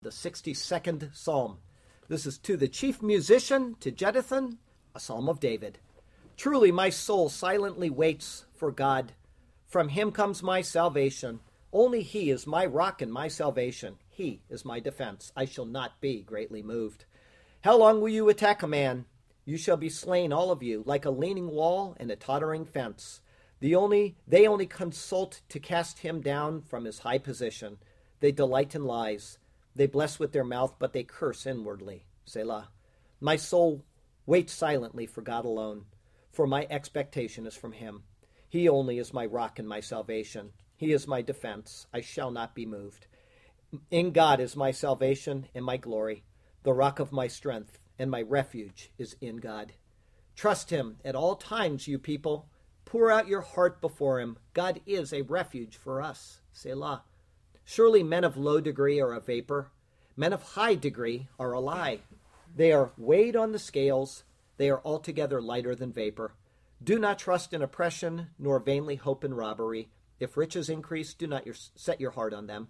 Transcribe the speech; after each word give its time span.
the 0.00 0.10
62nd 0.10 1.12
Psalm. 1.12 1.58
This 2.08 2.24
is 2.24 2.38
to 2.38 2.56
the 2.56 2.68
chief 2.68 3.02
musician, 3.02 3.74
to 3.80 3.90
Jeduthun, 3.90 4.58
a 4.94 5.00
psalm 5.00 5.28
of 5.28 5.40
David. 5.40 5.80
Truly, 6.36 6.70
my 6.70 6.88
soul 6.88 7.28
silently 7.28 7.90
waits 7.90 8.44
for 8.54 8.70
God. 8.70 9.14
From 9.66 9.88
him 9.88 10.12
comes 10.12 10.40
my 10.40 10.62
salvation. 10.62 11.40
Only 11.72 12.02
he 12.02 12.30
is 12.30 12.46
my 12.46 12.64
rock 12.64 13.02
and 13.02 13.12
my 13.12 13.26
salvation. 13.26 13.96
He 14.08 14.40
is 14.48 14.64
my 14.64 14.78
defense. 14.78 15.32
I 15.36 15.46
shall 15.46 15.66
not 15.66 16.00
be 16.00 16.22
greatly 16.22 16.62
moved. 16.62 17.04
How 17.62 17.76
long 17.76 18.00
will 18.00 18.08
you 18.08 18.28
attack 18.28 18.62
a 18.62 18.68
man? 18.68 19.04
You 19.44 19.58
shall 19.58 19.76
be 19.76 19.88
slain, 19.88 20.32
all 20.32 20.52
of 20.52 20.62
you, 20.62 20.84
like 20.86 21.06
a 21.06 21.10
leaning 21.10 21.50
wall 21.50 21.96
and 21.98 22.12
a 22.12 22.16
tottering 22.16 22.64
fence. 22.64 23.20
The 23.58 23.74
only 23.74 24.16
they 24.28 24.46
only 24.46 24.66
consult 24.66 25.40
to 25.48 25.58
cast 25.58 25.98
him 25.98 26.20
down 26.20 26.62
from 26.62 26.84
his 26.84 27.00
high 27.00 27.18
position. 27.18 27.78
They 28.20 28.30
delight 28.30 28.76
in 28.76 28.84
lies. 28.84 29.38
They 29.78 29.86
bless 29.86 30.18
with 30.18 30.32
their 30.32 30.42
mouth, 30.42 30.74
but 30.80 30.92
they 30.92 31.04
curse 31.04 31.46
inwardly. 31.46 32.04
Selah. 32.24 32.70
My 33.20 33.36
soul 33.36 33.84
waits 34.26 34.52
silently 34.52 35.06
for 35.06 35.22
God 35.22 35.44
alone, 35.44 35.84
for 36.32 36.48
my 36.48 36.66
expectation 36.68 37.46
is 37.46 37.54
from 37.54 37.70
Him. 37.70 38.02
He 38.48 38.68
only 38.68 38.98
is 38.98 39.14
my 39.14 39.24
rock 39.24 39.60
and 39.60 39.68
my 39.68 39.78
salvation. 39.78 40.50
He 40.76 40.90
is 40.90 41.06
my 41.06 41.22
defense. 41.22 41.86
I 41.94 42.00
shall 42.00 42.32
not 42.32 42.56
be 42.56 42.66
moved. 42.66 43.06
In 43.88 44.10
God 44.10 44.40
is 44.40 44.56
my 44.56 44.72
salvation 44.72 45.46
and 45.54 45.64
my 45.64 45.76
glory. 45.76 46.24
The 46.64 46.72
rock 46.72 46.98
of 46.98 47.12
my 47.12 47.28
strength 47.28 47.78
and 48.00 48.10
my 48.10 48.22
refuge 48.22 48.90
is 48.98 49.14
in 49.20 49.36
God. 49.36 49.74
Trust 50.34 50.70
Him 50.70 50.96
at 51.04 51.14
all 51.14 51.36
times, 51.36 51.86
you 51.86 52.00
people. 52.00 52.48
Pour 52.84 53.12
out 53.12 53.28
your 53.28 53.42
heart 53.42 53.80
before 53.80 54.18
Him. 54.18 54.38
God 54.54 54.80
is 54.86 55.12
a 55.12 55.22
refuge 55.22 55.76
for 55.76 56.02
us. 56.02 56.40
Selah. 56.52 57.04
Surely 57.70 58.02
men 58.02 58.24
of 58.24 58.38
low 58.38 58.62
degree 58.62 58.98
are 58.98 59.12
a 59.12 59.20
vapor, 59.20 59.70
men 60.16 60.32
of 60.32 60.54
high 60.54 60.74
degree 60.74 61.28
are 61.38 61.52
a 61.52 61.60
lie. 61.60 62.00
They 62.56 62.72
are 62.72 62.92
weighed 62.96 63.36
on 63.36 63.52
the 63.52 63.58
scales, 63.58 64.24
they 64.56 64.70
are 64.70 64.80
altogether 64.86 65.42
lighter 65.42 65.74
than 65.74 65.92
vapor. 65.92 66.32
Do 66.82 66.98
not 66.98 67.18
trust 67.18 67.52
in 67.52 67.60
oppression, 67.60 68.28
nor 68.38 68.58
vainly 68.58 68.96
hope 68.96 69.22
in 69.22 69.34
robbery. 69.34 69.90
If 70.18 70.38
riches 70.38 70.70
increase, 70.70 71.12
do 71.12 71.26
not 71.26 71.44
your, 71.44 71.54
set 71.74 72.00
your 72.00 72.12
heart 72.12 72.32
on 72.32 72.46
them. 72.46 72.68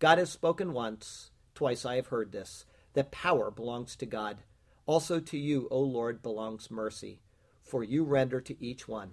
God 0.00 0.18
has 0.18 0.30
spoken 0.30 0.72
once, 0.72 1.30
twice 1.54 1.84
I 1.84 1.94
have 1.94 2.08
heard 2.08 2.32
this, 2.32 2.64
that 2.94 3.12
power 3.12 3.52
belongs 3.52 3.94
to 3.94 4.04
God. 4.04 4.38
Also 4.84 5.20
to 5.20 5.38
you, 5.38 5.68
O 5.70 5.78
Lord, 5.78 6.24
belongs 6.24 6.72
mercy, 6.72 7.20
for 7.62 7.84
you 7.84 8.02
render 8.02 8.40
to 8.40 8.60
each 8.60 8.88
one 8.88 9.12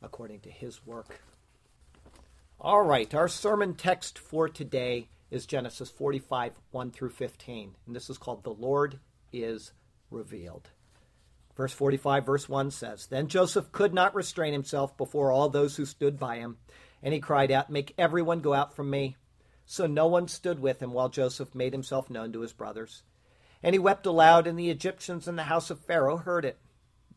according 0.00 0.40
to 0.40 0.50
his 0.50 0.86
work. 0.86 1.20
All 2.62 2.82
right, 2.82 3.14
our 3.14 3.26
sermon 3.26 3.72
text 3.72 4.18
for 4.18 4.46
today 4.46 5.08
is 5.30 5.46
Genesis 5.46 5.88
45, 5.88 6.52
1 6.72 6.90
through 6.90 7.08
15. 7.08 7.74
And 7.86 7.96
this 7.96 8.10
is 8.10 8.18
called 8.18 8.44
The 8.44 8.50
Lord 8.50 9.00
is 9.32 9.72
Revealed. 10.10 10.68
Verse 11.56 11.72
45, 11.72 12.26
verse 12.26 12.48
1 12.50 12.70
says 12.70 13.06
Then 13.06 13.28
Joseph 13.28 13.72
could 13.72 13.94
not 13.94 14.14
restrain 14.14 14.52
himself 14.52 14.94
before 14.98 15.32
all 15.32 15.48
those 15.48 15.76
who 15.76 15.86
stood 15.86 16.18
by 16.18 16.36
him, 16.36 16.58
and 17.02 17.14
he 17.14 17.20
cried 17.20 17.50
out, 17.50 17.70
Make 17.70 17.94
everyone 17.96 18.40
go 18.40 18.52
out 18.52 18.76
from 18.76 18.90
me. 18.90 19.16
So 19.64 19.86
no 19.86 20.06
one 20.06 20.28
stood 20.28 20.58
with 20.58 20.82
him 20.82 20.92
while 20.92 21.08
Joseph 21.08 21.54
made 21.54 21.72
himself 21.72 22.10
known 22.10 22.30
to 22.34 22.42
his 22.42 22.52
brothers. 22.52 23.04
And 23.62 23.74
he 23.74 23.78
wept 23.78 24.04
aloud, 24.04 24.46
and 24.46 24.58
the 24.58 24.68
Egyptians 24.68 25.26
in 25.26 25.36
the 25.36 25.44
house 25.44 25.70
of 25.70 25.80
Pharaoh 25.80 26.18
heard 26.18 26.44
it. 26.44 26.58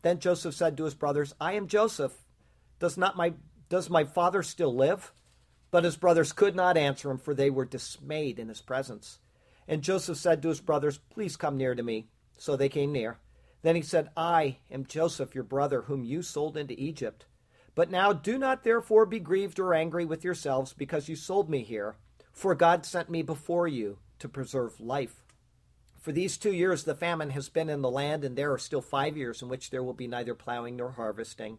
Then 0.00 0.20
Joseph 0.20 0.54
said 0.54 0.78
to 0.78 0.84
his 0.84 0.94
brothers, 0.94 1.34
I 1.38 1.52
am 1.52 1.68
Joseph. 1.68 2.14
Does 2.78 2.96
not 2.96 3.14
my 3.14 3.34
does 3.68 3.90
my 3.90 4.04
father 4.04 4.42
still 4.42 4.74
live? 4.74 5.12
But 5.74 5.82
his 5.82 5.96
brothers 5.96 6.32
could 6.32 6.54
not 6.54 6.76
answer 6.76 7.10
him, 7.10 7.18
for 7.18 7.34
they 7.34 7.50
were 7.50 7.64
dismayed 7.64 8.38
in 8.38 8.46
his 8.46 8.60
presence. 8.60 9.18
And 9.66 9.82
Joseph 9.82 10.18
said 10.18 10.40
to 10.42 10.48
his 10.48 10.60
brothers, 10.60 11.00
Please 11.10 11.36
come 11.36 11.56
near 11.56 11.74
to 11.74 11.82
me. 11.82 12.06
So 12.38 12.54
they 12.54 12.68
came 12.68 12.92
near. 12.92 13.18
Then 13.62 13.74
he 13.74 13.82
said, 13.82 14.10
I 14.16 14.58
am 14.70 14.86
Joseph, 14.86 15.34
your 15.34 15.42
brother, 15.42 15.82
whom 15.82 16.04
you 16.04 16.22
sold 16.22 16.56
into 16.56 16.80
Egypt. 16.80 17.26
But 17.74 17.90
now 17.90 18.12
do 18.12 18.38
not 18.38 18.62
therefore 18.62 19.04
be 19.04 19.18
grieved 19.18 19.58
or 19.58 19.74
angry 19.74 20.04
with 20.04 20.22
yourselves 20.22 20.72
because 20.72 21.08
you 21.08 21.16
sold 21.16 21.50
me 21.50 21.64
here, 21.64 21.96
for 22.30 22.54
God 22.54 22.86
sent 22.86 23.10
me 23.10 23.22
before 23.22 23.66
you 23.66 23.98
to 24.20 24.28
preserve 24.28 24.78
life. 24.78 25.24
For 25.98 26.12
these 26.12 26.38
two 26.38 26.52
years 26.52 26.84
the 26.84 26.94
famine 26.94 27.30
has 27.30 27.48
been 27.48 27.68
in 27.68 27.82
the 27.82 27.90
land, 27.90 28.22
and 28.22 28.36
there 28.36 28.52
are 28.52 28.58
still 28.58 28.80
five 28.80 29.16
years 29.16 29.42
in 29.42 29.48
which 29.48 29.70
there 29.70 29.82
will 29.82 29.92
be 29.92 30.06
neither 30.06 30.36
plowing 30.36 30.76
nor 30.76 30.92
harvesting. 30.92 31.58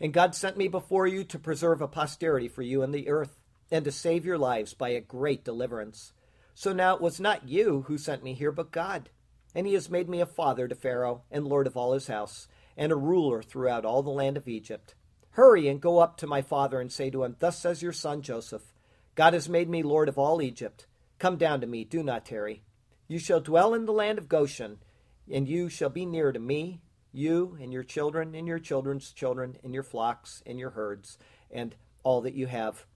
And 0.00 0.12
God 0.12 0.36
sent 0.36 0.56
me 0.56 0.68
before 0.68 1.08
you 1.08 1.24
to 1.24 1.38
preserve 1.38 1.82
a 1.82 1.88
posterity 1.88 2.46
for 2.46 2.62
you 2.62 2.84
in 2.84 2.92
the 2.92 3.08
earth 3.08 3.39
and 3.70 3.84
to 3.84 3.92
save 3.92 4.24
your 4.24 4.38
lives 4.38 4.74
by 4.74 4.90
a 4.90 5.00
great 5.00 5.44
deliverance. 5.44 6.12
So 6.54 6.72
now 6.72 6.94
it 6.94 7.00
was 7.00 7.20
not 7.20 7.48
you 7.48 7.84
who 7.86 7.96
sent 7.96 8.22
me 8.22 8.34
here, 8.34 8.52
but 8.52 8.72
God. 8.72 9.10
And 9.54 9.66
he 9.66 9.74
has 9.74 9.90
made 9.90 10.08
me 10.08 10.20
a 10.20 10.26
father 10.26 10.68
to 10.68 10.74
Pharaoh, 10.74 11.22
and 11.30 11.46
lord 11.46 11.66
of 11.66 11.76
all 11.76 11.92
his 11.92 12.06
house, 12.06 12.48
and 12.76 12.92
a 12.92 12.96
ruler 12.96 13.42
throughout 13.42 13.84
all 13.84 14.02
the 14.02 14.10
land 14.10 14.36
of 14.36 14.48
Egypt. 14.48 14.94
Hurry 15.30 15.68
and 15.68 15.80
go 15.80 15.98
up 15.98 16.16
to 16.18 16.26
my 16.26 16.42
father 16.42 16.80
and 16.80 16.90
say 16.90 17.10
to 17.10 17.24
him, 17.24 17.36
Thus 17.38 17.58
says 17.58 17.82
your 17.82 17.92
son 17.92 18.22
Joseph 18.22 18.74
God 19.14 19.32
has 19.32 19.48
made 19.48 19.68
me 19.68 19.82
lord 19.82 20.08
of 20.08 20.18
all 20.18 20.40
Egypt. 20.40 20.86
Come 21.18 21.36
down 21.36 21.60
to 21.60 21.66
me, 21.66 21.84
do 21.84 22.02
not 22.02 22.24
tarry. 22.24 22.62
You 23.08 23.18
shall 23.18 23.40
dwell 23.40 23.74
in 23.74 23.86
the 23.86 23.92
land 23.92 24.18
of 24.18 24.28
Goshen, 24.28 24.78
and 25.30 25.48
you 25.48 25.68
shall 25.68 25.88
be 25.88 26.06
near 26.06 26.32
to 26.32 26.38
me, 26.38 26.80
you 27.12 27.58
and 27.60 27.72
your 27.72 27.82
children, 27.82 28.34
and 28.34 28.46
your 28.46 28.58
children's 28.58 29.12
children, 29.12 29.56
and 29.62 29.74
your 29.74 29.82
flocks, 29.82 30.42
and 30.46 30.58
your 30.58 30.70
herds, 30.70 31.18
and 31.50 31.74
all 32.02 32.20
that 32.22 32.34
you 32.34 32.46
have 32.46 32.86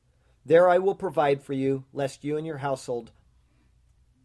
there 0.46 0.68
I 0.68 0.78
will 0.78 0.94
provide 0.94 1.42
for 1.42 1.52
you, 1.52 1.84
lest 1.92 2.24
you 2.24 2.36
and 2.36 2.46
your 2.46 2.58
household 2.58 3.12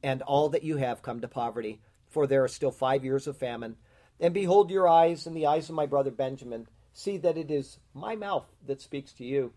and 0.03 0.21
all 0.21 0.49
that 0.49 0.63
you 0.63 0.77
have 0.77 1.01
come 1.01 1.21
to 1.21 1.27
poverty, 1.27 1.81
for 2.07 2.25
there 2.25 2.43
are 2.43 2.49
still 2.49 2.71
five 2.71 3.03
years 3.03 3.27
of 3.27 3.37
famine. 3.37 3.75
And 4.19 4.33
behold, 4.33 4.71
your 4.71 4.87
eyes 4.87 5.25
and 5.25 5.35
the 5.35 5.45
eyes 5.45 5.69
of 5.69 5.75
my 5.75 5.85
brother 5.85 6.11
Benjamin 6.11 6.67
see 6.93 7.17
that 7.17 7.37
it 7.37 7.51
is 7.51 7.79
my 7.93 8.15
mouth 8.15 8.45
that 8.65 8.81
speaks 8.81 9.13
to 9.13 9.23
you. 9.23 9.53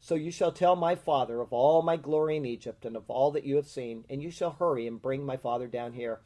So 0.00 0.14
you 0.14 0.30
shall 0.30 0.52
tell 0.52 0.76
my 0.76 0.94
father 0.94 1.40
of 1.40 1.52
all 1.52 1.80
my 1.82 1.96
glory 1.96 2.36
in 2.36 2.44
Egypt 2.44 2.84
and 2.84 2.96
of 2.96 3.08
all 3.08 3.30
that 3.32 3.44
you 3.44 3.56
have 3.56 3.66
seen, 3.66 4.04
and 4.10 4.22
you 4.22 4.30
shall 4.30 4.50
hurry 4.50 4.86
and 4.86 5.00
bring 5.00 5.24
my 5.24 5.36
father 5.36 5.66
down 5.66 5.94
here. 5.94 6.20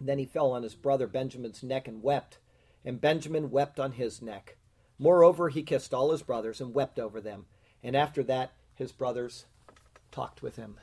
Then 0.00 0.18
he 0.18 0.24
fell 0.24 0.52
on 0.52 0.62
his 0.62 0.74
brother 0.74 1.06
Benjamin's 1.06 1.62
neck 1.62 1.88
and 1.88 2.02
wept, 2.02 2.38
and 2.84 3.00
Benjamin 3.00 3.50
wept 3.50 3.80
on 3.80 3.92
his 3.92 4.22
neck. 4.22 4.56
Moreover, 4.98 5.48
he 5.48 5.62
kissed 5.62 5.92
all 5.92 6.12
his 6.12 6.22
brothers 6.22 6.60
and 6.60 6.74
wept 6.74 6.98
over 6.98 7.20
them. 7.20 7.46
And 7.82 7.96
after 7.96 8.22
that, 8.24 8.52
his 8.76 8.92
brothers 8.92 9.46
talked 10.12 10.42
with 10.42 10.56
him. 10.56 10.76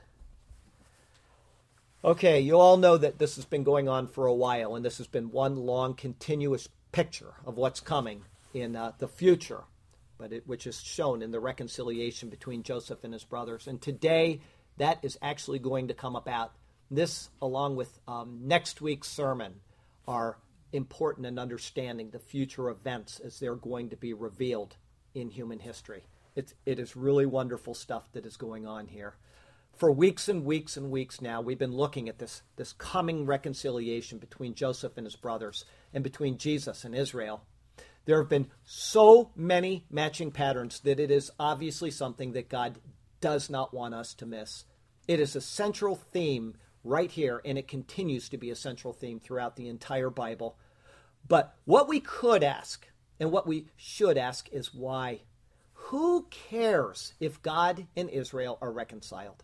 Okay, 2.05 2.41
you 2.41 2.59
all 2.59 2.75
know 2.75 2.97
that 2.97 3.17
this 3.17 3.37
has 3.37 3.45
been 3.45 3.63
going 3.63 3.87
on 3.87 4.07
for 4.07 4.25
a 4.25 4.33
while, 4.33 4.75
and 4.75 4.83
this 4.83 4.97
has 4.97 5.07
been 5.07 5.31
one 5.31 5.55
long, 5.55 5.93
continuous 5.93 6.67
picture 6.91 7.33
of 7.45 7.55
what's 7.55 7.79
coming 7.79 8.23
in 8.53 8.75
uh, 8.75 8.91
the 8.97 9.07
future, 9.07 9.63
but 10.17 10.33
it, 10.33 10.45
which 10.45 10.67
is 10.67 10.81
shown 10.81 11.21
in 11.21 11.31
the 11.31 11.39
reconciliation 11.39 12.29
between 12.29 12.61
Joseph 12.61 13.05
and 13.05 13.13
his 13.13 13.23
brothers. 13.23 13.67
And 13.67 13.81
today, 13.81 14.41
that 14.77 14.99
is 15.01 15.17
actually 15.21 15.59
going 15.59 15.87
to 15.87 15.93
come 15.93 16.17
about. 16.17 16.51
This, 16.91 17.29
along 17.41 17.77
with 17.77 17.97
um, 18.05 18.41
next 18.43 18.81
week's 18.81 19.07
sermon, 19.07 19.53
are 20.05 20.37
important 20.73 21.25
in 21.25 21.39
understanding 21.39 22.09
the 22.09 22.19
future 22.19 22.69
events 22.69 23.21
as 23.21 23.39
they're 23.39 23.55
going 23.55 23.89
to 23.89 23.95
be 23.95 24.13
revealed 24.13 24.75
in 25.15 25.29
human 25.29 25.59
history. 25.59 26.03
It's, 26.35 26.53
it 26.65 26.79
is 26.79 26.95
really 26.95 27.25
wonderful 27.25 27.73
stuff 27.73 28.11
that 28.13 28.25
is 28.25 28.37
going 28.37 28.65
on 28.65 28.87
here. 28.87 29.15
For 29.75 29.91
weeks 29.91 30.29
and 30.29 30.45
weeks 30.45 30.77
and 30.77 30.91
weeks 30.91 31.21
now, 31.21 31.41
we've 31.41 31.57
been 31.57 31.75
looking 31.75 32.07
at 32.07 32.19
this, 32.19 32.43
this 32.55 32.73
coming 32.73 33.25
reconciliation 33.25 34.19
between 34.19 34.53
Joseph 34.53 34.97
and 34.97 35.05
his 35.05 35.15
brothers 35.15 35.65
and 35.93 36.03
between 36.03 36.37
Jesus 36.37 36.85
and 36.85 36.95
Israel. 36.95 37.43
There 38.05 38.19
have 38.19 38.29
been 38.29 38.51
so 38.63 39.31
many 39.35 39.85
matching 39.89 40.31
patterns 40.31 40.79
that 40.81 40.99
it 40.99 41.09
is 41.09 41.31
obviously 41.39 41.89
something 41.89 42.33
that 42.33 42.49
God 42.49 42.77
does 43.21 43.49
not 43.49 43.73
want 43.73 43.93
us 43.93 44.13
to 44.15 44.25
miss. 44.25 44.65
It 45.07 45.19
is 45.19 45.35
a 45.35 45.41
central 45.41 45.95
theme 45.95 46.55
right 46.83 47.09
here, 47.09 47.41
and 47.45 47.57
it 47.57 47.67
continues 47.67 48.29
to 48.29 48.37
be 48.37 48.49
a 48.49 48.55
central 48.55 48.93
theme 48.93 49.19
throughout 49.19 49.55
the 49.55 49.69
entire 49.69 50.09
Bible. 50.09 50.57
But 51.27 51.55
what 51.65 51.87
we 51.87 51.99
could 51.99 52.43
ask 52.43 52.85
and 53.19 53.31
what 53.31 53.47
we 53.47 53.67
should 53.75 54.17
ask 54.17 54.49
is 54.51 54.73
why? 54.73 55.21
Who 55.93 56.25
cares 56.31 57.13
if 57.19 57.43
God 57.43 57.85
and 57.95 58.09
Israel 58.09 58.57
are 58.63 58.71
reconciled? 58.71 59.43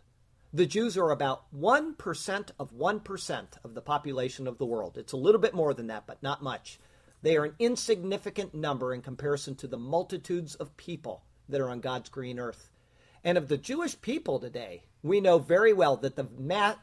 The 0.52 0.66
Jews 0.66 0.98
are 0.98 1.12
about 1.12 1.44
1% 1.56 2.50
of 2.58 2.72
1% 2.72 3.46
of 3.62 3.74
the 3.74 3.80
population 3.80 4.48
of 4.48 4.58
the 4.58 4.66
world. 4.66 4.98
It's 4.98 5.12
a 5.12 5.16
little 5.16 5.40
bit 5.40 5.54
more 5.54 5.72
than 5.72 5.86
that, 5.86 6.08
but 6.08 6.24
not 6.24 6.42
much. 6.42 6.80
They 7.22 7.36
are 7.36 7.44
an 7.44 7.54
insignificant 7.60 8.52
number 8.52 8.92
in 8.92 9.00
comparison 9.00 9.54
to 9.58 9.68
the 9.68 9.78
multitudes 9.78 10.56
of 10.56 10.76
people 10.76 11.22
that 11.48 11.60
are 11.60 11.70
on 11.70 11.78
God's 11.78 12.08
green 12.08 12.40
earth. 12.40 12.68
And 13.22 13.38
of 13.38 13.46
the 13.46 13.56
Jewish 13.56 14.00
people 14.00 14.40
today, 14.40 14.82
we 15.04 15.20
know 15.20 15.38
very 15.38 15.72
well 15.72 15.98
that 15.98 16.16
the 16.16 16.28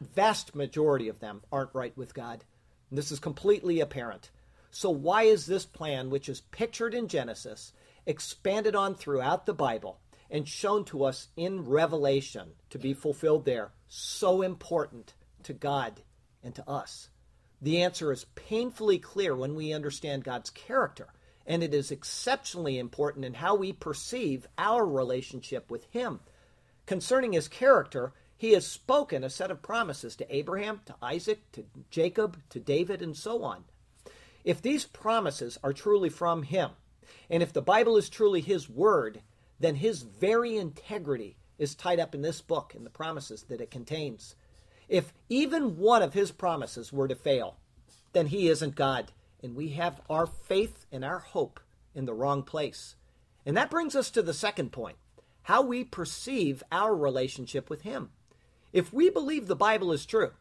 vast 0.00 0.54
majority 0.54 1.10
of 1.10 1.20
them 1.20 1.42
aren't 1.52 1.74
right 1.74 1.94
with 1.94 2.14
God. 2.14 2.42
And 2.88 2.96
this 2.96 3.12
is 3.12 3.20
completely 3.20 3.80
apparent. 3.80 4.30
So, 4.70 4.88
why 4.88 5.24
is 5.24 5.44
this 5.44 5.66
plan, 5.66 6.08
which 6.08 6.30
is 6.30 6.40
pictured 6.40 6.94
in 6.94 7.08
Genesis, 7.08 7.74
expanded 8.08 8.74
on 8.74 8.94
throughout 8.94 9.46
the 9.46 9.54
Bible 9.54 10.00
and 10.30 10.48
shown 10.48 10.84
to 10.86 11.04
us 11.04 11.28
in 11.36 11.66
Revelation 11.66 12.52
to 12.70 12.78
be 12.78 12.94
fulfilled 12.94 13.44
there, 13.44 13.72
so 13.86 14.42
important 14.42 15.14
to 15.44 15.52
God 15.52 16.02
and 16.42 16.54
to 16.54 16.68
us? 16.68 17.10
The 17.60 17.82
answer 17.82 18.10
is 18.10 18.26
painfully 18.34 18.98
clear 18.98 19.36
when 19.36 19.54
we 19.54 19.72
understand 19.72 20.24
God's 20.24 20.50
character, 20.50 21.08
and 21.46 21.62
it 21.62 21.74
is 21.74 21.90
exceptionally 21.90 22.78
important 22.78 23.24
in 23.24 23.34
how 23.34 23.54
we 23.54 23.72
perceive 23.72 24.46
our 24.56 24.86
relationship 24.86 25.70
with 25.70 25.84
Him. 25.90 26.20
Concerning 26.86 27.32
His 27.32 27.48
character, 27.48 28.12
He 28.36 28.52
has 28.52 28.66
spoken 28.66 29.22
a 29.22 29.30
set 29.30 29.50
of 29.50 29.60
promises 29.60 30.16
to 30.16 30.34
Abraham, 30.34 30.80
to 30.86 30.94
Isaac, 31.02 31.50
to 31.52 31.64
Jacob, 31.90 32.38
to 32.50 32.60
David, 32.60 33.02
and 33.02 33.16
so 33.16 33.42
on. 33.42 33.64
If 34.44 34.62
these 34.62 34.86
promises 34.86 35.58
are 35.62 35.72
truly 35.72 36.08
from 36.08 36.44
Him, 36.44 36.70
and 37.30 37.42
if 37.42 37.52
the 37.52 37.62
Bible 37.62 37.96
is 37.96 38.08
truly 38.08 38.40
His 38.40 38.68
Word, 38.68 39.20
then 39.60 39.76
His 39.76 40.02
very 40.02 40.56
integrity 40.56 41.36
is 41.58 41.74
tied 41.74 42.00
up 42.00 42.14
in 42.14 42.22
this 42.22 42.40
book 42.40 42.74
and 42.74 42.86
the 42.86 42.90
promises 42.90 43.44
that 43.44 43.60
it 43.60 43.70
contains. 43.70 44.36
If 44.88 45.12
even 45.28 45.76
one 45.76 46.02
of 46.02 46.14
his 46.14 46.30
promises 46.30 46.92
were 46.92 47.08
to 47.08 47.14
fail, 47.14 47.56
then 48.12 48.28
he 48.28 48.48
isn't 48.48 48.74
God, 48.74 49.12
and 49.42 49.54
we 49.54 49.70
have 49.70 50.00
our 50.08 50.26
faith 50.26 50.86
and 50.90 51.04
our 51.04 51.18
hope 51.18 51.60
in 51.94 52.06
the 52.06 52.14
wrong 52.14 52.42
place. 52.42 52.94
And 53.44 53.56
that 53.56 53.70
brings 53.70 53.94
us 53.94 54.10
to 54.10 54.22
the 54.22 54.32
second 54.32 54.72
point 54.72 54.96
how 55.42 55.62
we 55.62 55.82
perceive 55.82 56.62
our 56.70 56.94
relationship 56.94 57.70
with 57.70 57.82
him. 57.82 58.10
If 58.72 58.92
we 58.92 59.08
believe 59.08 59.46
the 59.46 59.56
Bible 59.56 59.92
is 59.92 60.04
true, 60.04 60.32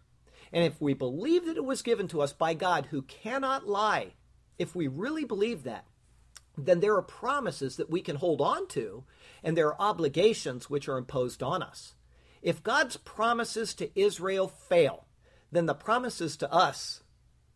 and 0.51 0.65
if 0.65 0.81
we 0.81 0.93
believe 0.93 1.45
that 1.45 1.57
it 1.57 1.63
was 1.63 1.81
given 1.81 2.07
to 2.09 2.21
us 2.21 2.33
by 2.33 2.53
God 2.53 2.87
who 2.87 3.01
cannot 3.03 3.67
lie, 3.67 4.13
if 4.57 4.75
we 4.75 4.87
really 4.87 5.23
believe 5.23 5.63
that, 5.63 5.85
then 6.57 6.79
there 6.79 6.95
are 6.95 7.03
promises 7.03 7.75
that 7.75 7.89
we 7.89 8.01
can 8.01 8.15
hold 8.15 8.41
on 8.41 8.67
to, 8.69 9.03
and 9.43 9.55
there 9.55 9.67
are 9.67 9.81
obligations 9.81 10.69
which 10.69 10.89
are 10.89 10.97
imposed 10.97 11.43
on 11.43 11.61
us. 11.61 11.93
If 12.41 12.63
God's 12.63 12.97
promises 12.97 13.73
to 13.75 13.99
Israel 13.99 14.47
fail, 14.47 15.05
then 15.51 15.67
the 15.67 15.75
promises 15.75 16.35
to 16.37 16.51
us 16.51 17.03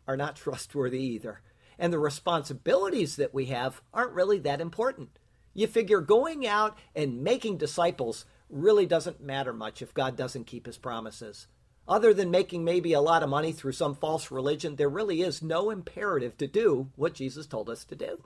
are 0.08 0.18
not 0.18 0.36
trustworthy 0.38 1.02
either. 1.02 1.42
And 1.80 1.92
the 1.92 2.00
responsibilities 2.00 3.16
that 3.16 3.34
we 3.34 3.46
have 3.48 3.82
aren't 3.94 4.14
really 4.14 4.38
that 4.40 4.62
important. 4.62 5.18
You 5.54 5.68
figure 5.68 6.00
going 6.00 6.46
out 6.46 6.78
and 6.96 7.24
making 7.24 7.58
disciples 7.58 8.26
really 8.50 8.86
doesn't 8.86 9.22
matter 9.22 9.52
much 9.52 9.82
if 9.82 9.94
God 9.94 10.16
doesn't 10.16 10.46
keep 10.46 10.66
his 10.66 10.78
promises. 10.78 11.48
Other 11.88 12.14
than 12.14 12.30
making 12.30 12.64
maybe 12.64 12.94
a 12.94 13.02
lot 13.02 13.24
of 13.24 13.30
money 13.30 13.52
through 13.52 13.72
some 13.72 13.96
false 13.96 14.30
religion, 14.30 14.76
there 14.76 14.90
really 14.90 15.22
is 15.22 15.42
no 15.42 15.72
imperative 15.72 16.38
to 16.38 16.48
do 16.48 16.90
what 16.96 17.16
Jesus 17.16 17.48
told 17.48 17.70
us 17.70 17.84
to 17.86 17.96
do. 17.96 18.24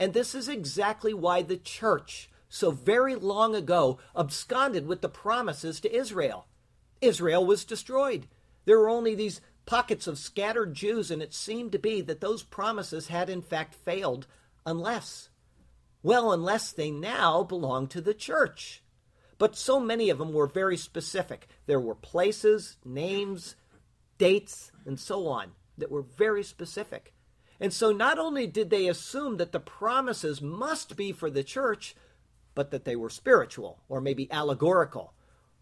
And 0.00 0.14
this 0.14 0.34
is 0.34 0.48
exactly 0.48 1.12
why 1.12 1.42
the 1.42 1.58
church 1.58 2.30
so 2.48 2.70
very 2.70 3.14
long 3.14 3.54
ago 3.54 3.98
absconded 4.16 4.86
with 4.86 5.02
the 5.02 5.10
promises 5.10 5.78
to 5.80 5.94
Israel. 5.94 6.46
Israel 7.02 7.44
was 7.44 7.66
destroyed. 7.66 8.26
There 8.64 8.78
were 8.78 8.88
only 8.88 9.14
these 9.14 9.42
pockets 9.66 10.06
of 10.06 10.18
scattered 10.18 10.72
Jews, 10.72 11.10
and 11.10 11.20
it 11.20 11.34
seemed 11.34 11.72
to 11.72 11.78
be 11.78 12.00
that 12.00 12.22
those 12.22 12.42
promises 12.42 13.08
had 13.08 13.28
in 13.28 13.42
fact 13.42 13.74
failed, 13.74 14.26
unless, 14.64 15.28
well, 16.02 16.32
unless 16.32 16.72
they 16.72 16.90
now 16.90 17.42
belong 17.42 17.86
to 17.88 18.00
the 18.00 18.14
church. 18.14 18.82
But 19.36 19.54
so 19.54 19.78
many 19.78 20.08
of 20.08 20.16
them 20.16 20.32
were 20.32 20.46
very 20.46 20.78
specific. 20.78 21.46
There 21.66 21.80
were 21.80 21.94
places, 21.94 22.78
names, 22.86 23.54
dates, 24.16 24.72
and 24.86 24.98
so 24.98 25.28
on 25.28 25.52
that 25.76 25.90
were 25.90 26.02
very 26.02 26.42
specific. 26.42 27.12
And 27.60 27.72
so 27.72 27.92
not 27.92 28.18
only 28.18 28.46
did 28.46 28.70
they 28.70 28.88
assume 28.88 29.36
that 29.36 29.52
the 29.52 29.60
promises 29.60 30.40
must 30.40 30.96
be 30.96 31.12
for 31.12 31.30
the 31.30 31.44
church, 31.44 31.94
but 32.54 32.70
that 32.70 32.84
they 32.84 32.96
were 32.96 33.10
spiritual 33.10 33.82
or 33.88 34.00
maybe 34.00 34.30
allegorical, 34.32 35.12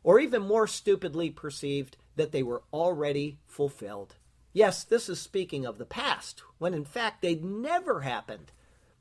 or 0.04 0.20
even 0.20 0.42
more 0.42 0.66
stupidly 0.66 1.30
perceived 1.30 1.96
that 2.16 2.32
they 2.32 2.42
were 2.42 2.62
already 2.72 3.38
fulfilled. 3.46 4.14
Yes, 4.52 4.84
this 4.84 5.08
is 5.08 5.20
speaking 5.20 5.66
of 5.66 5.78
the 5.78 5.84
past, 5.84 6.42
when 6.58 6.72
in 6.72 6.84
fact 6.84 7.20
they'd 7.20 7.44
never 7.44 8.00
happened. 8.00 8.52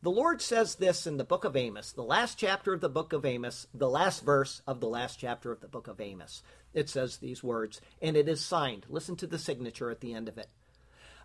The 0.04 0.12
Lord 0.12 0.42
says 0.42 0.76
this 0.76 1.08
in 1.08 1.18
the 1.18 1.24
book 1.24 1.44
of 1.44 1.56
Amos, 1.56 1.92
the 1.92 2.04
last 2.04 2.38
chapter 2.38 2.74
of 2.74 2.82
the 2.82 2.90
book 2.90 3.14
of 3.14 3.26
Amos, 3.26 3.68
the 3.74 3.90
last 3.90 4.24
verse 4.24 4.62
of 4.68 4.80
the 4.80 4.88
last 4.88 5.20
chapter 5.20 5.52
of 5.52 5.62
the 5.62 5.68
book 5.68 5.88
of 5.88 6.00
Amos. 6.00 6.44
It 6.74 6.90
says 6.90 7.18
these 7.18 7.44
words, 7.44 7.82
and 8.02 8.16
it 8.16 8.30
is 8.30 8.44
signed. 8.44 8.86
Listen 8.90 9.16
to 9.16 9.28
the 9.28 9.40
signature 9.40 9.90
at 9.90 10.02
the 10.02 10.14
end 10.14 10.28
of 10.30 10.38
it. 10.38 10.50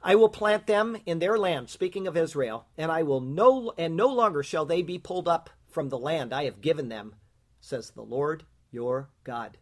I 0.02 0.16
will 0.16 0.28
plant 0.28 0.66
them 0.66 0.96
in 1.06 1.20
their 1.20 1.38
land, 1.38 1.70
speaking 1.70 2.06
of 2.06 2.16
Israel, 2.16 2.66
and 2.76 2.90
I 2.90 3.02
will 3.04 3.20
no 3.20 3.72
and 3.78 3.96
no 3.96 4.08
longer 4.08 4.42
shall 4.42 4.64
they 4.64 4.82
be 4.82 4.98
pulled 4.98 5.28
up 5.28 5.50
from 5.68 5.88
the 5.88 5.98
land 5.98 6.32
I 6.32 6.44
have 6.44 6.60
given 6.60 6.88
them, 6.88 7.14
says 7.60 7.90
the 7.90 8.02
Lord 8.02 8.44
your 8.72 9.10
God. 9.24 9.58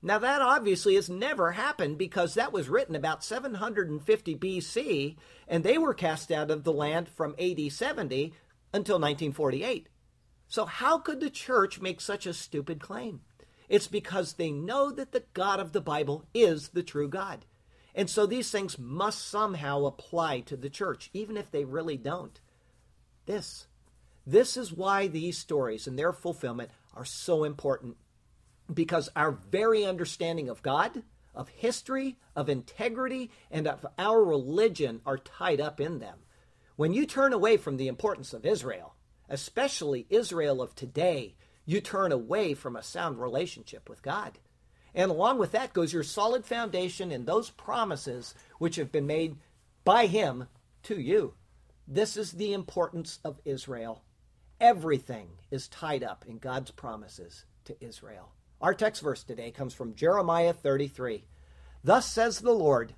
Now, 0.00 0.18
that 0.18 0.42
obviously 0.42 0.96
has 0.96 1.08
never 1.08 1.52
happened 1.52 1.96
because 1.96 2.34
that 2.34 2.52
was 2.52 2.68
written 2.68 2.94
about 2.94 3.24
750 3.24 4.36
BC, 4.36 5.16
and 5.48 5.64
they 5.64 5.78
were 5.78 5.94
cast 5.94 6.30
out 6.30 6.50
of 6.50 6.62
the 6.62 6.72
land 6.72 7.08
from 7.08 7.34
AD 7.38 7.72
70 7.72 8.34
until 8.74 8.96
1948. 8.96 9.88
So, 10.46 10.66
how 10.66 10.98
could 10.98 11.20
the 11.20 11.30
church 11.30 11.80
make 11.80 12.02
such 12.02 12.26
a 12.26 12.34
stupid 12.34 12.80
claim? 12.80 13.22
It's 13.68 13.86
because 13.86 14.34
they 14.34 14.52
know 14.52 14.90
that 14.92 15.12
the 15.12 15.24
God 15.32 15.58
of 15.58 15.72
the 15.72 15.80
Bible 15.80 16.26
is 16.34 16.68
the 16.68 16.82
true 16.82 17.08
God. 17.08 17.46
And 17.94 18.10
so 18.10 18.26
these 18.26 18.50
things 18.50 18.78
must 18.78 19.28
somehow 19.28 19.84
apply 19.84 20.40
to 20.40 20.56
the 20.56 20.70
church, 20.70 21.10
even 21.12 21.36
if 21.36 21.50
they 21.50 21.64
really 21.64 21.96
don't. 21.96 22.40
This 23.26 23.66
this 24.26 24.56
is 24.56 24.72
why 24.72 25.06
these 25.06 25.36
stories 25.36 25.86
and 25.86 25.98
their 25.98 26.12
fulfillment 26.12 26.70
are 26.94 27.04
so 27.04 27.44
important 27.44 27.96
because 28.72 29.10
our 29.14 29.32
very 29.32 29.84
understanding 29.84 30.48
of 30.48 30.62
God, 30.62 31.02
of 31.34 31.48
history, 31.48 32.16
of 32.34 32.48
integrity, 32.48 33.30
and 33.50 33.66
of 33.66 33.84
our 33.98 34.24
religion 34.24 35.02
are 35.04 35.18
tied 35.18 35.60
up 35.60 35.78
in 35.80 35.98
them. 35.98 36.20
When 36.76 36.94
you 36.94 37.06
turn 37.06 37.32
away 37.34 37.58
from 37.58 37.76
the 37.76 37.88
importance 37.88 38.32
of 38.32 38.46
Israel, 38.46 38.94
especially 39.28 40.06
Israel 40.08 40.62
of 40.62 40.74
today, 40.74 41.36
you 41.66 41.80
turn 41.80 42.10
away 42.10 42.54
from 42.54 42.76
a 42.76 42.82
sound 42.82 43.20
relationship 43.20 43.88
with 43.88 44.02
God. 44.02 44.38
And 44.94 45.10
along 45.10 45.38
with 45.38 45.52
that 45.52 45.72
goes 45.72 45.92
your 45.92 46.02
solid 46.02 46.44
foundation 46.44 47.10
in 47.10 47.24
those 47.24 47.50
promises 47.50 48.34
which 48.58 48.76
have 48.76 48.92
been 48.92 49.06
made 49.06 49.36
by 49.84 50.06
Him 50.06 50.46
to 50.84 51.00
you. 51.00 51.34
This 51.86 52.16
is 52.16 52.32
the 52.32 52.52
importance 52.52 53.18
of 53.24 53.40
Israel. 53.44 54.02
Everything 54.60 55.28
is 55.50 55.68
tied 55.68 56.04
up 56.04 56.24
in 56.26 56.38
God's 56.38 56.70
promises 56.70 57.44
to 57.64 57.76
Israel. 57.84 58.32
Our 58.60 58.72
text 58.72 59.02
verse 59.02 59.24
today 59.24 59.50
comes 59.50 59.74
from 59.74 59.94
Jeremiah 59.94 60.52
33. 60.52 61.24
Thus 61.82 62.06
says 62.06 62.40
the 62.40 62.52
Lord 62.52 62.94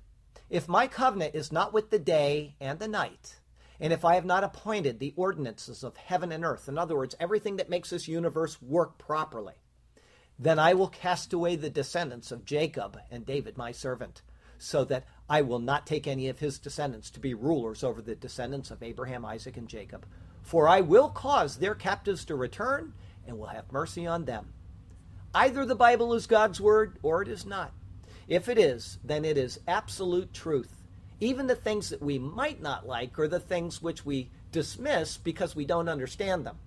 If 0.49 0.69
my 0.69 0.87
covenant 0.87 1.35
is 1.35 1.51
not 1.51 1.73
with 1.73 1.89
the 1.89 1.99
day 1.99 2.55
and 2.61 2.79
the 2.79 2.87
night, 2.87 3.39
and 3.79 3.91
if 3.91 4.05
I 4.05 4.15
have 4.15 4.25
not 4.25 4.43
appointed 4.43 4.99
the 4.99 5.13
ordinances 5.17 5.83
of 5.83 5.97
heaven 5.97 6.31
and 6.31 6.45
earth, 6.45 6.69
in 6.69 6.77
other 6.77 6.95
words, 6.95 7.15
everything 7.19 7.57
that 7.57 7.69
makes 7.69 7.89
this 7.89 8.07
universe 8.07 8.61
work 8.61 8.97
properly, 8.97 9.55
then 10.39 10.59
I 10.59 10.73
will 10.73 10.87
cast 10.87 11.33
away 11.33 11.55
the 11.55 11.69
descendants 11.69 12.31
of 12.31 12.45
Jacob 12.45 12.99
and 13.11 13.25
David 13.25 13.57
my 13.57 13.71
servant, 13.71 14.21
so 14.57 14.83
that 14.85 15.05
I 15.29 15.41
will 15.41 15.59
not 15.59 15.85
take 15.85 16.07
any 16.07 16.29
of 16.29 16.39
his 16.39 16.59
descendants 16.59 17.09
to 17.11 17.19
be 17.19 17.33
rulers 17.33 17.83
over 17.83 18.01
the 18.01 18.15
descendants 18.15 18.71
of 18.71 18.81
Abraham, 18.81 19.25
Isaac, 19.25 19.57
and 19.57 19.67
Jacob 19.67 20.05
for 20.47 20.69
I 20.69 20.79
will 20.79 21.09
cause 21.09 21.57
their 21.57 21.75
captives 21.75 22.23
to 22.25 22.35
return 22.35 22.93
and 23.27 23.37
will 23.37 23.47
have 23.47 23.69
mercy 23.69 24.07
on 24.07 24.23
them. 24.23 24.53
Either 25.35 25.65
the 25.65 25.75
Bible 25.75 26.13
is 26.13 26.25
God's 26.25 26.61
word 26.61 26.97
or 27.03 27.21
it 27.21 27.27
is 27.27 27.45
not. 27.45 27.73
If 28.29 28.47
it 28.47 28.57
is, 28.57 28.97
then 29.03 29.25
it 29.25 29.37
is 29.37 29.59
absolute 29.67 30.33
truth. 30.33 30.85
Even 31.19 31.47
the 31.47 31.55
things 31.55 31.89
that 31.89 32.01
we 32.01 32.17
might 32.17 32.61
not 32.61 32.87
like 32.87 33.19
or 33.19 33.27
the 33.27 33.41
things 33.41 33.81
which 33.81 34.05
we 34.05 34.29
dismiss 34.53 35.17
because 35.17 35.53
we 35.53 35.65
don't 35.65 35.89
understand 35.89 36.45
them. 36.45 36.57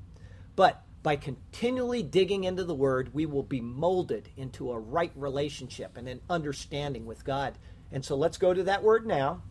But 0.57 0.83
by 1.03 1.17
continually 1.17 2.03
digging 2.03 2.45
into 2.45 2.65
the 2.65 2.75
Word, 2.75 3.15
we 3.15 3.27
will 3.27 3.43
be 3.43 3.61
molded 3.61 4.29
into 4.37 4.73
a 4.73 4.79
right 4.79 5.13
relationship 5.15 5.97
and 5.97 6.09
an 6.09 6.21
understanding 6.29 7.07
with 7.07 7.25
God. 7.25 7.55
And 7.91 8.05
so 8.05 8.17
let's 8.17 8.39
go 8.39 8.53
to 8.53 8.65
that 8.65 8.83
Word 8.83 9.07
now. 9.07 9.43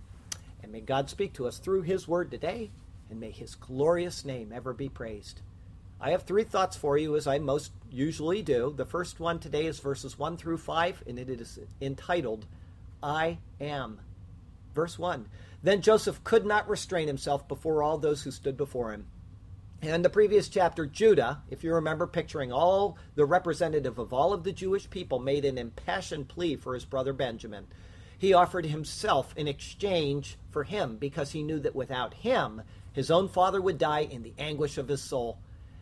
And 0.62 0.72
may 0.72 0.82
God 0.82 1.10
speak 1.10 1.34
to 1.34 1.48
us 1.48 1.58
through 1.58 1.84
His 1.84 2.08
Word 2.08 2.32
today 2.32 2.72
and 3.10 3.20
may 3.20 3.32
his 3.32 3.56
glorious 3.56 4.24
name 4.24 4.52
ever 4.54 4.74
be 4.74 4.90
praised. 4.90 5.42
I 6.00 6.12
have 6.12 6.24
three 6.24 6.44
thoughts 6.44 6.78
for 6.78 6.98
you, 6.98 7.16
as 7.16 7.28
I 7.28 7.40
most 7.40 7.72
usually 7.92 8.42
do. 8.42 8.74
The 8.76 8.86
first 8.86 9.20
one 9.20 9.40
today 9.40 9.66
is 9.66 9.80
verses 9.80 10.18
1 10.18 10.38
through 10.38 10.60
5, 10.60 11.04
and 11.08 11.20
it 11.20 11.30
is 11.30 11.60
entitled, 11.82 12.46
I 13.04 13.40
Am. 13.60 14.00
Verse 14.74 14.98
1 14.98 15.28
Then 15.62 15.82
Joseph 15.82 16.24
could 16.24 16.46
not 16.46 16.70
restrain 16.70 17.08
himself 17.08 17.48
before 17.48 17.84
all 17.84 17.98
those 17.98 18.24
who 18.24 18.32
stood 18.32 18.56
before 18.56 18.94
him. 18.94 19.08
And 19.82 19.92
in 19.92 20.02
the 20.02 20.10
previous 20.10 20.50
chapter, 20.50 20.86
Judah, 20.86 21.42
if 21.50 21.64
you 21.64 21.74
remember 21.74 22.06
picturing 22.06 22.52
all 22.52 22.98
the 23.16 23.26
representative 23.26 23.98
of 23.98 24.12
all 24.12 24.34
of 24.34 24.44
the 24.44 24.52
Jewish 24.52 24.90
people, 24.90 25.20
made 25.20 25.46
an 25.46 25.58
impassioned 25.58 26.28
plea 26.28 26.58
for 26.58 26.74
his 26.74 26.84
brother 26.84 27.14
Benjamin. 27.14 27.68
He 28.18 28.34
offered 28.34 28.66
himself 28.66 29.34
in 29.38 29.48
exchange 29.48 30.38
for 30.52 30.66
him 30.66 30.98
because 30.98 31.32
he 31.32 31.44
knew 31.44 31.60
that 31.60 31.76
without 31.76 32.14
him, 32.14 32.62
his 32.92 33.10
own 33.10 33.30
father 33.30 33.62
would 33.62 33.78
die 33.78 34.02
in 34.02 34.24
the 34.24 34.34
anguish 34.38 34.78
of 34.78 34.90
his 34.90 35.02
soul. 35.02 35.40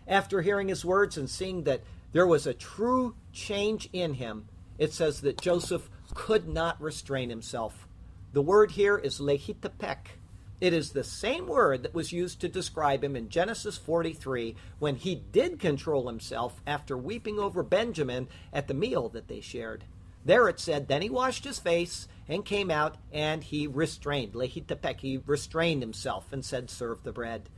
After 0.07 0.43
hearing 0.43 0.67
his 0.67 0.85
words 0.85 1.17
and 1.17 1.27
seeing 1.27 1.63
that 1.63 1.81
there 2.11 2.27
was 2.27 2.45
a 2.45 2.53
true 2.53 3.15
change 3.33 3.89
in 3.91 4.13
him, 4.13 4.47
it 4.77 4.93
says 4.93 5.21
that 5.21 5.41
Joseph 5.41 5.89
could 6.13 6.47
not 6.47 6.79
restrain 6.79 7.31
himself. 7.31 7.87
The 8.33 8.43
word 8.43 8.71
here 8.71 8.97
is 8.97 9.19
lehitapek. 9.19 10.16
It 10.59 10.73
is 10.73 10.91
the 10.91 11.03
same 11.03 11.45
word 11.45 11.83
that 11.83 11.93
was 11.93 12.11
used 12.11 12.41
to 12.41 12.49
describe 12.49 13.03
him 13.03 13.15
in 13.15 13.29
Genesis 13.29 13.77
43 13.77 14.55
when 14.79 14.95
he 14.95 15.13
did 15.13 15.59
control 15.59 16.07
himself 16.07 16.61
after 16.65 16.97
weeping 16.97 17.37
over 17.37 17.61
Benjamin 17.61 18.27
at 18.51 18.67
the 18.67 18.73
meal 18.73 19.07
that 19.09 19.27
they 19.27 19.39
shared. 19.39 19.83
There 20.25 20.49
it 20.49 20.59
said, 20.59 20.87
Then 20.87 21.03
he 21.03 21.09
washed 21.09 21.43
his 21.43 21.59
face 21.59 22.07
and 22.27 22.43
came 22.43 22.71
out 22.71 22.97
and 23.13 23.43
he 23.43 23.67
restrained. 23.67 24.33
Lehitapek, 24.33 24.99
he 24.99 25.21
restrained 25.25 25.83
himself 25.83 26.33
and 26.33 26.43
said, 26.43 26.71
Serve 26.71 27.03
the 27.03 27.11
bread. 27.11 27.49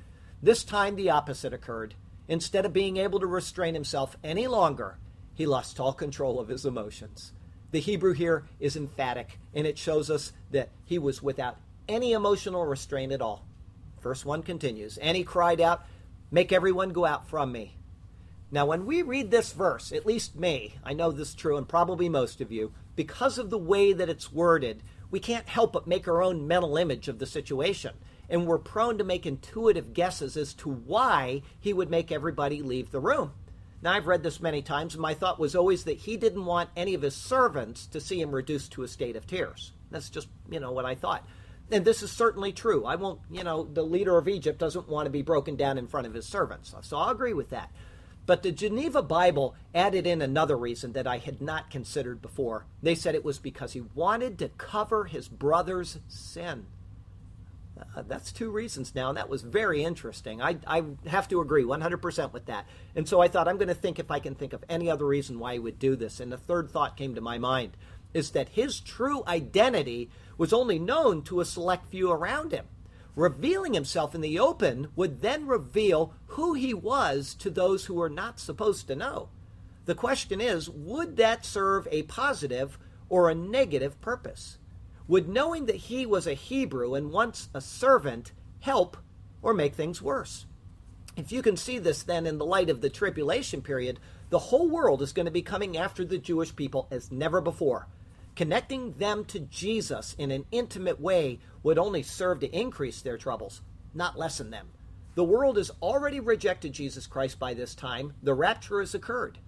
This 0.43 0.65
time 0.65 0.95
the 0.95 1.09
opposite 1.09 1.53
occurred. 1.53 1.95
Instead 2.27 2.65
of 2.65 2.73
being 2.73 2.97
able 2.97 3.19
to 3.21 3.27
restrain 3.27 3.73
himself 3.73 4.17
any 4.23 4.45
longer, 4.45 4.99
he 5.33 5.45
lost 5.45 5.79
all 5.79 5.93
control 5.93 6.39
of 6.39 6.49
his 6.49 6.65
emotions. 6.65 7.31
The 7.71 7.79
Hebrew 7.79 8.13
here 8.13 8.45
is 8.59 8.75
emphatic, 8.75 9.39
and 9.53 9.65
it 9.65 9.77
shows 9.77 10.09
us 10.09 10.33
that 10.51 10.69
he 10.85 10.99
was 10.99 11.23
without 11.23 11.57
any 11.89 12.13
emotional 12.13 12.65
restraint 12.65 13.11
at 13.11 13.21
all. 13.21 13.45
Verse 14.01 14.23
1 14.23 14.43
continues, 14.43 14.97
And 14.97 15.17
he 15.17 15.23
cried 15.23 15.59
out, 15.59 15.85
Make 16.31 16.53
everyone 16.53 16.89
go 16.89 17.05
out 17.05 17.27
from 17.27 17.51
me. 17.51 17.75
Now, 18.51 18.65
when 18.65 18.85
we 18.85 19.01
read 19.01 19.29
this 19.29 19.51
verse, 19.51 19.91
at 19.91 20.05
least 20.05 20.35
me, 20.35 20.75
I 20.83 20.93
know 20.93 21.11
this 21.11 21.29
is 21.29 21.35
true, 21.35 21.57
and 21.57 21.67
probably 21.67 22.07
most 22.09 22.41
of 22.41 22.51
you, 22.51 22.71
because 22.95 23.37
of 23.37 23.49
the 23.49 23.57
way 23.57 23.93
that 23.93 24.09
it's 24.09 24.31
worded, 24.31 24.81
we 25.11 25.19
can't 25.19 25.47
help 25.47 25.73
but 25.73 25.87
make 25.87 26.07
our 26.07 26.23
own 26.23 26.47
mental 26.47 26.77
image 26.77 27.07
of 27.07 27.19
the 27.19 27.25
situation. 27.25 27.93
And 28.29 28.45
we're 28.45 28.59
prone 28.59 28.97
to 28.99 29.03
make 29.03 29.25
intuitive 29.25 29.93
guesses 29.93 30.37
as 30.37 30.53
to 30.55 30.69
why 30.69 31.41
he 31.59 31.73
would 31.73 31.89
make 31.89 32.11
everybody 32.11 32.61
leave 32.61 32.91
the 32.91 32.99
room. 32.99 33.33
Now, 33.81 33.93
I've 33.93 34.07
read 34.07 34.23
this 34.23 34.41
many 34.41 34.61
times, 34.61 34.93
and 34.93 35.01
my 35.01 35.13
thought 35.13 35.39
was 35.39 35.55
always 35.55 35.85
that 35.85 35.97
he 35.97 36.17
didn't 36.17 36.45
want 36.45 36.69
any 36.75 36.93
of 36.93 37.01
his 37.01 37.15
servants 37.15 37.85
to 37.87 38.01
see 38.01 38.21
him 38.21 38.31
reduced 38.31 38.71
to 38.73 38.83
a 38.83 38.87
state 38.87 39.15
of 39.15 39.25
tears. 39.25 39.71
That's 39.89 40.09
just, 40.09 40.27
you 40.49 40.59
know, 40.59 40.71
what 40.71 40.85
I 40.85 40.95
thought. 40.95 41.25
And 41.71 41.85
this 41.85 42.01
is 42.01 42.11
certainly 42.11 42.51
true. 42.51 42.85
I 42.85 42.95
won't, 42.95 43.19
you 43.29 43.43
know, 43.43 43.63
the 43.63 43.83
leader 43.83 44.17
of 44.17 44.27
Egypt 44.27 44.59
doesn't 44.59 44.89
want 44.89 45.05
to 45.05 45.11
be 45.11 45.21
broken 45.21 45.55
down 45.55 45.77
in 45.77 45.87
front 45.87 46.07
of 46.07 46.13
his 46.13 46.25
servants. 46.25 46.73
So 46.81 46.97
I'll 46.97 47.09
agree 47.09 47.33
with 47.33 47.49
that. 47.49 47.71
But 48.25 48.43
the 48.43 48.51
Geneva 48.51 49.01
Bible 49.01 49.55
added 49.73 50.05
in 50.05 50.21
another 50.21 50.55
reason 50.55 50.93
that 50.93 51.07
I 51.07 51.17
had 51.17 51.41
not 51.41 51.71
considered 51.71 52.21
before. 52.21 52.65
They 52.81 52.95
said 52.95 53.15
it 53.15 53.25
was 53.25 53.39
because 53.39 53.73
he 53.73 53.81
wanted 53.81 54.37
to 54.39 54.49
cover 54.49 55.05
his 55.05 55.27
brother's 55.27 55.99
sin. 56.07 56.67
Uh, 57.95 58.03
that's 58.07 58.31
two 58.31 58.51
reasons 58.51 58.93
now, 58.93 59.09
and 59.09 59.17
that 59.17 59.29
was 59.29 59.41
very 59.41 59.83
interesting. 59.83 60.41
I, 60.41 60.57
I 60.67 60.83
have 61.07 61.27
to 61.29 61.41
agree 61.41 61.63
100% 61.63 62.33
with 62.33 62.45
that. 62.47 62.67
And 62.95 63.07
so 63.07 63.21
I 63.21 63.29
thought, 63.29 63.47
I'm 63.47 63.57
going 63.57 63.69
to 63.69 63.73
think 63.73 63.99
if 63.99 64.11
I 64.11 64.19
can 64.19 64.35
think 64.35 64.53
of 64.53 64.63
any 64.69 64.89
other 64.89 65.05
reason 65.05 65.39
why 65.39 65.53
he 65.53 65.59
would 65.59 65.79
do 65.79 65.95
this. 65.95 66.19
And 66.19 66.31
the 66.31 66.37
third 66.37 66.69
thought 66.69 66.97
came 66.97 67.15
to 67.15 67.21
my 67.21 67.37
mind 67.37 67.71
is 68.13 68.31
that 68.31 68.49
his 68.49 68.79
true 68.79 69.23
identity 69.27 70.09
was 70.37 70.53
only 70.53 70.79
known 70.79 71.21
to 71.23 71.41
a 71.41 71.45
select 71.45 71.91
few 71.91 72.11
around 72.11 72.51
him. 72.51 72.65
Revealing 73.15 73.73
himself 73.73 74.15
in 74.15 74.21
the 74.21 74.39
open 74.39 74.87
would 74.95 75.21
then 75.21 75.45
reveal 75.45 76.13
who 76.27 76.53
he 76.53 76.73
was 76.73 77.33
to 77.35 77.49
those 77.49 77.85
who 77.85 77.95
were 77.95 78.09
not 78.09 78.39
supposed 78.39 78.87
to 78.87 78.95
know. 78.95 79.29
The 79.85 79.95
question 79.95 80.39
is 80.39 80.69
would 80.69 81.17
that 81.17 81.45
serve 81.45 81.87
a 81.91 82.03
positive 82.03 82.77
or 83.09 83.29
a 83.29 83.35
negative 83.35 83.99
purpose? 84.01 84.57
Would 85.07 85.27
knowing 85.27 85.65
that 85.65 85.75
he 85.75 86.05
was 86.05 86.27
a 86.27 86.33
Hebrew 86.33 86.93
and 86.93 87.11
once 87.11 87.49
a 87.53 87.61
servant 87.61 88.31
help 88.59 88.97
or 89.41 89.53
make 89.53 89.73
things 89.73 90.01
worse? 90.01 90.45
If 91.17 91.31
you 91.31 91.41
can 91.41 91.57
see 91.57 91.79
this 91.79 92.03
then 92.03 92.25
in 92.25 92.37
the 92.37 92.45
light 92.45 92.69
of 92.69 92.81
the 92.81 92.89
tribulation 92.89 93.61
period, 93.61 93.99
the 94.29 94.39
whole 94.39 94.69
world 94.69 95.01
is 95.01 95.11
going 95.11 95.25
to 95.25 95.31
be 95.31 95.41
coming 95.41 95.75
after 95.75 96.05
the 96.05 96.19
Jewish 96.19 96.55
people 96.55 96.87
as 96.91 97.11
never 97.11 97.41
before. 97.41 97.87
Connecting 98.39 98.93
them 98.93 99.25
to 99.25 99.41
Jesus 99.41 100.15
in 100.17 100.31
an 100.31 100.45
intimate 100.49 100.97
way 101.01 101.39
would 101.61 101.77
only 101.77 102.01
serve 102.01 102.39
to 102.39 102.57
increase 102.57 103.01
their 103.01 103.17
troubles, 103.17 103.61
not 103.93 104.17
lessen 104.17 104.49
them. 104.49 104.69
The 105.15 105.25
world 105.25 105.57
has 105.57 105.73
already 105.81 106.21
rejected 106.21 106.71
Jesus 106.71 107.05
Christ 107.05 107.37
by 107.37 107.53
this 107.53 107.75
time. 107.75 108.13
The 108.23 108.33
rapture 108.33 108.79
has 108.79 108.95
occurred. 108.95 109.39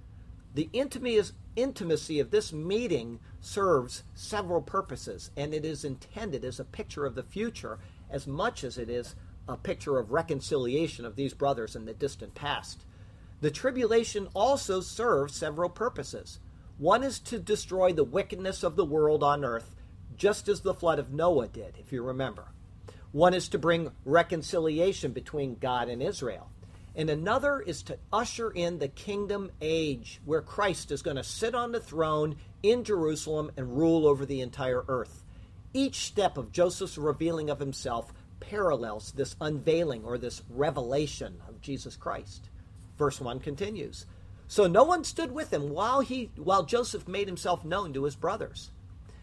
The 0.56 0.70
intimacy 0.74 2.20
of 2.20 2.32
this 2.32 2.52
meeting 2.52 3.22
serves 3.40 4.04
several 4.14 4.62
purposes, 4.62 5.32
and 5.38 5.54
it 5.54 5.64
is 5.64 5.86
intended 5.86 6.44
as 6.44 6.60
a 6.60 6.66
picture 6.66 7.06
of 7.06 7.16
the 7.16 7.24
future 7.24 7.80
as 8.10 8.28
much 8.28 8.66
as 8.66 8.78
it 8.78 8.90
is 8.90 9.16
a 9.48 9.56
picture 9.56 10.00
of 10.00 10.12
reconciliation 10.12 11.06
of 11.06 11.16
these 11.16 11.34
brothers 11.34 11.78
in 11.78 11.86
the 11.86 11.94
distant 11.94 12.36
past. 12.36 12.84
The 13.40 13.52
tribulation 13.52 14.28
also 14.34 14.82
serves 14.82 15.34
several 15.34 15.70
purposes. 15.70 16.41
One 16.82 17.04
is 17.04 17.20
to 17.20 17.40
destroy 17.40 17.94
the 17.94 18.04
wickedness 18.04 18.64
of 18.64 18.76
the 18.76 18.84
world 18.84 19.24
on 19.24 19.46
earth, 19.46 19.74
just 20.18 20.50
as 20.50 20.60
the 20.60 20.74
flood 20.74 21.00
of 21.00 21.14
Noah 21.14 21.48
did, 21.48 21.76
if 21.80 21.94
you 21.94 22.04
remember. 22.04 22.48
One 23.14 23.34
is 23.34 23.48
to 23.50 23.58
bring 23.58 23.92
reconciliation 24.04 25.14
between 25.14 25.56
God 25.56 25.88
and 25.88 26.04
Israel 26.04 26.52
and 26.96 27.10
another 27.10 27.60
is 27.62 27.84
to 27.84 27.98
usher 28.12 28.52
in 28.52 28.80
the 28.80 28.88
kingdom 28.88 29.52
age 29.62 30.20
where 30.26 30.42
Christ 30.42 30.92
is 30.92 31.02
going 31.02 31.16
to 31.16 31.24
sit 31.24 31.56
on 31.56 31.72
the 31.72 31.80
throne 31.80 32.36
in 32.64 32.84
Jerusalem 32.84 33.52
and 33.56 33.78
rule 33.78 34.06
over 34.06 34.26
the 34.26 34.42
entire 34.42 34.84
earth. 34.88 35.24
Each 35.74 36.06
step 36.06 36.38
of 36.38 36.52
Joseph's 36.52 36.98
revealing 36.98 37.50
of 37.50 37.60
himself 37.60 38.14
parallels 38.42 39.14
this 39.14 39.36
unveiling 39.40 40.04
or 40.04 40.18
this 40.18 40.42
revelation 40.50 41.42
of 41.48 41.62
Jesus 41.62 41.96
Christ. 41.96 42.50
Verse 42.98 43.22
1 43.22 43.40
continues. 43.40 44.06
So 44.52 44.68
no 44.68 44.84
one 44.84 45.06
stood 45.06 45.32
with 45.32 45.54
him 45.54 45.70
while 45.70 46.02
he 46.02 46.30
while 46.36 46.66
Joseph 46.66 47.08
made 47.08 47.30
himself 47.30 47.64
known 47.64 47.94
to 47.94 48.04
his 48.04 48.18
brothers. 48.18 48.72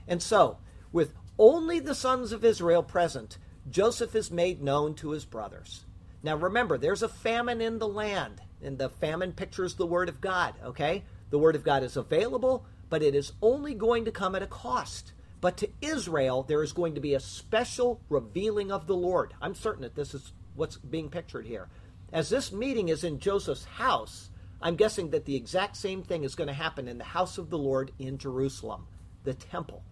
And 0.07 0.23
so, 0.23 0.57
with 0.91 1.13
only 1.39 1.81
the 1.81 1.95
sons 1.95 2.33
of 2.33 2.47
Israel 2.47 2.83
present, 2.83 3.37
Joseph 3.69 4.15
is 4.15 4.31
made 4.31 4.63
known 4.63 4.95
to 4.95 5.11
his 5.11 5.27
brothers. 5.27 5.85
Now 6.23 6.37
remember, 6.37 6.79
there's 6.79 7.03
a 7.03 7.11
famine 7.11 7.61
in 7.61 7.79
the 7.79 7.87
land, 7.87 8.41
and 8.63 8.79
the 8.79 8.89
famine 8.89 9.35
pictures 9.35 9.75
the 9.75 9.85
Word 9.85 10.09
of 10.09 10.23
God, 10.23 10.55
okay? 10.65 11.05
The 11.29 11.39
Word 11.39 11.57
of 11.57 11.63
God 11.63 11.83
is 11.83 11.99
available, 11.99 12.65
but 12.89 13.03
it 13.03 13.15
is 13.15 13.35
only 13.43 13.75
going 13.75 14.07
to 14.07 14.11
come 14.11 14.35
at 14.35 14.43
a 14.43 14.47
cost. 14.47 15.13
But 15.43 15.59
to 15.59 15.69
Israel, 15.83 16.43
there 16.43 16.63
is 16.63 16.73
going 16.73 16.95
to 16.95 17.03
be 17.03 17.13
a 17.13 17.21
special 17.21 18.01
revealing 18.09 18.73
of 18.73 18.87
the 18.87 18.97
Lord. 18.97 19.35
I'm 19.43 19.55
certain 19.55 19.83
that 19.83 19.95
this 19.95 20.15
is 20.15 20.33
what's 20.55 20.79
being 20.79 21.11
pictured 21.11 21.45
here. 21.45 21.69
As 22.15 22.31
this 22.31 22.51
meeting 22.51 22.89
is 22.89 23.05
in 23.05 23.21
Joseph's 23.21 23.67
house, 23.67 24.31
I'm 24.61 24.77
guessing 24.77 25.11
that 25.11 25.25
the 25.25 25.37
exact 25.37 25.77
same 25.77 26.03
thing 26.03 26.25
is 26.25 26.35
going 26.35 26.49
to 26.49 26.55
happen 26.55 26.89
in 26.89 26.99
the 26.99 27.05
house 27.05 27.39
of 27.39 27.51
the 27.51 27.59
Lord 27.59 27.93
in 27.99 28.19
Jerusalem, 28.19 28.87
the 29.25 29.35
temple. 29.35 29.85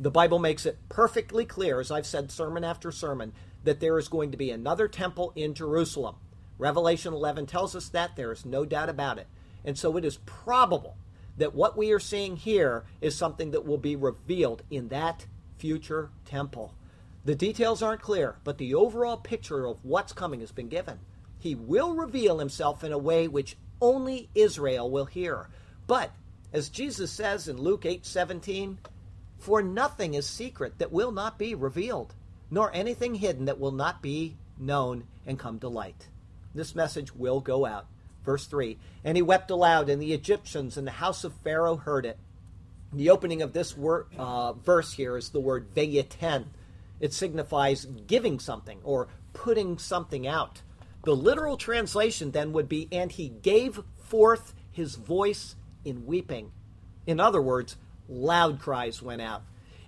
The 0.00 0.10
Bible 0.10 0.38
makes 0.38 0.66
it 0.66 0.78
perfectly 0.88 1.44
clear, 1.44 1.80
as 1.80 1.90
I've 1.90 2.06
said 2.06 2.30
sermon 2.30 2.64
after 2.64 2.90
sermon, 2.90 3.32
that 3.64 3.80
there 3.80 3.98
is 3.98 4.08
going 4.08 4.30
to 4.32 4.36
be 4.36 4.50
another 4.50 4.88
temple 4.88 5.32
in 5.36 5.54
Jerusalem. 5.54 6.16
Revelation 6.56 7.12
11 7.12 7.46
tells 7.46 7.76
us 7.76 7.88
that. 7.90 8.16
There 8.16 8.32
is 8.32 8.44
no 8.44 8.64
doubt 8.64 8.88
about 8.88 9.18
it. 9.18 9.28
And 9.64 9.78
so 9.78 9.96
it 9.96 10.04
is 10.04 10.18
probable 10.26 10.96
that 11.36 11.54
what 11.54 11.76
we 11.76 11.92
are 11.92 12.00
seeing 12.00 12.36
here 12.36 12.84
is 13.00 13.16
something 13.16 13.52
that 13.52 13.64
will 13.64 13.78
be 13.78 13.96
revealed 13.96 14.62
in 14.70 14.88
that 14.88 15.26
future 15.56 16.10
temple. 16.24 16.74
The 17.24 17.34
details 17.34 17.82
aren't 17.82 18.02
clear, 18.02 18.36
but 18.44 18.58
the 18.58 18.74
overall 18.74 19.16
picture 19.16 19.66
of 19.66 19.84
what's 19.84 20.12
coming 20.12 20.40
has 20.40 20.52
been 20.52 20.68
given. 20.68 20.98
He 21.38 21.54
will 21.54 21.94
reveal 21.94 22.38
himself 22.38 22.82
in 22.82 22.92
a 22.92 22.98
way 22.98 23.28
which 23.28 23.56
only 23.80 24.28
Israel 24.34 24.90
will 24.90 25.06
hear. 25.06 25.48
But 25.86 26.12
as 26.52 26.68
Jesus 26.68 27.10
says 27.10 27.48
in 27.48 27.58
Luke 27.58 27.84
8:17, 27.84 28.78
for 29.38 29.62
nothing 29.62 30.14
is 30.14 30.26
secret 30.26 30.78
that 30.78 30.92
will 30.92 31.12
not 31.12 31.38
be 31.38 31.54
revealed 31.54 32.14
nor 32.50 32.72
anything 32.72 33.16
hidden 33.16 33.44
that 33.46 33.60
will 33.60 33.72
not 33.72 34.02
be 34.02 34.36
known 34.58 35.04
and 35.26 35.38
come 35.38 35.58
to 35.60 35.68
light. 35.68 36.08
This 36.54 36.74
message 36.74 37.14
will 37.14 37.40
go 37.40 37.66
out. 37.66 37.86
Verse 38.24 38.46
3 38.46 38.78
And 39.04 39.16
he 39.16 39.22
wept 39.22 39.50
aloud, 39.50 39.88
and 39.88 40.00
the 40.00 40.12
Egyptians 40.12 40.76
and 40.76 40.86
the 40.86 40.92
house 40.92 41.24
of 41.24 41.32
Pharaoh 41.44 41.76
heard 41.76 42.06
it. 42.06 42.18
The 42.92 43.10
opening 43.10 43.42
of 43.42 43.52
this 43.52 43.76
word, 43.76 44.06
uh, 44.16 44.54
verse 44.54 44.94
here 44.94 45.16
is 45.16 45.30
the 45.30 45.40
word 45.40 45.74
vayeten. 45.74 46.46
It 47.00 47.12
signifies 47.12 47.84
giving 47.84 48.40
something 48.40 48.80
or 48.82 49.08
putting 49.34 49.78
something 49.78 50.26
out. 50.26 50.62
The 51.08 51.16
literal 51.16 51.56
translation 51.56 52.32
then 52.32 52.52
would 52.52 52.68
be, 52.68 52.86
and 52.92 53.10
he 53.10 53.30
gave 53.30 53.80
forth 53.96 54.52
his 54.70 54.96
voice 54.96 55.56
in 55.82 56.04
weeping. 56.04 56.52
In 57.06 57.18
other 57.18 57.40
words, 57.40 57.78
loud 58.10 58.60
cries 58.60 59.00
went 59.00 59.22
out. 59.22 59.40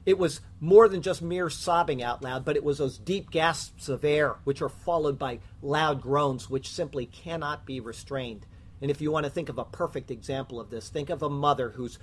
It 0.07 0.17
was 0.17 0.41
more 0.61 0.89
than 0.89 1.03
just 1.03 1.21
mere 1.21 1.51
sobbing 1.51 2.03
out 2.03 2.23
loud, 2.23 2.47
but 2.47 2.57
it 2.57 2.65
was 2.65 2.79
those 2.79 2.97
deep 2.97 3.31
gasps 3.31 3.91
of 3.91 4.03
air, 4.03 4.37
which 4.45 4.63
are 4.63 4.71
followed 4.71 5.19
by 5.19 5.41
loud 5.61 6.01
groans, 6.01 6.49
which 6.49 6.71
simply 6.71 7.05
cannot 7.05 7.67
be 7.67 7.81
restrained. 7.81 8.47
And 8.81 8.91
if 8.91 9.03
you 9.03 9.13
want 9.13 9.25
to 9.25 9.31
think 9.31 9.51
of 9.51 9.59
a 9.59 9.65
perfect 9.65 10.11
example 10.11 10.59
of 10.59 10.71
this, 10.71 10.89
think 10.89 11.11
of 11.11 11.23
a 11.23 11.29
mother 11.29 11.69
who's 11.69 11.99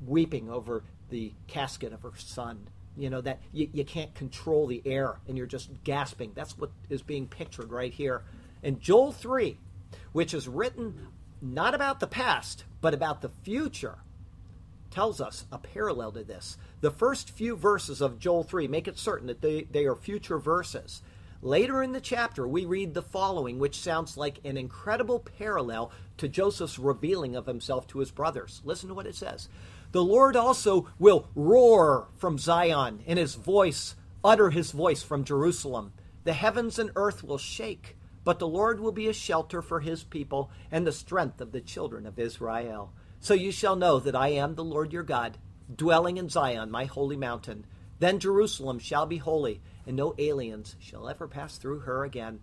weeping 0.00 0.48
over 0.48 0.82
the 1.10 1.34
casket 1.46 1.92
of 1.92 2.00
her 2.00 2.12
son. 2.16 2.68
You 2.96 3.10
know, 3.10 3.20
that 3.20 3.42
you, 3.52 3.68
you 3.74 3.84
can't 3.84 4.14
control 4.14 4.66
the 4.66 4.80
air 4.86 5.20
and 5.28 5.36
you're 5.36 5.46
just 5.46 5.68
gasping. 5.84 6.32
That's 6.34 6.56
what 6.56 6.70
is 6.88 7.02
being 7.02 7.26
pictured 7.26 7.70
right 7.70 7.92
here. 7.92 8.22
And 8.66 8.80
Joel 8.80 9.12
3, 9.12 9.58
which 10.10 10.34
is 10.34 10.48
written 10.48 11.06
not 11.40 11.72
about 11.72 12.00
the 12.00 12.08
past, 12.08 12.64
but 12.80 12.94
about 12.94 13.22
the 13.22 13.28
future, 13.28 13.98
tells 14.90 15.20
us 15.20 15.44
a 15.52 15.58
parallel 15.58 16.10
to 16.10 16.24
this. 16.24 16.58
The 16.80 16.90
first 16.90 17.30
few 17.30 17.54
verses 17.54 18.00
of 18.00 18.18
Joel 18.18 18.42
3 18.42 18.66
make 18.66 18.88
it 18.88 18.98
certain 18.98 19.28
that 19.28 19.40
they, 19.40 19.68
they 19.70 19.84
are 19.84 19.94
future 19.94 20.38
verses. 20.38 21.00
Later 21.42 21.80
in 21.80 21.92
the 21.92 22.00
chapter, 22.00 22.48
we 22.48 22.64
read 22.64 22.94
the 22.94 23.02
following, 23.02 23.60
which 23.60 23.78
sounds 23.78 24.16
like 24.16 24.40
an 24.44 24.56
incredible 24.56 25.20
parallel 25.20 25.92
to 26.16 26.26
Joseph's 26.26 26.76
revealing 26.76 27.36
of 27.36 27.46
himself 27.46 27.86
to 27.86 28.00
his 28.00 28.10
brothers. 28.10 28.62
Listen 28.64 28.88
to 28.88 28.96
what 28.96 29.06
it 29.06 29.14
says. 29.14 29.48
The 29.92 30.02
Lord 30.02 30.34
also 30.34 30.88
will 30.98 31.28
roar 31.36 32.08
from 32.16 32.36
Zion, 32.36 33.04
and 33.06 33.16
his 33.16 33.36
voice 33.36 33.94
utter 34.24 34.50
his 34.50 34.72
voice 34.72 35.04
from 35.04 35.22
Jerusalem. 35.22 35.92
The 36.24 36.32
heavens 36.32 36.80
and 36.80 36.90
earth 36.96 37.22
will 37.22 37.38
shake, 37.38 37.95
but 38.26 38.40
the 38.40 38.48
Lord 38.48 38.80
will 38.80 38.90
be 38.90 39.06
a 39.06 39.12
shelter 39.12 39.62
for 39.62 39.78
his 39.78 40.02
people 40.02 40.50
and 40.72 40.84
the 40.84 40.90
strength 40.90 41.40
of 41.40 41.52
the 41.52 41.60
children 41.60 42.06
of 42.06 42.18
Israel. 42.18 42.92
So 43.20 43.34
you 43.34 43.52
shall 43.52 43.76
know 43.76 44.00
that 44.00 44.16
I 44.16 44.30
am 44.30 44.56
the 44.56 44.64
Lord 44.64 44.92
your 44.92 45.04
God, 45.04 45.38
dwelling 45.72 46.16
in 46.16 46.28
Zion, 46.28 46.72
my 46.72 46.86
holy 46.86 47.16
mountain. 47.16 47.66
Then 48.00 48.18
Jerusalem 48.18 48.80
shall 48.80 49.06
be 49.06 49.18
holy, 49.18 49.62
and 49.86 49.94
no 49.94 50.12
aliens 50.18 50.74
shall 50.80 51.08
ever 51.08 51.28
pass 51.28 51.56
through 51.56 51.78
her 51.80 52.02
again. 52.02 52.40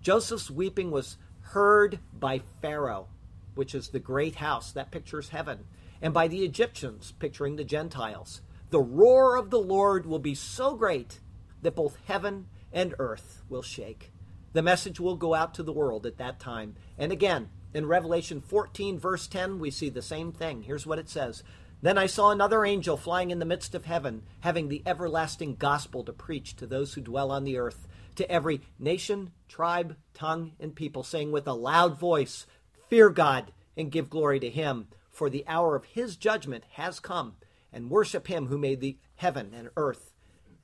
Joseph's 0.00 0.50
weeping 0.50 0.90
was 0.90 1.18
heard 1.40 1.98
by 2.14 2.40
Pharaoh, 2.62 3.08
which 3.54 3.74
is 3.74 3.88
the 3.88 4.00
great 4.00 4.36
house 4.36 4.72
that 4.72 4.90
pictures 4.90 5.28
heaven, 5.28 5.66
and 6.00 6.14
by 6.14 6.28
the 6.28 6.44
Egyptians, 6.44 7.12
picturing 7.18 7.56
the 7.56 7.64
Gentiles. 7.64 8.40
The 8.70 8.80
roar 8.80 9.36
of 9.36 9.50
the 9.50 9.60
Lord 9.60 10.06
will 10.06 10.18
be 10.18 10.34
so 10.34 10.76
great 10.76 11.20
that 11.60 11.76
both 11.76 11.98
heaven 12.06 12.46
and 12.72 12.94
earth 12.98 13.42
will 13.50 13.60
shake. 13.60 14.12
The 14.52 14.62
message 14.62 14.98
will 14.98 15.16
go 15.16 15.34
out 15.34 15.54
to 15.54 15.62
the 15.62 15.72
world 15.72 16.06
at 16.06 16.18
that 16.18 16.40
time. 16.40 16.74
And 16.98 17.12
again, 17.12 17.50
in 17.72 17.86
Revelation 17.86 18.40
14, 18.40 18.98
verse 18.98 19.28
10, 19.28 19.60
we 19.60 19.70
see 19.70 19.88
the 19.88 20.02
same 20.02 20.32
thing. 20.32 20.62
Here's 20.62 20.86
what 20.86 20.98
it 20.98 21.08
says 21.08 21.44
Then 21.82 21.96
I 21.96 22.06
saw 22.06 22.30
another 22.30 22.64
angel 22.64 22.96
flying 22.96 23.30
in 23.30 23.38
the 23.38 23.44
midst 23.44 23.76
of 23.76 23.84
heaven, 23.84 24.22
having 24.40 24.68
the 24.68 24.82
everlasting 24.84 25.54
gospel 25.54 26.02
to 26.04 26.12
preach 26.12 26.56
to 26.56 26.66
those 26.66 26.94
who 26.94 27.00
dwell 27.00 27.30
on 27.30 27.44
the 27.44 27.58
earth, 27.58 27.86
to 28.16 28.28
every 28.30 28.60
nation, 28.78 29.30
tribe, 29.48 29.96
tongue, 30.14 30.52
and 30.58 30.74
people, 30.74 31.04
saying 31.04 31.30
with 31.30 31.46
a 31.46 31.52
loud 31.52 31.98
voice, 31.98 32.46
Fear 32.88 33.10
God 33.10 33.52
and 33.76 33.92
give 33.92 34.10
glory 34.10 34.40
to 34.40 34.50
him, 34.50 34.88
for 35.12 35.30
the 35.30 35.44
hour 35.46 35.76
of 35.76 35.84
his 35.84 36.16
judgment 36.16 36.64
has 36.72 36.98
come, 36.98 37.36
and 37.72 37.88
worship 37.88 38.26
him 38.26 38.48
who 38.48 38.58
made 38.58 38.80
the 38.80 38.98
heaven 39.14 39.52
and 39.54 39.70
earth, 39.76 40.12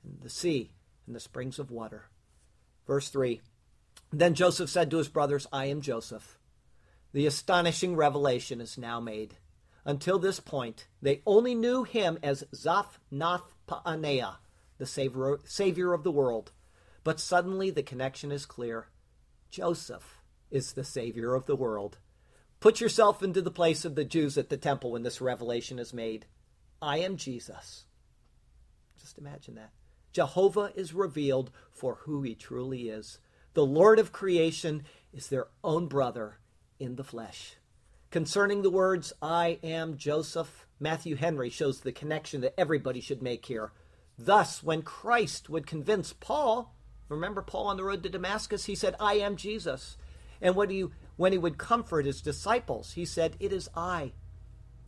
and 0.03 0.19
the 0.21 0.29
sea, 0.29 0.71
and 1.05 1.15
the 1.15 1.21
springs 1.21 1.57
of 1.57 1.71
water. 1.71 2.09
Verse 2.85 3.07
3 3.07 3.41
Then 4.17 4.33
Joseph 4.33 4.71
said 4.71 4.89
to 4.89 4.97
his 4.97 5.09
brothers, 5.09 5.45
I 5.53 5.65
am 5.65 5.79
Joseph. 5.79 6.39
The 7.13 7.27
astonishing 7.27 7.95
revelation 7.95 8.59
is 8.59 8.75
now 8.75 8.99
made. 8.99 9.35
Until 9.85 10.17
this 10.17 10.39
point, 10.39 10.87
they 11.03 11.21
only 11.27 11.53
knew 11.53 11.83
him 11.83 12.17
as 12.23 12.43
Zaphnath 12.51 13.53
Paaneah, 13.67 14.37
the 14.79 14.87
savior, 14.87 15.37
savior 15.43 15.93
of 15.93 16.03
the 16.03 16.11
world. 16.11 16.51
But 17.03 17.19
suddenly 17.19 17.69
the 17.69 17.83
connection 17.83 18.31
is 18.31 18.47
clear. 18.47 18.87
Joseph 19.51 20.23
is 20.49 20.73
the 20.73 20.83
savior 20.83 21.35
of 21.35 21.45
the 21.45 21.55
world. 21.55 21.99
Put 22.59 22.81
yourself 22.81 23.21
into 23.21 23.43
the 23.43 23.51
place 23.51 23.85
of 23.85 23.93
the 23.93 24.03
Jews 24.03 24.35
at 24.35 24.49
the 24.49 24.57
temple 24.57 24.93
when 24.93 25.03
this 25.03 25.21
revelation 25.21 25.77
is 25.77 25.93
made. 25.93 26.25
I 26.81 26.97
am 26.97 27.17
Jesus. 27.17 27.85
Just 28.99 29.19
imagine 29.19 29.53
that. 29.55 29.73
Jehovah 30.11 30.71
is 30.73 30.95
revealed 30.95 31.51
for 31.71 31.99
who 32.05 32.23
he 32.23 32.33
truly 32.33 32.89
is. 32.89 33.19
The 33.57 33.65
Lord 33.65 33.97
of 33.97 34.11
creation 34.11 34.83
is 35.11 35.29
their 35.29 35.47
own 35.63 35.87
brother 35.87 36.37
in 36.79 36.95
the 36.95 37.03
flesh. 37.03 37.55
Concerning 38.11 38.61
the 38.61 38.69
words, 38.69 39.13
I 39.19 39.57
am 39.63 39.97
Joseph, 39.97 40.67
Matthew 40.79 41.15
Henry 41.15 41.49
shows 41.49 41.79
the 41.79 41.91
connection 41.91 42.41
that 42.41 42.53
everybody 42.55 43.01
should 43.01 43.23
make 43.23 43.47
here. 43.47 43.71
Thus, 44.15 44.61
when 44.61 44.83
Christ 44.83 45.49
would 45.49 45.65
convince 45.65 46.13
Paul, 46.13 46.75
remember 47.09 47.41
Paul 47.41 47.65
on 47.65 47.77
the 47.77 47.83
road 47.83 48.03
to 48.03 48.09
Damascus, 48.09 48.65
he 48.65 48.75
said, 48.75 48.93
I 48.99 49.15
am 49.15 49.35
Jesus. 49.35 49.97
And 50.39 50.55
when 50.55 50.69
he, 50.69 50.85
when 51.15 51.31
he 51.31 51.39
would 51.39 51.57
comfort 51.57 52.05
his 52.05 52.21
disciples, 52.21 52.93
he 52.93 53.05
said, 53.05 53.37
It 53.39 53.51
is 53.51 53.71
I. 53.75 54.11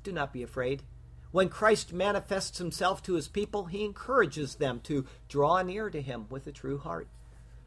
Do 0.04 0.12
not 0.12 0.32
be 0.32 0.44
afraid. 0.44 0.84
When 1.32 1.50
Christ 1.50 1.92
manifests 1.92 2.60
himself 2.60 3.02
to 3.02 3.16
his 3.16 3.30
people, 3.30 3.66
he 3.66 3.84
encourages 3.84 4.58
them 4.58 4.80
to 4.82 5.08
draw 5.28 5.64
near 5.64 5.90
to 5.90 6.04
him 6.04 6.28
with 6.30 6.46
a 6.46 6.52
true 6.52 6.78
heart. 6.78 7.08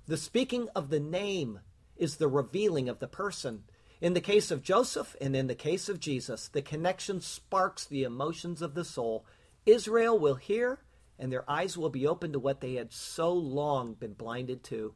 The 0.07 0.17
speaking 0.17 0.69
of 0.75 0.91
the 0.91 1.01
name 1.01 1.61
is 1.97 2.17
the 2.17 2.29
revealing 2.29 2.89
of 2.89 2.99
the 2.99 3.07
person. 3.07 3.65
In 4.01 4.15
the 4.15 4.21
case 4.21 4.51
of 4.51 4.63
Joseph 4.63 5.15
and 5.21 5.37
in 5.37 5.47
the 5.47 5.55
case 5.55 5.89
of 5.89 6.01
Jesus, 6.01 6.49
the 6.49 6.63
connection 6.63 7.21
sparks 7.21 7.87
the 7.87 8.03
emotions 8.03 8.61
of 8.63 8.75
the 8.75 8.85
soul. 8.85 9.25
Israel 9.65 10.19
will 10.19 10.35
hear, 10.35 10.81
and 11.21 11.33
their 11.33 11.49
eyes 11.49 11.79
will 11.79 11.89
be 11.89 12.05
open 12.05 12.33
to 12.33 12.41
what 12.41 12.61
they 12.61 12.75
had 12.75 12.93
so 12.93 13.33
long 13.33 13.95
been 13.95 14.15
blinded 14.15 14.65
to. 14.65 14.95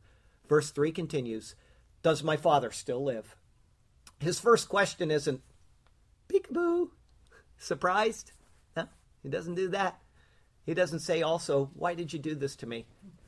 Verse 0.49 0.71
3 0.71 0.91
continues 0.91 1.55
Does 2.03 2.25
my 2.25 2.37
father 2.37 2.73
still 2.73 3.05
live? 3.05 3.37
His 4.19 4.41
first 4.41 4.69
question 4.69 5.13
isn't, 5.13 5.41
peekaboo, 6.29 6.89
surprised? 7.59 8.33
No, 8.77 8.89
he 9.23 9.29
doesn't 9.29 9.55
do 9.55 9.69
that. 9.69 10.01
He 10.65 10.75
doesn't 10.75 10.99
say 10.99 11.23
also, 11.23 11.71
Why 11.75 11.95
did 11.95 12.13
you 12.13 12.19
do 12.19 12.35
this 12.35 12.57
to 12.57 12.67
me? 12.67 12.87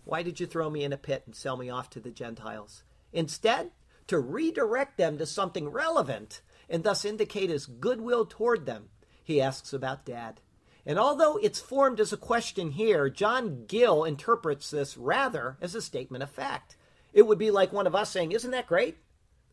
Why 0.08 0.22
did 0.22 0.40
you 0.40 0.46
throw 0.46 0.70
me 0.70 0.84
in 0.84 0.94
a 0.94 0.96
pit 0.96 1.24
and 1.26 1.36
sell 1.36 1.58
me 1.58 1.68
off 1.68 1.90
to 1.90 2.00
the 2.00 2.10
Gentiles? 2.10 2.82
Instead, 3.12 3.72
to 4.06 4.18
redirect 4.18 4.96
them 4.96 5.18
to 5.18 5.26
something 5.26 5.68
relevant 5.68 6.40
and 6.66 6.82
thus 6.82 7.04
indicate 7.04 7.50
his 7.50 7.66
goodwill 7.66 8.24
toward 8.24 8.64
them, 8.64 8.88
he 9.22 9.38
asks 9.38 9.74
about 9.74 10.06
dad. 10.06 10.40
And 10.86 10.98
although 10.98 11.36
it's 11.36 11.60
formed 11.60 12.00
as 12.00 12.10
a 12.10 12.16
question 12.16 12.70
here, 12.70 13.10
John 13.10 13.66
Gill 13.66 14.04
interprets 14.04 14.70
this 14.70 14.96
rather 14.96 15.58
as 15.60 15.74
a 15.74 15.82
statement 15.82 16.22
of 16.22 16.30
fact. 16.30 16.78
It 17.12 17.26
would 17.26 17.38
be 17.38 17.50
like 17.50 17.74
one 17.74 17.86
of 17.86 17.94
us 17.94 18.10
saying, 18.10 18.32
Isn't 18.32 18.52
that 18.52 18.66
great? 18.66 18.96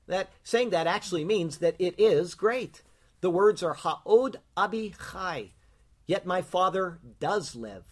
That 0.08 0.30
saying 0.42 0.70
that 0.70 0.88
actually 0.88 1.26
means 1.26 1.58
that 1.58 1.76
it 1.80 2.00
is 2.00 2.34
great. 2.34 2.82
The 3.20 3.30
words 3.30 3.62
are 3.62 3.74
Ha'od 3.74 4.40
Abi 4.56 4.96
Chai, 5.12 5.52
yet 6.08 6.26
my 6.26 6.42
father 6.42 7.00
does 7.20 7.58
live. 7.58 7.84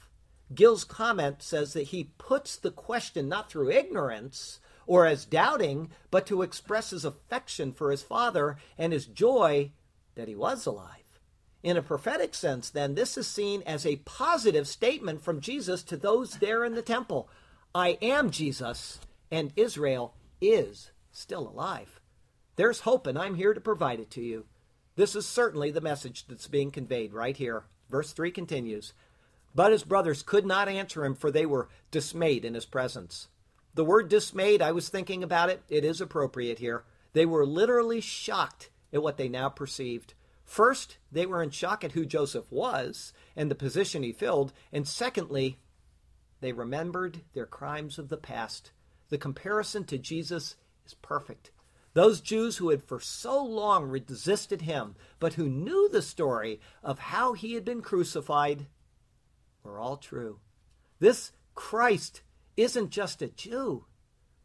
Gill's 0.54 0.84
comment 0.84 1.42
says 1.42 1.74
that 1.74 1.88
he 1.88 2.12
puts 2.18 2.58
the 2.58 2.72
question 2.72 3.30
not 3.30 3.50
through 3.50 3.72
ignorance, 3.72 4.60
or 4.86 5.06
as 5.06 5.26
doubting, 5.26 5.90
but 6.12 6.26
to 6.28 6.42
express 6.42 6.90
his 6.90 7.06
affection 7.06 7.72
for 7.72 7.92
his 7.92 8.04
father 8.04 8.58
and 8.78 8.92
his 8.94 9.06
joy 9.06 9.72
that 10.16 10.28
he 10.28 10.36
was 10.36 10.66
alive. 10.66 11.20
In 11.64 11.78
a 11.78 11.82
prophetic 11.82 12.36
sense, 12.36 12.70
then, 12.70 12.96
this 12.96 13.18
is 13.18 13.26
seen 13.26 13.64
as 13.66 13.86
a 13.86 13.96
positive 13.98 14.68
statement 14.68 15.22
from 15.22 15.40
Jesus 15.40 15.82
to 15.84 15.96
those 15.96 16.38
there 16.38 16.66
in 16.66 16.76
the 16.76 16.82
temple 16.82 17.30
I 17.74 17.98
am 18.02 18.30
Jesus, 18.30 19.00
and 19.32 19.54
Israel 19.56 20.14
is 20.42 20.92
still 21.12 21.48
alive. 21.48 22.02
There's 22.56 22.82
hope, 22.82 23.08
and 23.08 23.18
I'm 23.18 23.36
here 23.36 23.54
to 23.54 23.62
provide 23.62 24.00
it 24.00 24.12
to 24.12 24.22
you. 24.22 24.46
This 24.96 25.16
is 25.16 25.26
certainly 25.26 25.72
the 25.72 25.82
message 25.82 26.28
that's 26.28 26.48
being 26.48 26.70
conveyed 26.70 27.14
right 27.14 27.36
here. 27.36 27.64
Verse 27.90 28.12
3 28.12 28.30
continues 28.30 28.94
But 29.56 29.72
his 29.72 29.84
brothers 29.84 30.24
could 30.24 30.46
not 30.46 30.68
answer 30.68 31.06
him, 31.06 31.16
for 31.16 31.30
they 31.30 31.46
were 31.46 31.70
dismayed 31.92 32.44
in 32.46 32.56
his 32.56 32.66
presence. 32.66 33.28
The 33.76 33.86
word 33.86 34.10
dismayed, 34.10 34.62
I 34.62 34.72
was 34.72 34.90
thinking 34.90 35.24
about 35.24 35.50
it. 35.50 35.64
It 35.70 35.84
is 35.84 36.02
appropriate 36.02 36.60
here. 36.60 36.84
They 37.14 37.26
were 37.26 37.46
literally 37.46 38.02
shocked 38.02 38.70
at 38.92 39.04
what 39.04 39.18
they 39.18 39.30
now 39.30 39.50
perceived. 39.50 40.14
First, 40.44 40.98
they 41.12 41.26
were 41.26 41.42
in 41.42 41.50
shock 41.50 41.84
at 41.84 41.94
who 41.94 42.06
Joseph 42.06 42.52
was 42.52 43.14
and 43.36 43.50
the 43.50 43.56
position 43.56 44.04
he 44.04 44.12
filled. 44.12 44.54
And 44.72 44.88
secondly, 44.88 45.58
they 46.42 46.52
remembered 46.52 47.22
their 47.34 47.46
crimes 47.46 47.98
of 47.98 48.10
the 48.10 48.18
past. 48.18 48.72
The 49.10 49.18
comparison 49.18 49.86
to 49.86 49.98
Jesus 49.98 50.56
is 50.86 50.94
perfect. 50.96 51.52
Those 51.94 52.22
Jews 52.22 52.58
who 52.58 52.70
had 52.70 52.84
for 52.84 53.00
so 53.00 53.44
long 53.44 53.86
resisted 53.86 54.64
him, 54.64 54.96
but 55.20 55.34
who 55.34 55.48
knew 55.48 55.88
the 55.90 56.02
story 56.02 56.60
of 56.84 57.00
how 57.00 57.34
he 57.34 57.54
had 57.54 57.64
been 57.64 57.82
crucified, 57.82 58.66
were 59.64 59.80
all 59.80 59.98
true. 59.98 60.40
This 61.00 61.32
Christ 61.56 62.22
isn't 62.58 62.90
just 62.90 63.22
a 63.22 63.28
Jew, 63.28 63.86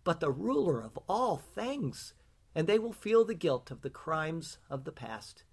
but 0.05 0.21
the 0.21 0.31
ruler 0.31 0.81
of 0.81 0.99
all 1.09 1.37
things, 1.37 2.15
and 2.55 2.67
they 2.67 2.79
will 2.79 2.93
feel 2.93 3.25
the 3.25 3.35
guilt 3.35 3.71
of 3.71 3.83
the 3.83 3.91
crimes 3.91 4.59
of 4.71 4.85
the 4.85 4.93
past. 4.93 5.45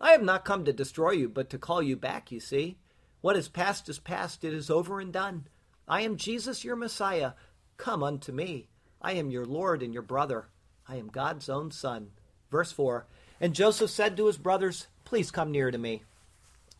I 0.00 0.12
have 0.12 0.22
not 0.22 0.44
come 0.44 0.64
to 0.64 0.72
destroy 0.72 1.10
you, 1.12 1.28
but 1.28 1.50
to 1.50 1.58
call 1.58 1.82
you 1.82 1.96
back, 1.96 2.32
you 2.32 2.40
see. 2.40 2.78
What 3.20 3.36
is 3.36 3.48
past 3.48 3.88
is 3.88 3.98
past, 3.98 4.44
it 4.44 4.54
is 4.54 4.70
over 4.70 4.98
and 4.98 5.12
done. 5.12 5.46
I 5.86 6.00
am 6.02 6.16
Jesus, 6.16 6.64
your 6.64 6.76
Messiah. 6.76 7.32
Come 7.76 8.02
unto 8.02 8.32
me. 8.32 8.68
I 9.02 9.12
am 9.12 9.30
your 9.30 9.44
Lord 9.44 9.82
and 9.82 9.92
your 9.92 10.02
brother. 10.02 10.48
I 10.88 10.96
am 10.96 11.08
God's 11.08 11.48
own 11.48 11.70
Son. 11.70 12.12
Verse 12.50 12.72
4 12.72 13.06
And 13.40 13.54
Joseph 13.54 13.90
said 13.90 14.16
to 14.16 14.26
his 14.26 14.38
brothers, 14.38 14.86
Please 15.04 15.30
come 15.30 15.50
near 15.50 15.70
to 15.70 15.78
me. 15.78 16.04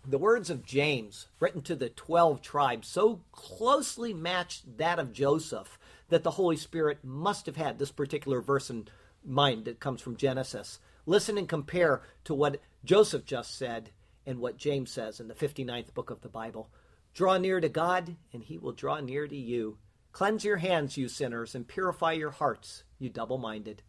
The 0.06 0.18
words 0.18 0.48
of 0.48 0.64
James, 0.64 1.26
written 1.40 1.60
to 1.62 1.76
the 1.76 1.90
12 1.90 2.40
tribes, 2.40 2.88
so 2.88 3.20
closely 3.32 4.14
match 4.14 4.62
that 4.76 4.98
of 4.98 5.12
Joseph 5.12 5.78
that 6.08 6.22
the 6.22 6.32
Holy 6.32 6.56
Spirit 6.56 7.04
must 7.04 7.46
have 7.46 7.56
had 7.56 7.78
this 7.78 7.92
particular 7.92 8.40
verse 8.40 8.70
in 8.70 8.88
mind 9.24 9.66
that 9.66 9.78
comes 9.78 10.00
from 10.00 10.16
Genesis. 10.16 10.78
Listen 11.04 11.36
and 11.36 11.48
compare 11.48 12.02
to 12.24 12.34
what 12.34 12.60
Joseph 12.84 13.24
just 13.24 13.56
said, 13.56 13.90
and 14.26 14.38
what 14.38 14.56
James 14.56 14.90
says 14.90 15.20
in 15.20 15.28
the 15.28 15.34
59th 15.34 15.92
book 15.92 16.10
of 16.10 16.22
the 16.22 16.28
Bible. 16.28 16.70
Draw 17.14 17.38
near 17.38 17.60
to 17.60 17.68
God, 17.68 18.16
and 18.32 18.42
he 18.42 18.58
will 18.58 18.72
draw 18.72 19.00
near 19.00 19.26
to 19.26 19.36
you. 19.36 19.78
Cleanse 20.12 20.44
your 20.44 20.58
hands, 20.58 20.96
you 20.96 21.08
sinners, 21.08 21.54
and 21.54 21.68
purify 21.68 22.12
your 22.12 22.30
hearts, 22.30 22.84
you 22.98 23.10
double 23.10 23.38
minded. 23.38 23.82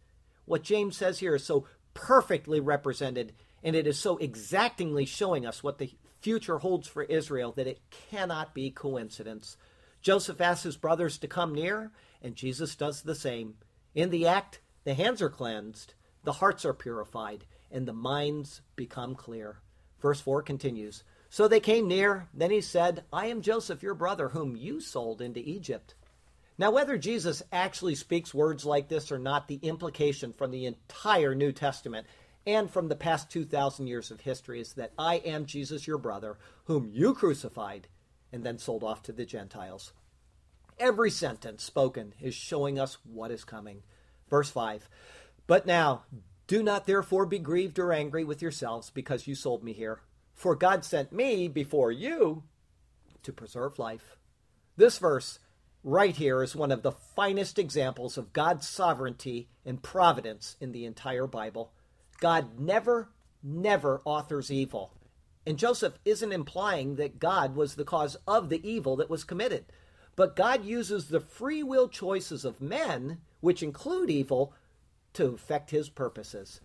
What 0.44 0.62
James 0.62 0.96
says 0.96 1.20
here 1.20 1.34
is 1.34 1.44
so 1.44 1.66
perfectly 1.94 2.60
represented, 2.60 3.32
and 3.62 3.74
it 3.76 3.86
is 3.86 3.98
so 3.98 4.18
exactingly 4.18 5.06
showing 5.06 5.46
us 5.46 5.62
what 5.62 5.78
the 5.78 5.90
future 6.22 6.58
holds 6.58 6.88
for 6.88 7.02
Israel 7.02 7.52
that 7.52 7.66
it 7.66 7.80
cannot 8.10 8.54
be 8.54 8.70
coincidence. 8.70 9.56
Joseph 10.00 10.40
asks 10.40 10.62
his 10.62 10.76
brothers 10.76 11.18
to 11.18 11.28
come 11.28 11.54
near, 11.54 11.90
and 12.22 12.34
Jesus 12.34 12.74
does 12.76 13.02
the 13.02 13.14
same. 13.14 13.54
In 13.94 14.10
the 14.10 14.26
act, 14.26 14.60
the 14.84 14.94
hands 14.94 15.20
are 15.20 15.28
cleansed, 15.28 15.94
the 16.24 16.32
hearts 16.32 16.64
are 16.64 16.74
purified, 16.74 17.44
and 17.70 17.86
the 17.86 17.92
minds 17.92 18.62
become 18.76 19.14
clear. 19.14 19.58
Verse 20.00 20.20
4 20.20 20.42
continues 20.42 21.04
So 21.28 21.48
they 21.48 21.60
came 21.60 21.88
near. 21.88 22.28
Then 22.32 22.50
he 22.50 22.60
said, 22.60 23.04
I 23.12 23.26
am 23.26 23.42
Joseph, 23.42 23.82
your 23.82 23.94
brother, 23.94 24.28
whom 24.28 24.56
you 24.56 24.80
sold 24.80 25.20
into 25.20 25.40
Egypt. 25.40 25.94
Now, 26.58 26.70
whether 26.70 26.98
Jesus 26.98 27.42
actually 27.50 27.94
speaks 27.94 28.34
words 28.34 28.64
like 28.64 28.88
this 28.88 29.10
or 29.10 29.18
not, 29.18 29.48
the 29.48 29.58
implication 29.62 30.32
from 30.32 30.50
the 30.50 30.66
entire 30.66 31.34
New 31.34 31.50
Testament 31.52 32.06
and 32.46 32.70
from 32.70 32.88
the 32.88 32.96
past 32.96 33.30
2,000 33.30 33.86
years 33.86 34.10
of 34.10 34.20
history 34.20 34.60
is 34.60 34.74
that 34.74 34.92
I 34.98 35.16
am 35.16 35.46
Jesus, 35.46 35.86
your 35.86 35.98
brother, 35.98 36.38
whom 36.64 36.88
you 36.92 37.14
crucified 37.14 37.88
and 38.32 38.44
then 38.44 38.58
sold 38.58 38.82
off 38.82 39.02
to 39.02 39.12
the 39.12 39.26
Gentiles. 39.26 39.92
Every 40.78 41.10
sentence 41.10 41.62
spoken 41.62 42.14
is 42.20 42.34
showing 42.34 42.78
us 42.78 42.98
what 43.04 43.30
is 43.30 43.44
coming. 43.44 43.82
Verse 44.28 44.50
5 44.50 44.88
But 45.46 45.66
now, 45.66 46.04
do 46.46 46.62
not 46.62 46.86
therefore 46.86 47.26
be 47.26 47.38
grieved 47.38 47.78
or 47.78 47.92
angry 47.92 48.24
with 48.24 48.42
yourselves 48.42 48.90
because 48.90 49.26
you 49.26 49.34
sold 49.34 49.62
me 49.62 49.72
here. 49.72 50.00
For 50.34 50.56
God 50.56 50.84
sent 50.84 51.12
me 51.12 51.46
before 51.46 51.92
you 51.92 52.42
to 53.22 53.32
preserve 53.32 53.78
life. 53.78 54.16
This 54.76 54.98
verse 54.98 55.38
right 55.84 56.16
here 56.16 56.42
is 56.42 56.56
one 56.56 56.72
of 56.72 56.82
the 56.82 56.92
finest 56.92 57.58
examples 57.58 58.16
of 58.16 58.32
God's 58.32 58.68
sovereignty 58.68 59.48
and 59.64 59.82
providence 59.82 60.56
in 60.60 60.72
the 60.72 60.84
entire 60.84 61.26
Bible. 61.26 61.72
God 62.22 62.60
never, 62.60 63.08
never 63.42 64.00
authors 64.04 64.48
evil. 64.48 64.92
And 65.44 65.58
Joseph 65.58 65.98
isn't 66.04 66.30
implying 66.30 66.94
that 66.94 67.18
God 67.18 67.56
was 67.56 67.74
the 67.74 67.84
cause 67.84 68.16
of 68.28 68.48
the 68.48 68.64
evil 68.66 68.94
that 68.94 69.10
was 69.10 69.24
committed. 69.24 69.64
But 70.14 70.36
God 70.36 70.64
uses 70.64 71.08
the 71.08 71.18
free 71.18 71.64
will 71.64 71.88
choices 71.88 72.44
of 72.44 72.60
men, 72.60 73.18
which 73.40 73.60
include 73.60 74.08
evil, 74.08 74.54
to 75.14 75.34
effect 75.34 75.72
his 75.72 75.88
purposes. 75.88 76.60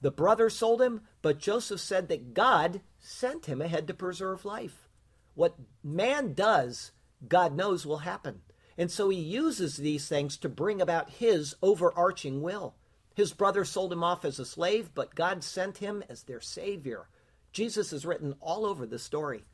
The 0.00 0.12
brothers 0.12 0.54
sold 0.54 0.80
him, 0.80 1.00
but 1.20 1.40
Joseph 1.40 1.80
said 1.80 2.06
that 2.08 2.32
God 2.32 2.80
sent 3.00 3.46
him 3.46 3.60
ahead 3.60 3.88
to 3.88 3.94
preserve 3.94 4.44
life. 4.44 4.88
What 5.34 5.56
man 5.82 6.32
does, 6.32 6.92
God 7.26 7.56
knows 7.56 7.84
will 7.84 7.98
happen. 7.98 8.42
And 8.78 8.88
so 8.88 9.08
he 9.08 9.18
uses 9.18 9.78
these 9.78 10.08
things 10.08 10.36
to 10.36 10.48
bring 10.48 10.80
about 10.80 11.10
his 11.10 11.56
overarching 11.60 12.40
will. 12.40 12.76
His 13.14 13.32
brother 13.32 13.64
sold 13.64 13.92
him 13.92 14.02
off 14.02 14.24
as 14.24 14.38
a 14.38 14.46
slave, 14.46 14.90
but 14.94 15.14
God 15.14 15.44
sent 15.44 15.78
him 15.78 16.02
as 16.08 16.22
their 16.22 16.40
Savior. 16.40 17.08
Jesus 17.52 17.92
is 17.92 18.06
written 18.06 18.34
all 18.40 18.64
over 18.64 18.86
the 18.86 18.98
story. 18.98 19.44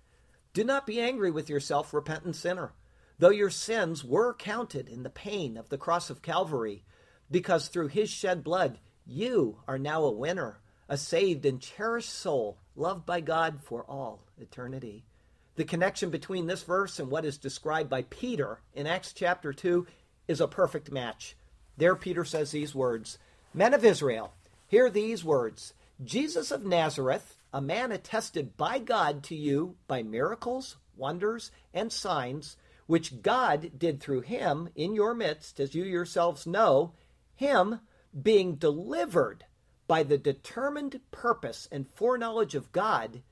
Do 0.53 0.65
not 0.65 0.87
be 0.87 1.01
angry 1.01 1.31
with 1.31 1.51
yourself, 1.51 1.93
repentant 1.93 2.37
sinner, 2.37 2.73
though 3.19 3.31
your 3.31 3.51
sins 3.51 4.05
were 4.05 4.35
counted 4.35 4.89
in 4.89 5.03
the 5.03 5.11
pain 5.11 5.57
of 5.57 5.69
the 5.69 5.79
cross 5.79 6.09
of 6.09 6.23
Calvary, 6.23 6.85
because 7.31 7.69
through 7.69 7.89
his 7.89 8.09
shed 8.09 8.45
blood 8.45 8.79
you 9.05 9.59
are 9.67 9.79
now 9.79 10.05
a 10.05 10.13
winner, 10.13 10.61
a 10.89 10.97
saved 10.97 11.45
and 11.45 11.61
cherished 11.61 12.13
soul, 12.13 12.59
loved 12.77 13.05
by 13.05 13.21
God 13.21 13.61
for 13.63 13.85
all 13.85 14.25
eternity. 14.39 15.05
The 15.57 15.65
connection 15.65 16.11
between 16.11 16.47
this 16.47 16.63
verse 16.63 17.01
and 17.01 17.11
what 17.11 17.25
is 17.25 17.37
described 17.37 17.91
by 17.91 18.03
Peter 18.03 18.61
in 18.75 18.87
Acts 18.87 19.13
chapter 19.13 19.53
2 19.53 19.87
is 20.29 20.41
a 20.41 20.47
perfect 20.47 20.93
match. 20.93 21.37
There, 21.77 21.97
Peter 21.97 22.25
says 22.25 22.53
these 22.53 22.75
words 22.75 23.19
Men 23.59 23.75
of 23.75 23.85
Israel, 23.85 24.35
hear 24.69 24.89
these 24.89 25.25
words. 25.25 25.75
Jesus 26.05 26.53
of 26.53 26.65
Nazareth, 26.65 27.39
a 27.53 27.61
man 27.61 27.91
attested 27.91 28.57
by 28.57 28.79
God 28.79 29.25
to 29.25 29.35
you 29.35 29.75
by 29.89 30.01
miracles, 30.05 30.77
wonders, 30.97 31.51
and 31.75 31.93
signs, 31.93 32.57
which 32.87 33.21
God 33.21 33.73
did 33.77 33.99
through 33.99 34.21
him 34.21 34.69
in 34.77 34.95
your 34.95 35.13
midst, 35.13 35.59
as 35.59 35.75
you 35.75 35.83
yourselves 35.83 36.47
know, 36.47 36.93
him 37.35 37.81
being 38.23 38.55
delivered 38.55 39.45
by 39.89 40.05
the 40.05 40.19
determined 40.19 41.01
purpose 41.11 41.67
and 41.73 41.91
foreknowledge 41.97 42.55
of 42.55 42.71
God 42.71 43.23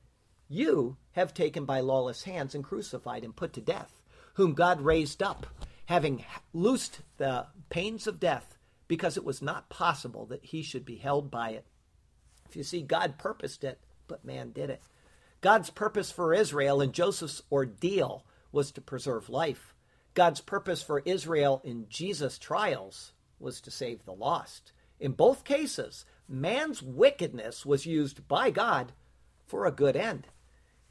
you 0.49 0.97
have 1.13 1.35
taken 1.35 1.65
by 1.65 1.79
lawless 1.79 2.25
hands 2.25 2.53
and 2.53 2.65
crucified 2.65 3.23
and 3.23 3.37
put 3.37 3.53
to 3.53 3.61
death, 3.61 4.03
whom 4.35 4.55
God 4.55 4.81
raised 4.81 5.23
up, 5.23 5.47
having 5.85 6.25
loosed 6.53 7.03
the 7.17 7.47
pains 7.71 8.09
of 8.09 8.19
death, 8.19 8.56
because 8.89 9.17
it 9.17 9.25
was 9.25 9.43
not 9.43 9.69
possible 9.69 10.27
that 10.27 10.45
he 10.45 10.63
should 10.63 10.85
be 10.85 10.97
held 10.97 11.31
by 11.31 11.51
it. 11.51 11.67
If 12.49 12.57
you 12.57 12.63
see, 12.63 12.83
God 12.83 13.19
purposed 13.19 13.65
it, 13.65 13.81
but 14.07 14.25
man 14.25 14.53
did 14.53 14.71
it. 14.71 14.83
God's 15.41 15.71
purpose 15.71 16.11
for 16.11 16.33
Israel 16.33 16.81
in 16.81 16.93
Joseph's 16.93 17.43
ordeal 17.51 18.25
was 18.53 18.73
to 18.73 18.81
preserve 18.81 19.29
life. 19.29 19.75
God's 20.15 20.41
purpose 20.41 20.83
for 20.83 21.03
Israel 21.05 21.61
in 21.65 21.87
Jesus' 21.89 22.39
trials 22.39 23.13
was 23.39 23.61
to 23.61 23.71
save 23.71 24.05
the 24.05 24.13
lost. 24.13 24.73
In 24.99 25.13
both 25.13 25.45
cases, 25.45 26.07
man's 26.29 26.83
wickedness 26.83 27.67
was 27.67 27.85
used 27.85 28.27
by 28.27 28.51
God 28.51 28.93
for 29.47 29.67
a 29.67 29.73
good 29.73 29.97
end. 29.97 30.27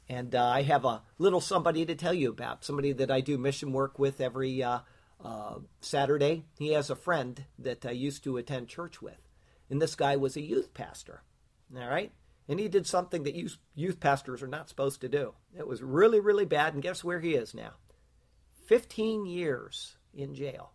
And 0.08 0.34
uh, 0.34 0.46
I 0.46 0.62
have 0.62 0.84
a 0.84 1.02
little 1.18 1.40
somebody 1.40 1.84
to 1.84 1.96
tell 1.96 2.14
you 2.14 2.30
about, 2.30 2.64
somebody 2.64 2.92
that 2.92 3.10
I 3.10 3.20
do 3.20 3.36
mission 3.36 3.72
work 3.72 3.98
with 3.98 4.20
every 4.20 4.62
uh, 4.62 4.80
uh, 5.24 5.56
Saturday. 5.80 6.44
He 6.58 6.72
has 6.72 6.90
a 6.90 6.96
friend 6.96 7.44
that 7.58 7.84
I 7.86 7.92
used 7.92 8.24
to 8.24 8.36
attend 8.36 8.68
church 8.68 9.00
with. 9.00 9.28
And 9.70 9.80
this 9.80 9.94
guy 9.94 10.16
was 10.16 10.36
a 10.36 10.42
youth 10.42 10.74
pastor. 10.74 11.22
All 11.76 11.88
right? 11.88 12.12
And 12.48 12.60
he 12.60 12.68
did 12.68 12.86
something 12.86 13.24
that 13.24 13.34
youth, 13.34 13.58
youth 13.74 13.98
pastors 13.98 14.42
are 14.42 14.48
not 14.48 14.68
supposed 14.68 15.00
to 15.00 15.08
do. 15.08 15.34
It 15.56 15.66
was 15.66 15.82
really, 15.82 16.20
really 16.20 16.44
bad. 16.44 16.74
And 16.74 16.82
guess 16.82 17.02
where 17.02 17.20
he 17.20 17.34
is 17.34 17.54
now? 17.54 17.72
15 18.66 19.26
years 19.26 19.96
in 20.14 20.34
jail 20.34 20.72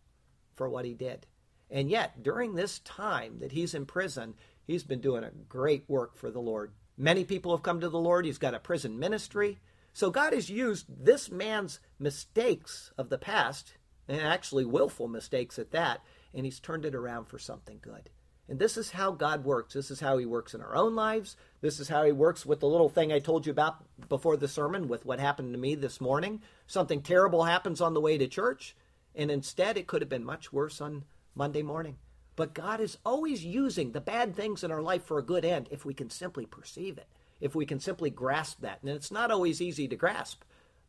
for 0.56 0.70
what 0.70 0.86
he 0.86 0.94
did. 0.94 1.28
And 1.70 1.90
yet, 1.90 2.22
during 2.22 2.56
this 2.56 2.80
time 2.80 3.40
that 3.40 3.54
he's 3.54 3.74
in 3.74 3.86
prison, 3.86 4.36
he's 4.68 4.84
been 4.84 5.00
doing 5.00 5.24
a 5.24 5.32
great 5.48 5.86
work 5.88 6.18
for 6.18 6.30
the 6.30 6.42
Lord. 6.42 6.74
Many 6.98 7.24
people 7.24 7.56
have 7.56 7.64
come 7.64 7.80
to 7.80 7.90
the 7.90 8.00
Lord. 8.00 8.26
He's 8.26 8.38
got 8.38 8.54
a 8.54 8.60
prison 8.60 9.00
ministry. 9.00 9.60
So 9.94 10.10
God 10.10 10.34
has 10.34 10.50
used 10.50 10.86
this 10.90 11.32
man's 11.32 11.80
mistakes 11.98 12.92
of 12.98 13.10
the 13.10 13.18
past, 13.18 13.74
and 14.12 14.20
actually 14.20 14.66
willful 14.66 15.08
mistakes 15.08 15.58
at 15.58 15.72
that, 15.72 16.02
and 16.34 16.46
he's 16.46 16.60
turned 16.60 16.86
it 16.86 16.94
around 16.96 17.26
for 17.26 17.40
something 17.40 17.80
good. 17.82 18.10
And 18.50 18.60
this 18.60 18.76
is 18.76 18.92
how 18.92 19.12
God 19.12 19.46
works. 19.46 19.74
This 19.74 19.90
is 19.90 20.02
how 20.02 20.18
he 20.18 20.26
works 20.26 20.54
in 20.54 20.60
our 20.60 20.76
own 20.76 20.96
lives. 20.96 21.38
This 21.62 21.80
is 21.80 21.88
how 21.88 22.04
he 22.04 22.12
works 22.12 22.46
with 22.46 22.60
the 22.60 22.68
little 22.68 22.90
thing 22.90 23.14
I 23.14 23.20
told 23.20 23.46
you 23.46 23.52
about 23.52 23.86
before 24.10 24.36
the 24.36 24.50
sermon 24.50 24.90
with 24.90 25.06
what 25.06 25.22
happened 25.22 25.54
to 25.54 25.60
me 25.60 25.76
this 25.76 26.02
morning. 26.02 26.42
Something 26.68 27.02
terrible 27.02 27.46
happens 27.46 27.80
on 27.80 27.94
the 27.94 28.02
way 28.02 28.18
to 28.18 28.28
church, 28.28 28.76
and 29.16 29.32
instead 29.32 29.78
it 29.78 29.88
could 29.88 30.02
have 30.02 30.10
been 30.10 30.26
much 30.26 30.52
worse 30.52 30.82
on 30.82 31.06
Monday 31.34 31.62
morning. 31.62 31.96
But 32.36 32.54
God 32.54 32.82
is 32.82 32.98
always 33.06 33.46
using 33.46 33.94
the 33.94 34.02
bad 34.02 34.36
things 34.36 34.62
in 34.62 34.72
our 34.72 34.82
life 34.82 35.06
for 35.06 35.20
a 35.20 35.24
good 35.24 35.46
end 35.46 35.70
if 35.72 35.86
we 35.86 35.94
can 35.94 36.10
simply 36.10 36.46
perceive 36.46 36.98
it, 36.98 37.08
if 37.40 37.56
we 37.56 37.66
can 37.66 37.80
simply 37.80 38.10
grasp 38.10 38.60
that. 38.60 38.80
And 38.82 38.92
it's 38.92 39.12
not 39.12 39.32
always 39.32 39.62
easy 39.62 39.88
to 39.88 39.96
grasp. 39.96 40.42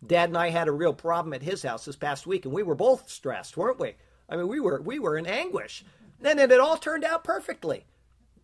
Dad 0.04 0.30
and 0.30 0.38
I 0.38 0.50
had 0.50 0.68
a 0.68 0.72
real 0.72 0.92
problem 0.92 1.32
at 1.32 1.42
his 1.42 1.62
house 1.62 1.84
this 1.84 1.96
past 1.96 2.26
week, 2.26 2.44
and 2.44 2.54
we 2.54 2.62
were 2.62 2.74
both 2.74 3.08
stressed, 3.08 3.56
weren't 3.56 3.78
we? 3.78 3.94
I 4.28 4.36
mean, 4.36 4.48
we 4.48 4.60
were 4.60 4.80
we 4.80 4.98
were 4.98 5.16
in 5.16 5.26
anguish. 5.26 5.84
And 6.24 6.38
it 6.38 6.60
all 6.60 6.76
turned 6.76 7.04
out 7.04 7.24
perfectly. 7.24 7.84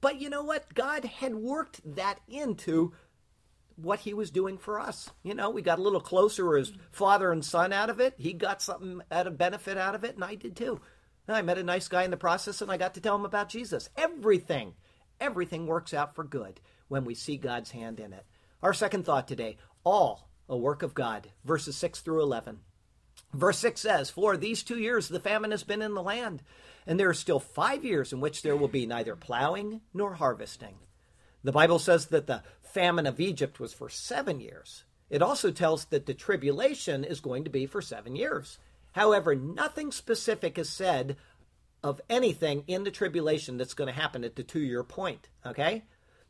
But 0.00 0.20
you 0.20 0.30
know 0.30 0.42
what? 0.42 0.74
God 0.74 1.04
had 1.04 1.34
worked 1.34 1.80
that 1.96 2.20
into 2.28 2.92
what 3.76 4.00
he 4.00 4.12
was 4.12 4.30
doing 4.30 4.58
for 4.58 4.80
us. 4.80 5.10
You 5.22 5.34
know, 5.34 5.50
we 5.50 5.62
got 5.62 5.78
a 5.78 5.82
little 5.82 6.00
closer 6.00 6.56
as 6.56 6.72
father 6.90 7.30
and 7.30 7.44
son 7.44 7.72
out 7.72 7.90
of 7.90 8.00
it. 8.00 8.14
He 8.18 8.32
got 8.32 8.60
something 8.60 9.00
at 9.10 9.28
a 9.28 9.30
benefit 9.30 9.78
out 9.78 9.94
of 9.94 10.02
it, 10.02 10.16
and 10.16 10.24
I 10.24 10.34
did 10.34 10.56
too. 10.56 10.80
I 11.28 11.42
met 11.42 11.58
a 11.58 11.62
nice 11.62 11.88
guy 11.88 12.04
in 12.04 12.10
the 12.10 12.16
process 12.16 12.62
and 12.62 12.70
I 12.70 12.76
got 12.78 12.94
to 12.94 13.00
tell 13.00 13.14
him 13.14 13.24
about 13.24 13.50
Jesus. 13.50 13.90
Everything, 13.96 14.74
everything 15.20 15.66
works 15.66 15.92
out 15.92 16.14
for 16.14 16.24
good 16.24 16.60
when 16.88 17.04
we 17.04 17.14
see 17.14 17.36
God's 17.36 17.70
hand 17.70 18.00
in 18.00 18.12
it. 18.12 18.24
Our 18.62 18.72
second 18.72 19.04
thought 19.04 19.28
today 19.28 19.58
all 19.84 20.27
a 20.48 20.56
work 20.56 20.82
of 20.82 20.94
God, 20.94 21.28
verses 21.44 21.76
6 21.76 22.00
through 22.00 22.22
11. 22.22 22.60
Verse 23.32 23.58
6 23.58 23.80
says, 23.80 24.10
For 24.10 24.36
these 24.36 24.62
two 24.62 24.78
years 24.78 25.08
the 25.08 25.20
famine 25.20 25.50
has 25.50 25.64
been 25.64 25.82
in 25.82 25.94
the 25.94 26.02
land, 26.02 26.42
and 26.86 26.98
there 26.98 27.08
are 27.10 27.14
still 27.14 27.40
five 27.40 27.84
years 27.84 28.12
in 28.12 28.20
which 28.20 28.42
there 28.42 28.56
will 28.56 28.68
be 28.68 28.86
neither 28.86 29.16
plowing 29.16 29.82
nor 29.92 30.14
harvesting. 30.14 30.76
The 31.44 31.52
Bible 31.52 31.78
says 31.78 32.06
that 32.06 32.26
the 32.26 32.42
famine 32.62 33.06
of 33.06 33.20
Egypt 33.20 33.60
was 33.60 33.72
for 33.72 33.88
seven 33.88 34.40
years. 34.40 34.84
It 35.10 35.22
also 35.22 35.50
tells 35.50 35.86
that 35.86 36.06
the 36.06 36.14
tribulation 36.14 37.04
is 37.04 37.20
going 37.20 37.44
to 37.44 37.50
be 37.50 37.66
for 37.66 37.80
seven 37.80 38.16
years. 38.16 38.58
However, 38.92 39.34
nothing 39.34 39.92
specific 39.92 40.58
is 40.58 40.68
said 40.68 41.16
of 41.82 42.00
anything 42.10 42.64
in 42.66 42.84
the 42.84 42.90
tribulation 42.90 43.56
that's 43.56 43.74
going 43.74 43.92
to 43.92 44.00
happen 44.00 44.24
at 44.24 44.36
the 44.36 44.42
two 44.42 44.60
year 44.60 44.82
point. 44.82 45.28
Okay? 45.46 45.84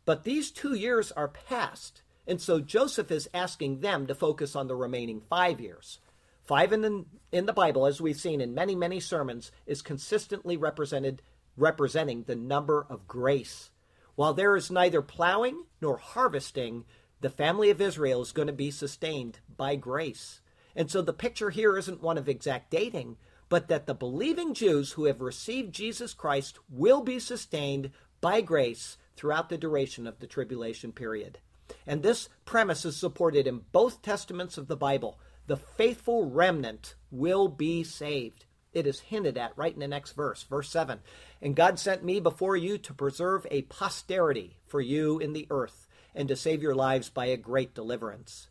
But 0.04 0.24
these 0.24 0.50
two 0.50 0.74
years 0.74 1.10
are 1.12 1.28
past, 1.28 2.02
And 2.28 2.40
so 2.42 2.60
Joseph 2.60 3.10
is 3.10 3.30
asking 3.32 3.80
them 3.80 4.06
to 4.06 4.14
focus 4.14 4.54
on 4.54 4.68
the 4.68 4.76
remaining 4.76 5.22
five 5.30 5.60
years. 5.60 5.98
Five 6.44 6.74
in 6.74 6.82
the, 6.82 7.06
in 7.32 7.46
the 7.46 7.54
Bible, 7.54 7.86
as 7.86 8.02
we've 8.02 8.20
seen 8.20 8.42
in 8.42 8.54
many, 8.54 8.74
many 8.74 9.00
sermons, 9.00 9.50
is 9.66 9.82
consistently 9.82 10.56
represented 10.56 11.22
representing 11.56 12.22
the 12.22 12.36
number 12.36 12.86
of 12.88 13.08
grace. 13.08 13.70
While 14.14 14.34
there 14.34 14.56
is 14.56 14.70
neither 14.70 15.02
plowing 15.02 15.64
nor 15.80 15.96
harvesting, 15.96 16.84
the 17.20 17.30
family 17.30 17.70
of 17.70 17.80
Israel 17.80 18.22
is 18.22 18.32
going 18.32 18.46
to 18.46 18.52
be 18.52 18.70
sustained 18.70 19.40
by 19.56 19.74
grace. 19.76 20.40
And 20.76 20.90
so 20.90 21.02
the 21.02 21.12
picture 21.12 21.50
here 21.50 21.76
isn't 21.76 22.02
one 22.02 22.18
of 22.18 22.28
exact 22.28 22.70
dating, 22.70 23.16
but 23.48 23.68
that 23.68 23.86
the 23.86 23.94
believing 23.94 24.54
Jews 24.54 24.92
who 24.92 25.06
have 25.06 25.20
received 25.20 25.74
Jesus 25.74 26.14
Christ 26.14 26.58
will 26.68 27.00
be 27.00 27.18
sustained 27.18 27.90
by 28.20 28.42
grace 28.42 28.98
throughout 29.16 29.48
the 29.48 29.58
duration 29.58 30.06
of 30.06 30.20
the 30.20 30.26
tribulation 30.26 30.92
period. 30.92 31.38
And 31.86 32.02
this 32.02 32.28
premise 32.44 32.84
is 32.84 32.96
supported 32.96 33.46
in 33.46 33.62
both 33.72 34.02
testaments 34.02 34.58
of 34.58 34.68
the 34.68 34.76
Bible. 34.76 35.18
The 35.46 35.56
faithful 35.56 36.28
remnant 36.28 36.94
will 37.10 37.48
be 37.48 37.84
saved. 37.84 38.44
It 38.72 38.86
is 38.86 39.00
hinted 39.00 39.38
at 39.38 39.56
right 39.56 39.72
in 39.72 39.80
the 39.80 39.88
next 39.88 40.12
verse, 40.12 40.42
verse 40.42 40.70
7. 40.70 41.00
And 41.40 41.56
God 41.56 41.78
sent 41.78 42.04
me 42.04 42.20
before 42.20 42.56
you 42.56 42.78
to 42.78 42.94
preserve 42.94 43.46
a 43.50 43.62
posterity 43.62 44.58
for 44.66 44.80
you 44.80 45.18
in 45.18 45.32
the 45.32 45.46
earth 45.50 45.88
and 46.14 46.28
to 46.28 46.36
save 46.36 46.62
your 46.62 46.74
lives 46.74 47.08
by 47.08 47.26
a 47.26 47.36
great 47.36 47.74
deliverance. 47.74 48.48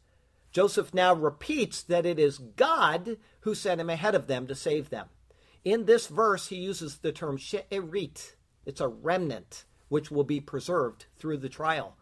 Joseph 0.52 0.94
now 0.94 1.14
repeats 1.14 1.84
that 1.84 2.06
it 2.06 2.18
is 2.18 2.40
God 2.40 3.18
who 3.42 3.54
sent 3.54 3.80
him 3.80 3.90
ahead 3.90 4.16
of 4.16 4.28
them 4.28 4.48
to 4.48 4.56
save 4.56 4.90
them. 4.90 5.08
In 5.64 5.86
this 5.86 6.08
verse, 6.08 6.48
he 6.48 6.56
uses 6.56 6.98
the 6.98 7.12
term 7.12 7.38
she'erit. 7.38 8.36
It's 8.66 8.82
a 8.82 8.88
remnant 8.88 9.66
which 9.90 10.10
will 10.10 10.24
be 10.24 10.40
preserved 10.40 11.06
through 11.18 11.38
the 11.38 11.50
trial. 11.50 11.96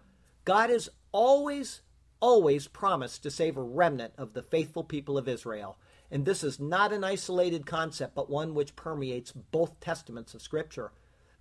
God 0.46 0.70
has 0.70 0.90
always, 1.16 1.82
always 2.20 2.68
promised 2.68 3.24
to 3.24 3.32
save 3.32 3.56
a 3.56 3.64
remnant 3.64 4.14
of 4.18 4.34
the 4.34 4.44
faithful 4.44 4.84
people 4.84 5.18
of 5.18 5.30
Israel. 5.30 5.78
And 6.12 6.26
this 6.26 6.44
is 6.44 6.60
not 6.60 6.92
an 6.92 7.06
isolated 7.06 7.66
concept, 7.66 8.14
but 8.16 8.30
one 8.30 8.54
which 8.54 8.76
permeates 8.76 9.32
both 9.32 9.80
testaments 9.80 10.34
of 10.34 10.42
Scripture. 10.42 10.92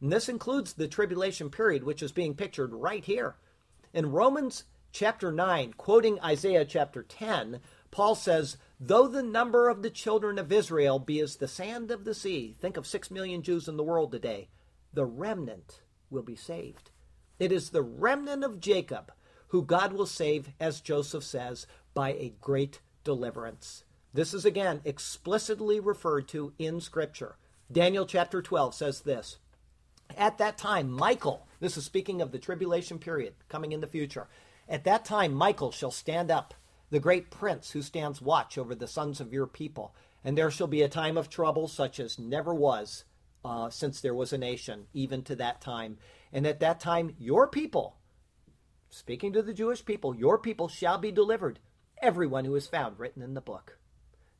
And 0.01 0.13
this 0.13 0.29
includes 0.29 0.75
the 0.75 0.87
tribulation 0.87 1.51
period, 1.51 1.83
which 1.83 2.05
is 2.05 2.13
being 2.13 2.37
pictured 2.37 2.73
right 2.73 3.05
here. 3.05 3.35
In 3.93 4.13
Romans 4.13 4.63
chapter 4.93 5.33
9, 5.33 5.73
quoting 5.73 6.21
Isaiah 6.21 6.65
chapter 6.65 7.03
10, 7.03 7.59
Paul 7.91 8.15
says, 8.15 8.57
Though 8.79 9.09
the 9.09 9.25
number 9.25 9.69
of 9.69 9.83
the 9.83 9.91
children 9.91 10.39
of 10.39 10.53
Israel 10.53 11.01
be 11.01 11.19
as 11.19 11.35
the 11.35 11.49
sand 11.49 11.91
of 11.91 12.05
the 12.05 12.15
sea, 12.15 12.55
think 12.61 12.77
of 12.77 12.87
six 12.87 13.11
million 13.11 13.43
Jews 13.43 13.67
in 13.67 13.77
the 13.77 13.83
world 13.83 14.13
today, 14.13 14.51
the 14.93 15.05
remnant 15.05 15.81
will 16.11 16.23
be 16.23 16.37
saved. 16.37 16.93
It 17.41 17.51
is 17.51 17.71
the 17.71 17.83
remnant 17.83 18.45
of 18.45 18.61
Jacob 18.61 19.11
who 19.49 19.63
God 19.63 19.93
will 19.93 20.07
save, 20.07 20.51
as 20.59 20.81
Joseph 20.81 21.25
says, 21.25 21.67
by 21.93 22.11
a 22.13 22.35
great 22.41 22.81
deliverance. 23.05 23.85
This 24.13 24.33
is 24.33 24.45
again 24.45 24.81
explicitly 24.85 25.81
referred 25.81 26.29
to 26.29 26.53
in 26.59 26.81
Scripture. 26.81 27.37
Daniel 27.71 28.07
chapter 28.07 28.43
12 28.43 28.75
says 28.75 29.01
this 29.01 29.39
At 30.17 30.39
that 30.39 30.59
time, 30.59 30.91
Michael, 30.91 31.47
this 31.61 31.77
is 31.77 31.85
speaking 31.85 32.21
of 32.21 32.33
the 32.33 32.39
tribulation 32.39 32.99
period 32.99 33.35
coming 33.49 33.73
in 33.73 33.81
the 33.81 33.87
future, 33.87 34.29
at 34.69 34.85
that 34.85 35.05
time, 35.05 35.35
Michael 35.35 35.73
shall 35.73 35.91
stand 35.91 36.31
up, 36.31 36.55
the 36.91 37.01
great 37.01 37.31
prince 37.31 37.73
who 37.73 37.83
stands 37.83 38.23
watch 38.23 38.57
over 38.57 38.75
the 38.75 38.87
sons 38.87 39.21
of 39.21 39.33
your 39.33 39.47
people, 39.47 39.95
and 40.23 40.39
there 40.39 40.51
shall 40.51 40.67
be 40.67 40.83
a 40.83 40.89
time 40.89 41.19
of 41.19 41.29
trouble 41.29 41.69
such 41.69 42.01
as 42.01 42.19
never 42.19 42.55
was 42.55 43.05
uh, 43.45 43.69
since 43.69 44.01
there 44.01 44.15
was 44.15 44.33
a 44.33 44.39
nation, 44.39 44.87
even 44.95 45.23
to 45.23 45.37
that 45.37 45.61
time. 45.61 45.99
And 46.33 46.47
at 46.47 46.61
that 46.61 46.81
time, 46.81 47.15
your 47.19 47.47
people, 47.47 47.97
speaking 48.95 49.33
to 49.33 49.43
the 49.43 49.53
Jewish 49.53 49.85
people, 49.85 50.15
your 50.15 50.39
people 50.39 50.69
shall 50.69 50.99
be 50.99 51.11
delivered, 51.11 51.59
everyone 52.01 52.45
who 52.45 52.55
is 52.55 52.67
found 52.67 52.99
written 52.99 53.23
in 53.23 53.35
the 53.35 53.41
book. 53.41 53.79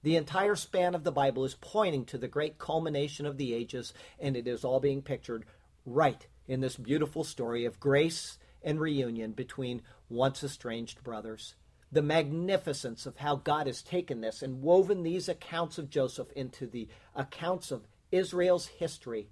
The 0.03 0.17
entire 0.17 0.55
span 0.55 0.95
of 0.95 1.03
the 1.03 1.13
Bible 1.13 1.45
is 1.45 1.57
pointing 1.61 2.05
to 2.07 2.19
the 2.19 2.29
great 2.29 2.59
culmination 2.59 3.27
of 3.27 3.37
the 3.37 3.55
ages, 3.55 3.93
and 4.19 4.37
it 4.37 4.47
is 4.47 4.65
all 4.65 4.81
being 4.81 5.03
pictured 5.03 5.45
right 5.85 6.27
in 6.47 6.61
this 6.61 6.77
beautiful 6.77 7.25
story 7.25 7.65
of 7.65 7.81
grace 7.81 8.39
and 8.63 8.81
reunion 8.81 9.33
between 9.33 9.83
once 10.09 10.45
estranged 10.45 11.03
brothers. 11.03 11.55
The 11.91 12.03
magnificence 12.03 13.07
of 13.07 13.17
how 13.17 13.37
God 13.37 13.67
has 13.67 13.83
taken 13.83 14.21
this 14.21 14.43
and 14.43 14.63
woven 14.63 15.03
these 15.03 15.29
accounts 15.29 15.79
of 15.79 15.91
Joseph 15.91 16.31
into 16.33 16.67
the 16.67 16.89
accounts 17.15 17.71
of 17.71 17.87
Israel's 18.13 18.67
history 18.67 19.29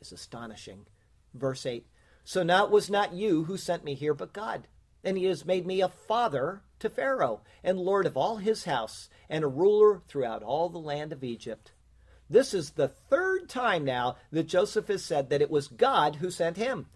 is 0.00 0.12
astonishing. 0.12 0.86
Verse 1.34 1.66
8 1.66 1.86
So 2.26 2.42
now 2.42 2.64
it 2.64 2.72
was 2.72 2.90
not 2.90 3.14
you 3.14 3.44
who 3.44 3.56
sent 3.56 3.84
me 3.84 3.94
here, 3.94 4.12
but 4.12 4.32
God. 4.32 4.66
And 5.04 5.16
he 5.16 5.26
has 5.26 5.46
made 5.46 5.64
me 5.64 5.80
a 5.80 5.88
father 5.88 6.62
to 6.80 6.90
Pharaoh, 6.90 7.42
and 7.62 7.78
lord 7.78 8.04
of 8.04 8.16
all 8.16 8.38
his 8.38 8.64
house, 8.64 9.08
and 9.30 9.44
a 9.44 9.48
ruler 9.48 10.02
throughout 10.08 10.42
all 10.42 10.68
the 10.68 10.78
land 10.78 11.12
of 11.12 11.22
Egypt. 11.22 11.70
This 12.28 12.52
is 12.52 12.70
the 12.70 12.88
third 12.88 13.48
time 13.48 13.84
now 13.84 14.16
that 14.32 14.48
Joseph 14.48 14.88
has 14.88 15.04
said 15.04 15.30
that 15.30 15.40
it 15.40 15.52
was 15.52 15.68
God 15.68 16.16
who 16.16 16.32
sent 16.32 16.56
him. 16.56 16.86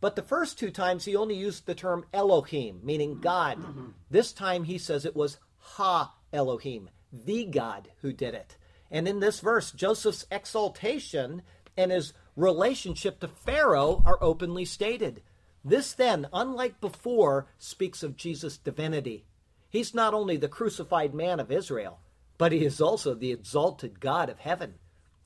But 0.00 0.16
the 0.16 0.22
first 0.22 0.58
two 0.58 0.72
times 0.72 1.04
he 1.04 1.14
only 1.14 1.36
used 1.36 1.66
the 1.66 1.74
term 1.76 2.04
Elohim, 2.12 2.80
meaning 2.82 3.20
God. 3.20 3.64
This 4.10 4.32
time 4.32 4.64
he 4.64 4.76
says 4.76 5.04
it 5.04 5.14
was 5.14 5.38
Ha 5.58 6.12
Elohim, 6.32 6.90
the 7.12 7.44
God 7.44 7.92
who 8.00 8.12
did 8.12 8.34
it. 8.34 8.56
And 8.90 9.06
in 9.06 9.20
this 9.20 9.38
verse, 9.38 9.70
Joseph's 9.70 10.26
exaltation 10.32 11.42
and 11.76 11.92
his 11.92 12.12
relationship 12.40 13.20
to 13.20 13.28
Pharaoh 13.28 14.02
are 14.04 14.18
openly 14.20 14.64
stated. 14.64 15.22
This 15.64 15.92
then, 15.92 16.26
unlike 16.32 16.80
before, 16.80 17.46
speaks 17.58 18.02
of 18.02 18.16
Jesus' 18.16 18.56
divinity. 18.56 19.26
He's 19.68 19.94
not 19.94 20.14
only 20.14 20.36
the 20.36 20.48
crucified 20.48 21.14
man 21.14 21.38
of 21.38 21.52
Israel, 21.52 22.00
but 22.38 22.52
he 22.52 22.64
is 22.64 22.80
also 22.80 23.14
the 23.14 23.32
exalted 23.32 24.00
God 24.00 24.28
of 24.28 24.38
heaven. 24.38 24.74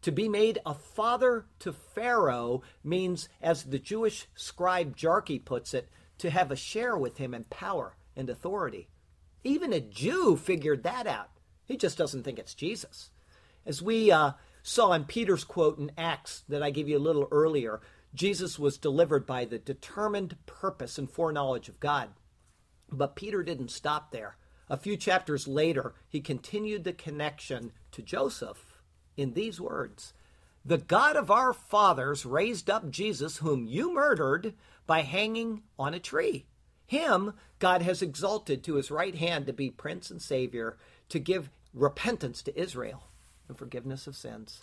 To 0.02 0.12
be 0.12 0.28
made 0.28 0.58
a 0.66 0.74
father 0.74 1.46
to 1.60 1.72
Pharaoh 1.72 2.62
means, 2.82 3.28
as 3.40 3.62
the 3.62 3.78
Jewish 3.78 4.26
scribe 4.34 4.96
Jarchi 4.96 5.42
puts 5.42 5.72
it, 5.72 5.88
to 6.18 6.30
have 6.30 6.50
a 6.50 6.56
share 6.56 6.96
with 6.96 7.16
him 7.16 7.32
in 7.32 7.44
power 7.44 7.96
and 8.16 8.28
authority. 8.28 8.88
Even 9.44 9.72
a 9.72 9.80
Jew 9.80 10.36
figured 10.36 10.82
that 10.82 11.06
out. 11.06 11.30
He 11.64 11.76
just 11.76 11.96
doesn't 11.96 12.22
think 12.22 12.38
it's 12.38 12.54
Jesus. 12.54 13.10
As 13.64 13.80
we 13.80 14.10
uh, 14.10 14.32
saw 14.66 14.92
in 14.92 15.04
Peter's 15.04 15.44
quote 15.44 15.78
in 15.78 15.92
Acts 15.98 16.42
that 16.48 16.62
I 16.62 16.70
gave 16.70 16.88
you 16.88 16.96
a 16.96 16.98
little 16.98 17.28
earlier, 17.30 17.82
Jesus 18.14 18.58
was 18.58 18.78
delivered 18.78 19.26
by 19.26 19.44
the 19.44 19.58
determined 19.58 20.36
purpose 20.46 20.96
and 20.96 21.08
foreknowledge 21.08 21.68
of 21.68 21.78
God. 21.80 22.08
But 22.90 23.14
Peter 23.14 23.42
didn't 23.42 23.70
stop 23.70 24.10
there. 24.10 24.38
A 24.70 24.78
few 24.78 24.96
chapters 24.96 25.46
later, 25.46 25.92
he 26.08 26.20
continued 26.20 26.84
the 26.84 26.94
connection 26.94 27.72
to 27.92 28.00
Joseph 28.00 28.80
in 29.18 29.34
these 29.34 29.60
words 29.60 30.14
The 30.64 30.78
God 30.78 31.14
of 31.14 31.30
our 31.30 31.52
fathers 31.52 32.24
raised 32.24 32.70
up 32.70 32.88
Jesus, 32.88 33.36
whom 33.38 33.66
you 33.66 33.92
murdered 33.92 34.54
by 34.86 35.02
hanging 35.02 35.62
on 35.78 35.92
a 35.92 36.00
tree. 36.00 36.46
Him 36.86 37.34
God 37.58 37.82
has 37.82 38.00
exalted 38.00 38.64
to 38.64 38.76
his 38.76 38.90
right 38.90 39.14
hand 39.14 39.46
to 39.46 39.52
be 39.52 39.70
Prince 39.70 40.10
and 40.10 40.22
Savior, 40.22 40.78
to 41.10 41.18
give 41.18 41.50
repentance 41.74 42.42
to 42.44 42.58
Israel 42.58 43.04
and 43.48 43.58
forgiveness 43.58 44.06
of 44.06 44.16
sins. 44.16 44.60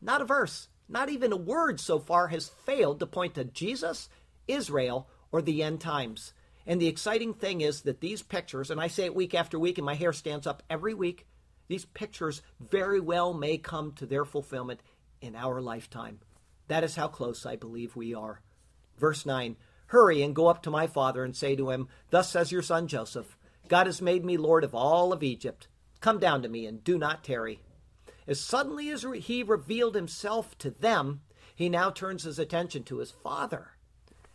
Not 0.00 0.20
a 0.20 0.24
verse, 0.24 0.68
not 0.88 1.08
even 1.08 1.32
a 1.32 1.36
word 1.36 1.80
so 1.80 1.98
far 1.98 2.28
has 2.28 2.48
failed 2.48 3.00
to 3.00 3.06
point 3.06 3.34
to 3.34 3.44
Jesus, 3.44 4.08
Israel, 4.46 5.08
or 5.32 5.42
the 5.42 5.62
end 5.62 5.80
times. 5.80 6.32
And 6.66 6.80
the 6.80 6.88
exciting 6.88 7.34
thing 7.34 7.60
is 7.60 7.82
that 7.82 8.00
these 8.00 8.22
pictures, 8.22 8.70
and 8.70 8.80
I 8.80 8.88
say 8.88 9.04
it 9.04 9.14
week 9.14 9.34
after 9.34 9.58
week, 9.58 9.78
and 9.78 9.84
my 9.84 9.94
hair 9.94 10.12
stands 10.12 10.46
up 10.46 10.62
every 10.68 10.94
week, 10.94 11.26
these 11.68 11.84
pictures 11.84 12.42
very 12.60 13.00
well 13.00 13.32
may 13.32 13.58
come 13.58 13.92
to 13.92 14.06
their 14.06 14.24
fulfillment 14.24 14.80
in 15.20 15.34
our 15.34 15.60
lifetime. 15.60 16.20
That 16.68 16.84
is 16.84 16.96
how 16.96 17.08
close 17.08 17.46
I 17.46 17.56
believe 17.56 17.96
we 17.96 18.14
are. 18.14 18.40
Verse 18.98 19.26
9 19.26 19.56
Hurry 19.88 20.22
and 20.22 20.34
go 20.34 20.48
up 20.48 20.62
to 20.64 20.70
my 20.70 20.88
father 20.88 21.24
and 21.24 21.36
say 21.36 21.54
to 21.54 21.70
him, 21.70 21.88
Thus 22.10 22.28
says 22.30 22.50
your 22.50 22.62
son 22.62 22.88
Joseph, 22.88 23.36
God 23.68 23.86
has 23.86 24.02
made 24.02 24.24
me 24.24 24.36
Lord 24.36 24.64
of 24.64 24.74
all 24.74 25.12
of 25.12 25.22
Egypt. 25.22 25.68
Come 26.00 26.18
down 26.18 26.42
to 26.42 26.48
me 26.48 26.66
and 26.66 26.82
do 26.82 26.98
not 26.98 27.22
tarry. 27.22 27.60
As 28.26 28.40
suddenly 28.40 28.90
as 28.90 29.06
he 29.20 29.42
revealed 29.42 29.94
himself 29.94 30.56
to 30.58 30.70
them, 30.70 31.20
he 31.54 31.68
now 31.68 31.90
turns 31.90 32.24
his 32.24 32.38
attention 32.38 32.82
to 32.84 32.98
his 32.98 33.10
father. 33.10 33.72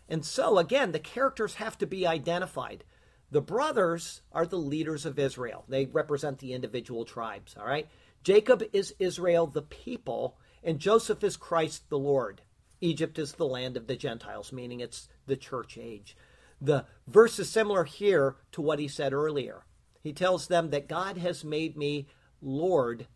And 0.07 0.25
so, 0.25 0.57
again, 0.57 0.91
the 0.91 0.99
characters 0.99 1.55
have 1.55 1.77
to 1.79 1.85
be 1.85 2.07
identified. 2.07 2.83
The 3.31 3.41
brothers 3.41 4.21
are 4.31 4.45
the 4.45 4.57
leaders 4.57 5.05
of 5.05 5.17
Israel, 5.17 5.63
they 5.67 5.85
represent 5.85 6.39
the 6.39 6.53
individual 6.53 7.05
tribes, 7.05 7.55
all 7.57 7.65
right? 7.65 7.87
Jacob 8.23 8.63
is 8.73 8.93
Israel, 8.99 9.47
the 9.47 9.61
people, 9.61 10.37
and 10.63 10.79
Joseph 10.79 11.23
is 11.23 11.37
Christ, 11.37 11.89
the 11.89 11.97
Lord. 11.97 12.41
Egypt 12.81 13.17
is 13.17 13.33
the 13.33 13.45
land 13.45 13.77
of 13.77 13.87
the 13.87 13.95
Gentiles, 13.95 14.51
meaning 14.51 14.79
it's 14.79 15.07
the 15.27 15.37
church 15.37 15.77
age. 15.79 16.17
The 16.59 16.85
verse 17.07 17.39
is 17.39 17.49
similar 17.49 17.83
here 17.85 18.35
to 18.51 18.61
what 18.61 18.79
he 18.79 18.87
said 18.87 19.13
earlier. 19.13 19.65
He 20.01 20.13
tells 20.13 20.47
them 20.47 20.71
that 20.71 20.87
God 20.89 21.17
has 21.17 21.43
made 21.43 21.77
me 21.77 22.07
Lord 22.41 23.07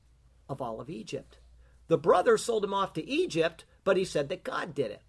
of 0.49 0.61
all 0.61 0.79
of 0.79 0.89
Egypt. 0.89 1.37
The 1.87 1.97
brothers 1.97 2.43
sold 2.43 2.63
him 2.63 2.73
off 2.73 2.93
to 2.93 3.07
Egypt, 3.07 3.65
but 3.83 3.97
he 3.97 4.05
said 4.05 4.29
that 4.29 4.43
God 4.43 4.73
did 4.73 4.91
it. 4.91 5.01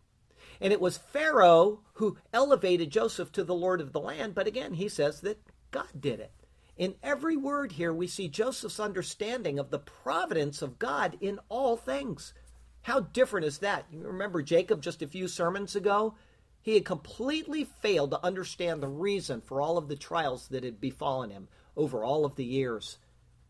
And 0.61 0.73
it 0.73 0.81
was 0.81 0.97
Pharaoh 0.99 1.81
who 1.95 2.19
elevated 2.33 2.91
Joseph 2.91 3.33
to 3.33 3.45
the 3.45 3.55
Lord 3.55 3.81
of 3.81 3.93
the 3.93 4.01
land, 4.01 4.35
but 4.35 4.47
again, 4.47 4.75
he 4.75 4.89
says 4.89 5.21
that 5.23 5.41
God 5.71 5.89
did 5.99 6.21
it. 6.21 6.33
In 6.77 6.95
every 7.03 7.37
word 7.37 7.73
here, 7.73 7.93
we 7.93 8.07
see 8.07 8.29
Joseph's 8.29 8.79
understanding 8.79 9.59
of 9.59 9.71
the 9.71 9.79
providence 9.79 10.61
of 10.61 10.79
God 10.79 11.17
in 11.21 11.39
all 11.49 11.77
things. 11.77 12.35
How 12.83 13.01
different 13.01 13.47
is 13.47 13.59
that? 13.59 13.87
You 13.91 14.01
remember 14.01 14.43
Jacob 14.43 14.83
just 14.83 15.03
a 15.03 15.07
few 15.07 15.27
sermons 15.27 15.75
ago? 15.75 16.15
He 16.61 16.75
had 16.75 16.85
completely 16.85 17.65
failed 17.65 18.11
to 18.11 18.25
understand 18.25 18.83
the 18.83 18.89
reason 18.89 19.41
for 19.41 19.61
all 19.61 19.79
of 19.79 19.89
the 19.89 19.97
trials 19.97 20.49
that 20.49 20.65
had 20.65 20.81
befallen 20.81 21.31
him 21.31 21.49
over 21.77 22.05
all 22.05 22.25
of 22.25 22.37
the 22.37 22.45
years. 22.45 22.99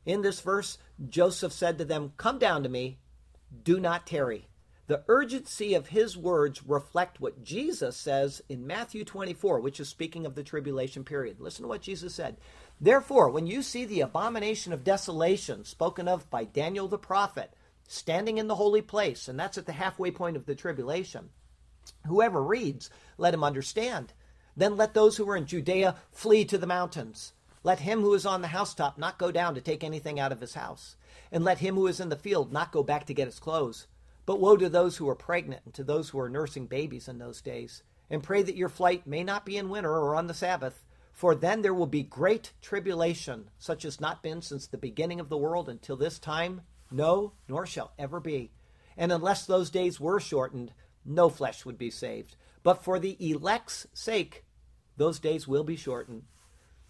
In 0.07 0.23
this 0.23 0.41
verse, 0.41 0.79
Joseph 1.09 1.53
said 1.53 1.77
to 1.79 1.85
them, 1.85 2.13
Come 2.17 2.39
down 2.39 2.63
to 2.63 2.69
me, 2.69 2.99
do 3.65 3.81
not 3.81 4.07
tarry. 4.07 4.47
The 4.87 5.03
urgency 5.09 5.75
of 5.75 5.89
his 5.89 6.17
words 6.17 6.65
reflect 6.65 7.21
what 7.21 7.43
Jesus 7.43 7.97
says 7.97 8.41
in 8.49 8.69
Matthew 8.69 9.05
24, 9.05 9.59
which 9.59 9.81
is 9.81 9.89
speaking 9.89 10.25
of 10.25 10.37
the 10.37 10.45
tribulation 10.45 11.03
period. 11.03 11.41
Listen 11.41 11.65
to 11.65 11.69
what 11.69 11.83
Jesus 11.83 12.15
said. 12.15 12.37
Therefore, 12.81 13.29
when 13.29 13.49
you 13.49 13.63
see 13.63 13.85
the 13.85 14.01
abomination 14.01 14.73
of 14.73 14.85
desolation 14.85 15.65
spoken 15.65 16.07
of 16.07 16.31
by 16.31 16.45
Daniel 16.45 16.87
the 16.87 16.99
prophet 16.99 17.53
standing 17.89 18.39
in 18.39 18.47
the 18.47 18.55
holy 18.55 18.83
place, 18.83 19.27
and 19.27 19.39
that's 19.39 19.59
at 19.59 19.67
the 19.67 19.73
halfway 19.73 20.13
point 20.13 20.37
of 20.37 20.47
the 20.47 20.55
tribulation, 20.55 21.31
whoever 22.07 22.41
reads, 22.41 22.89
let 23.19 23.35
him 23.35 23.43
understand. 23.43 24.13
Then 24.57 24.77
let 24.77 24.95
those 24.95 25.17
who 25.17 25.29
are 25.29 25.37
in 25.37 25.47
Judea 25.47 25.97
flee 26.13 26.45
to 26.45 26.59
the 26.59 26.67
mountains. 26.67 27.33
Let 27.67 27.81
him 27.81 28.03
who 28.03 28.15
is 28.15 28.25
on 28.25 28.43
the 28.43 28.47
housetop 28.47 28.97
not 28.97 29.19
go 29.19 29.33
down 29.33 29.57
to 29.57 29.61
take 29.61 29.83
anything 29.83 30.21
out 30.21 30.31
of 30.31 30.41
his 30.41 30.55
house. 30.55 30.95
And 31.33 31.43
let 31.43 31.59
him 31.59 31.75
who 31.75 31.89
is 31.89 31.99
in 31.99 32.11
the 32.11 32.15
field 32.15 32.53
not 32.53 32.71
go 32.71 32.85
back 32.85 33.07
to 33.07 33.13
get 33.13 33.27
his 33.27 33.41
clothes. 33.41 33.89
But 34.25 34.39
woe 34.39 34.57
to 34.57 34.69
those 34.69 34.99
who 34.99 35.09
are 35.09 35.17
pregnant 35.17 35.63
and 35.65 35.75
to 35.75 35.83
those 35.83 36.11
who 36.11 36.21
are 36.21 36.29
nursing 36.29 36.69
babies 36.69 37.09
in 37.09 37.19
those 37.19 37.43
days. 37.43 37.83
And 38.09 38.23
pray 38.23 38.45
that 38.45 38.55
your 38.55 38.69
flight 38.69 39.05
may 39.05 39.25
not 39.25 39.45
be 39.45 39.57
in 39.57 39.69
winter 39.69 39.91
or 39.91 40.15
on 40.15 40.29
the 40.29 40.33
Sabbath, 40.33 40.85
for 41.13 41.35
then 41.35 41.63
there 41.63 41.75
will 41.75 41.89
be 41.89 42.05
great 42.05 42.53
tribulation, 42.63 43.51
such 43.59 43.85
as 43.85 44.01
not 44.01 44.23
been 44.23 44.43
since 44.43 44.69
the 44.69 44.79
beginning 44.79 45.19
of 45.19 45.29
the 45.29 45.37
world 45.37 45.69
until 45.69 45.97
this 45.97 46.21
time, 46.21 46.61
no, 46.93 47.33
nor 47.49 47.67
shall 47.67 47.91
ever 47.99 48.21
be. 48.21 48.53
And 48.97 49.11
unless 49.11 49.45
those 49.45 49.71
days 49.71 49.99
were 49.99 50.21
shortened, 50.21 50.73
no 51.05 51.29
flesh 51.29 51.65
would 51.65 51.79
be 51.79 51.91
saved. 51.91 52.37
But 52.63 52.85
for 52.85 53.01
the 53.01 53.17
elect's 53.19 53.89
sake, 53.93 54.45
those 54.97 55.19
days 55.19 55.49
will 55.49 55.65
be 55.65 55.75
shortened. 55.75 56.23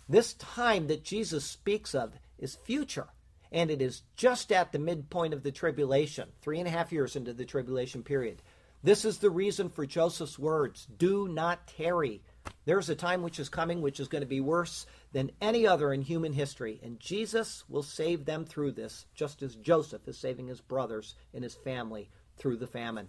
This 0.08 0.34
time 0.34 0.86
that 0.86 1.04
Jesus 1.04 1.44
speaks 1.44 1.94
of 1.94 2.14
is 2.38 2.54
future, 2.54 3.08
and 3.50 3.70
it 3.70 3.82
is 3.82 4.02
just 4.16 4.52
at 4.52 4.72
the 4.72 4.78
midpoint 4.78 5.34
of 5.34 5.42
the 5.42 5.50
tribulation, 5.50 6.28
three 6.40 6.58
and 6.58 6.68
a 6.68 6.70
half 6.70 6.92
years 6.92 7.16
into 7.16 7.32
the 7.32 7.44
tribulation 7.44 8.02
period. 8.02 8.42
This 8.82 9.04
is 9.04 9.18
the 9.18 9.30
reason 9.30 9.68
for 9.68 9.84
Joseph's 9.84 10.38
words 10.38 10.86
do 10.96 11.26
not 11.26 11.66
tarry. 11.66 12.22
There's 12.66 12.88
a 12.88 12.94
time 12.94 13.22
which 13.22 13.40
is 13.40 13.48
coming 13.48 13.80
which 13.80 13.98
is 13.98 14.06
going 14.06 14.22
to 14.22 14.28
be 14.28 14.40
worse 14.40 14.86
than 15.12 15.32
any 15.40 15.66
other 15.66 15.92
in 15.92 16.02
human 16.02 16.32
history, 16.32 16.78
and 16.82 17.00
Jesus 17.00 17.64
will 17.68 17.82
save 17.82 18.24
them 18.24 18.44
through 18.44 18.72
this, 18.72 19.06
just 19.14 19.42
as 19.42 19.56
Joseph 19.56 20.06
is 20.06 20.18
saving 20.18 20.46
his 20.46 20.60
brothers 20.60 21.16
and 21.34 21.42
his 21.42 21.54
family 21.54 22.10
through 22.36 22.58
the 22.58 22.66
famine. 22.66 23.08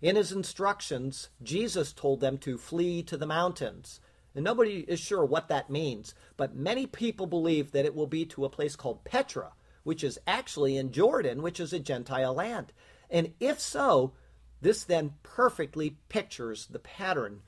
In 0.00 0.14
his 0.14 0.30
instructions, 0.30 1.30
Jesus 1.42 1.92
told 1.92 2.20
them 2.20 2.38
to 2.38 2.58
flee 2.58 3.02
to 3.04 3.16
the 3.16 3.26
mountains. 3.26 4.00
And 4.34 4.44
nobody 4.44 4.84
is 4.86 5.00
sure 5.00 5.24
what 5.24 5.48
that 5.48 5.70
means, 5.70 6.14
but 6.36 6.54
many 6.54 6.86
people 6.86 7.26
believe 7.26 7.72
that 7.72 7.84
it 7.84 7.94
will 7.94 8.06
be 8.06 8.24
to 8.26 8.44
a 8.44 8.50
place 8.50 8.76
called 8.76 9.04
Petra, 9.04 9.52
which 9.82 10.04
is 10.04 10.18
actually 10.26 10.76
in 10.76 10.92
Jordan, 10.92 11.42
which 11.42 11.58
is 11.58 11.72
a 11.72 11.78
Gentile 11.78 12.34
land. 12.34 12.72
And 13.10 13.32
if 13.40 13.58
so, 13.58 14.12
this 14.60 14.84
then 14.84 15.14
perfectly 15.22 15.96
pictures 16.08 16.66
the 16.66 16.78
pattern 16.78 17.40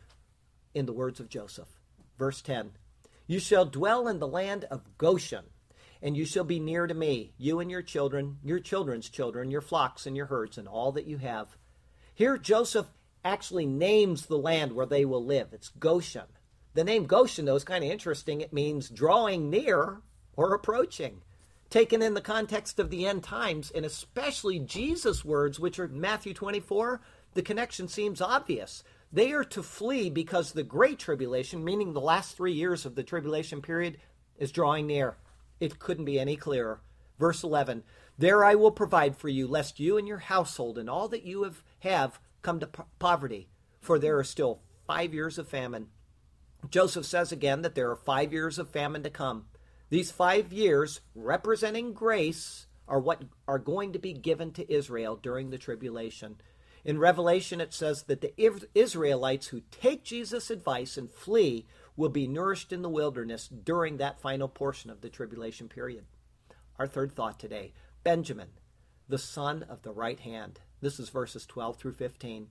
in 0.75 0.87
the 0.87 0.93
words 0.93 1.21
of 1.21 1.29
Joseph. 1.29 1.69
Verse 2.19 2.41
10 2.43 2.71
You 3.27 3.39
shall 3.39 3.67
dwell 3.67 4.09
in 4.09 4.19
the 4.19 4.29
land 4.29 4.65
of 4.65 4.97
Goshen, 4.99 5.45
and 6.03 6.17
you 6.17 6.25
shall 6.25 6.45
be 6.45 6.61
near 6.61 6.87
to 6.87 6.95
me, 6.95 7.33
you 7.37 7.61
and 7.61 7.71
your 7.71 7.83
children, 7.83 8.39
your 8.43 8.61
children's 8.61 9.09
children, 9.09 9.51
your 9.51 9.61
flocks 9.61 10.07
and 10.07 10.17
your 10.17 10.27
herds, 10.27 10.57
and 10.57 10.67
all 10.67 10.93
that 10.93 11.07
you 11.07 11.19
have. 11.19 11.57
Here, 12.15 12.39
Joseph 12.39 12.87
actually 13.25 13.67
names 13.67 14.27
the 14.27 14.39
land 14.39 14.73
where 14.73 14.87
they 14.87 15.05
will 15.05 15.25
live. 15.25 15.49
It's 15.53 15.69
Goshen. 15.69 16.27
The 16.75 16.85
name 16.85 17.07
Goshen, 17.07 17.47
though, 17.47 17.57
is 17.57 17.65
kind 17.65 17.83
of 17.83 17.91
interesting. 17.91 18.41
It 18.41 18.53
means 18.53 18.89
drawing 18.89 19.51
near 19.51 20.03
or 20.37 20.55
approaching. 20.55 21.23
Taken 21.69 22.03
in 22.03 22.15
the 22.15 22.21
context 22.21 22.79
of 22.79 22.91
the 22.91 23.07
end 23.07 23.23
times, 23.23 23.71
and 23.71 23.85
especially 23.85 24.59
Jesus' 24.59 25.25
words, 25.25 25.61
which 25.61 25.79
are 25.79 25.89
Matthew 25.89 26.35
24, 26.35 27.01
the 27.35 27.43
connection 27.43 27.89
seems 27.89 28.21
obvious. 28.21 28.83
They 29.13 29.33
are 29.33 29.45
to 29.45 29.63
flee 29.63 30.11
because 30.11 30.53
the 30.53 30.63
Great 30.63 30.99
Tribulation, 30.99 31.65
meaning 31.65 31.93
the 31.93 32.01
last 32.01 32.37
three 32.37 32.53
years 32.53 32.87
of 32.87 32.95
the 32.95 33.03
tribulation 33.03 33.63
period, 33.63 33.99
is 34.39 34.53
drawing 34.53 34.87
near. 34.87 35.17
It 35.59 35.79
couldn't 35.79 36.05
be 36.05 36.19
any 36.19 36.37
clearer. 36.37 36.81
Verse 37.19 37.43
11 37.43 37.83
There 38.19 38.45
I 38.45 38.55
will 38.55 38.71
provide 38.71 39.17
for 39.17 39.29
you, 39.29 39.47
lest 39.47 39.81
you 39.81 39.99
and 39.99 40.09
your 40.09 40.19
household 40.19 40.79
and 40.79 40.89
all 40.89 41.09
that 41.09 41.25
you 41.25 41.43
have, 41.43 41.63
have 41.81 42.21
come 42.43 42.61
to 42.61 42.67
po- 42.67 42.87
poverty, 42.99 43.49
for 43.81 43.99
there 43.99 44.19
are 44.19 44.25
still 44.25 44.61
five 44.87 45.13
years 45.13 45.39
of 45.39 45.49
famine. 45.49 45.89
Joseph 46.69 47.07
says 47.07 47.33
again 47.33 47.63
that 47.63 47.75
there 47.75 47.91
are 47.91 47.97
five 47.97 48.33
years 48.33 48.59
of 48.59 48.69
famine 48.69 49.03
to 49.03 49.11
come. 49.11 49.47
These 49.89 50.11
five 50.11 50.53
years, 50.53 51.01
representing 51.15 51.93
grace, 51.93 52.67
are 52.87 53.01
what 53.01 53.23
are 53.49 53.59
going 53.59 53.93
to 53.93 53.99
be 53.99 54.13
given 54.13 54.53
to 54.53 54.73
Israel 54.73 55.17
during 55.17 55.51
the 55.51 55.59
tribulation. 55.59 56.37
In 56.85 56.99
Revelation, 56.99 57.61
it 57.61 57.75
says 57.75 58.05
that 58.05 58.21
the 58.21 58.35
Israelites 58.75 59.49
who 59.49 59.63
take 59.71 60.03
Jesus' 60.03 60.51
advice 60.51 60.97
and 60.97 61.11
flee 61.11 61.67
will 61.97 62.09
be 62.09 62.27
nourished 62.27 62.73
in 62.73 62.83
the 62.83 62.89
wilderness 62.89 63.49
during 63.49 63.97
that 63.97 64.21
final 64.21 64.49
portion 64.49 64.91
of 64.91 65.01
the 65.01 65.11
tribulation 65.11 65.69
period. 65.69 66.05
Our 66.79 66.87
third 66.87 67.13
thought 67.15 67.39
today 67.39 67.75
Benjamin, 68.03 68.49
the 69.09 69.19
son 69.19 69.65
of 69.65 69.83
the 69.83 69.93
right 69.93 70.21
hand. 70.21 70.61
This 70.81 70.99
is 70.99 71.11
verses 71.11 71.45
12 71.45 71.77
through 71.77 71.93
15. 71.93 72.49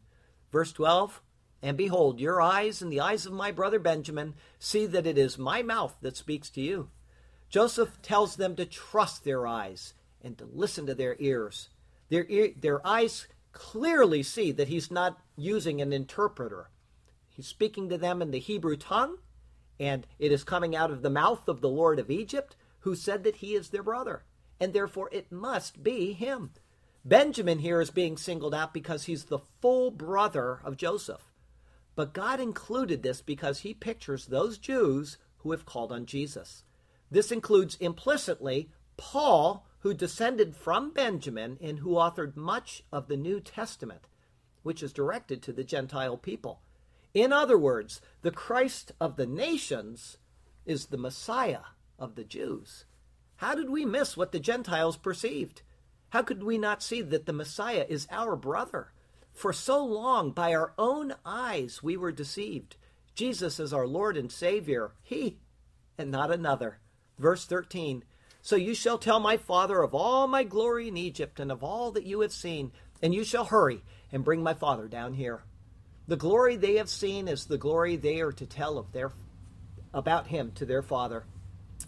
Verse 0.51 0.71
12 0.71 1.21
and 1.61 1.77
behold, 1.77 2.19
your 2.19 2.41
eyes 2.41 2.81
and 2.81 2.91
the 2.91 3.01
eyes 3.01 3.25
of 3.25 3.33
my 3.33 3.51
brother 3.51 3.79
Benjamin 3.79 4.35
see 4.59 4.85
that 4.85 5.05
it 5.05 5.17
is 5.17 5.37
my 5.37 5.61
mouth 5.61 5.95
that 6.01 6.15
speaks 6.15 6.49
to 6.51 6.61
you. 6.61 6.89
Joseph 7.49 8.01
tells 8.01 8.35
them 8.35 8.55
to 8.55 8.65
trust 8.65 9.23
their 9.23 9.45
eyes 9.45 9.93
and 10.21 10.37
to 10.37 10.45
listen 10.45 10.85
to 10.85 10.95
their 10.95 11.15
ears. 11.19 11.69
Their, 12.09 12.25
ear, 12.29 12.51
their 12.55 12.85
eyes 12.85 13.27
clearly 13.51 14.23
see 14.23 14.51
that 14.51 14.67
he's 14.67 14.91
not 14.91 15.19
using 15.35 15.81
an 15.81 15.91
interpreter. 15.91 16.69
He's 17.29 17.47
speaking 17.47 17.89
to 17.89 17.97
them 17.97 18.21
in 18.21 18.31
the 18.31 18.39
Hebrew 18.39 18.77
tongue, 18.77 19.17
and 19.79 20.05
it 20.17 20.31
is 20.31 20.43
coming 20.43 20.75
out 20.75 20.91
of 20.91 21.01
the 21.01 21.09
mouth 21.09 21.47
of 21.47 21.61
the 21.61 21.69
Lord 21.69 21.99
of 21.99 22.11
Egypt, 22.11 22.55
who 22.81 22.95
said 22.95 23.23
that 23.23 23.37
he 23.37 23.55
is 23.55 23.69
their 23.69 23.83
brother, 23.83 24.23
and 24.59 24.73
therefore 24.73 25.09
it 25.11 25.31
must 25.31 25.83
be 25.83 26.13
him. 26.13 26.51
Benjamin 27.03 27.59
here 27.59 27.81
is 27.81 27.91
being 27.91 28.17
singled 28.17 28.53
out 28.53 28.73
because 28.73 29.05
he's 29.05 29.25
the 29.25 29.39
full 29.61 29.89
brother 29.89 30.59
of 30.63 30.77
Joseph. 30.77 31.28
But 31.99 32.13
God 32.13 32.39
included 32.39 33.03
this 33.03 33.21
because 33.21 33.59
he 33.59 33.73
pictures 33.73 34.27
those 34.27 34.57
Jews 34.57 35.17
who 35.39 35.51
have 35.51 35.65
called 35.65 35.91
on 35.91 36.05
Jesus. 36.05 36.63
This 37.11 37.29
includes 37.29 37.75
implicitly 37.75 38.71
Paul, 38.95 39.67
who 39.79 39.93
descended 39.93 40.55
from 40.55 40.93
Benjamin 40.93 41.57
and 41.59 41.79
who 41.79 41.95
authored 41.95 42.37
much 42.37 42.85
of 42.89 43.09
the 43.09 43.17
New 43.17 43.41
Testament, 43.41 44.07
which 44.63 44.81
is 44.81 44.93
directed 44.93 45.41
to 45.41 45.51
the 45.51 45.65
Gentile 45.65 46.15
people. 46.15 46.61
In 47.13 47.33
other 47.33 47.57
words, 47.57 47.99
the 48.21 48.31
Christ 48.31 48.93
of 49.01 49.17
the 49.17 49.27
nations 49.27 50.19
is 50.65 50.85
the 50.85 50.97
Messiah 50.97 51.63
of 51.97 52.15
the 52.15 52.23
Jews. 52.23 52.85
How 53.35 53.55
did 53.55 53.69
we 53.69 53.83
miss 53.83 54.15
what 54.15 54.31
the 54.31 54.39
Gentiles 54.39 54.95
perceived? 54.95 55.63
How 56.11 56.21
could 56.21 56.43
we 56.43 56.57
not 56.57 56.81
see 56.81 57.01
that 57.01 57.25
the 57.25 57.33
Messiah 57.33 57.85
is 57.89 58.07
our 58.09 58.37
brother? 58.37 58.93
For 59.39 59.53
so 59.53 59.85
long, 59.85 60.31
by 60.31 60.53
our 60.53 60.73
own 60.77 61.13
eyes, 61.25 61.81
we 61.81 61.95
were 61.95 62.11
deceived. 62.11 62.75
Jesus 63.15 63.57
is 63.57 63.71
our 63.71 63.87
Lord 63.87 64.17
and 64.17 64.29
Savior, 64.29 64.91
He, 65.01 65.37
and 65.97 66.11
not 66.11 66.29
another. 66.29 66.79
Verse 67.17 67.45
13 67.45 68.03
So 68.41 68.57
you 68.57 68.75
shall 68.75 68.97
tell 68.97 69.21
my 69.21 69.37
father 69.37 69.81
of 69.81 69.95
all 69.95 70.27
my 70.27 70.43
glory 70.43 70.89
in 70.89 70.97
Egypt 70.97 71.39
and 71.39 71.53
of 71.53 71.63
all 71.63 71.89
that 71.91 72.05
you 72.05 72.19
have 72.19 72.33
seen, 72.33 72.73
and 73.01 73.15
you 73.15 73.23
shall 73.23 73.45
hurry 73.45 73.81
and 74.11 74.25
bring 74.25 74.43
my 74.43 74.53
father 74.53 74.89
down 74.89 75.13
here. 75.13 75.41
The 76.05 76.17
glory 76.17 76.57
they 76.57 76.75
have 76.75 76.89
seen 76.89 77.29
is 77.29 77.45
the 77.45 77.57
glory 77.57 77.95
they 77.95 78.19
are 78.19 78.33
to 78.33 78.45
tell 78.45 78.77
of 78.77 78.91
their 78.91 79.13
about 79.93 80.27
him 80.27 80.51
to 80.55 80.65
their 80.65 80.81
father. 80.81 81.23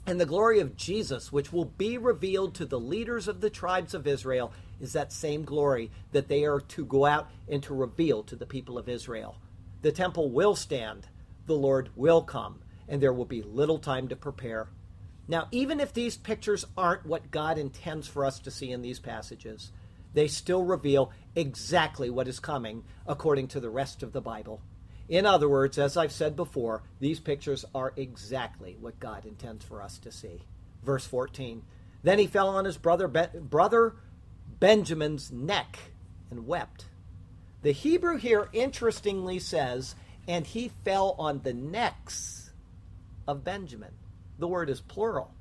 And 0.07 0.21
the 0.21 0.25
glory 0.25 0.61
of 0.61 0.77
Jesus, 0.77 1.33
which 1.33 1.51
will 1.51 1.65
be 1.65 1.97
revealed 1.97 2.55
to 2.55 2.65
the 2.65 2.79
leaders 2.79 3.27
of 3.27 3.41
the 3.41 3.49
tribes 3.49 3.93
of 3.93 4.07
Israel, 4.07 4.53
is 4.81 4.93
that 4.93 5.13
same 5.13 5.43
glory 5.43 5.91
that 6.11 6.27
they 6.27 6.43
are 6.43 6.59
to 6.59 6.85
go 6.85 7.05
out 7.05 7.29
and 7.47 7.61
to 7.63 7.73
reveal 7.73 8.23
to 8.23 8.35
the 8.35 8.45
people 8.45 8.77
of 8.77 8.89
Israel. 8.89 9.37
The 9.81 9.91
temple 9.91 10.29
will 10.31 10.55
stand, 10.55 11.07
the 11.45 11.53
Lord 11.53 11.89
will 11.95 12.21
come, 12.21 12.61
and 12.87 13.01
there 13.01 13.13
will 13.13 13.25
be 13.25 13.41
little 13.41 13.79
time 13.79 14.07
to 14.09 14.15
prepare. 14.15 14.67
Now, 15.27 15.47
even 15.51 15.79
if 15.79 15.93
these 15.93 16.17
pictures 16.17 16.65
aren't 16.75 17.05
what 17.05 17.31
God 17.31 17.57
intends 17.57 18.07
for 18.07 18.25
us 18.25 18.39
to 18.39 18.51
see 18.51 18.71
in 18.71 18.81
these 18.81 18.99
passages, 18.99 19.71
they 20.13 20.27
still 20.27 20.63
reveal 20.63 21.11
exactly 21.35 22.09
what 22.09 22.27
is 22.27 22.39
coming 22.39 22.83
according 23.07 23.47
to 23.49 23.59
the 23.59 23.69
rest 23.69 24.03
of 24.03 24.11
the 24.11 24.21
Bible. 24.21 24.61
In 25.07 25.25
other 25.25 25.49
words, 25.49 25.77
as 25.77 25.97
I've 25.97 26.11
said 26.11 26.35
before, 26.35 26.83
these 26.99 27.19
pictures 27.19 27.65
are 27.73 27.93
exactly 27.95 28.77
what 28.79 28.99
God 28.99 29.25
intends 29.25 29.63
for 29.63 29.81
us 29.81 29.97
to 29.99 30.11
see. 30.11 30.41
Verse 30.83 31.05
14 31.05 31.63
Then 32.03 32.19
he 32.19 32.27
fell 32.27 32.49
on 32.49 32.65
his 32.65 32.77
brother, 32.77 33.07
brother 33.07 33.95
Benjamin's 34.61 35.31
neck 35.31 35.79
and 36.29 36.45
wept. 36.45 36.85
The 37.63 37.71
Hebrew 37.71 38.17
here 38.17 38.47
interestingly 38.53 39.39
says, 39.39 39.95
and 40.27 40.45
he 40.45 40.69
fell 40.85 41.15
on 41.17 41.41
the 41.41 41.51
necks 41.51 42.51
of 43.27 43.43
Benjamin. 43.43 43.95
The 44.37 44.47
word 44.47 44.69
is 44.69 44.79
plural. 44.79 45.33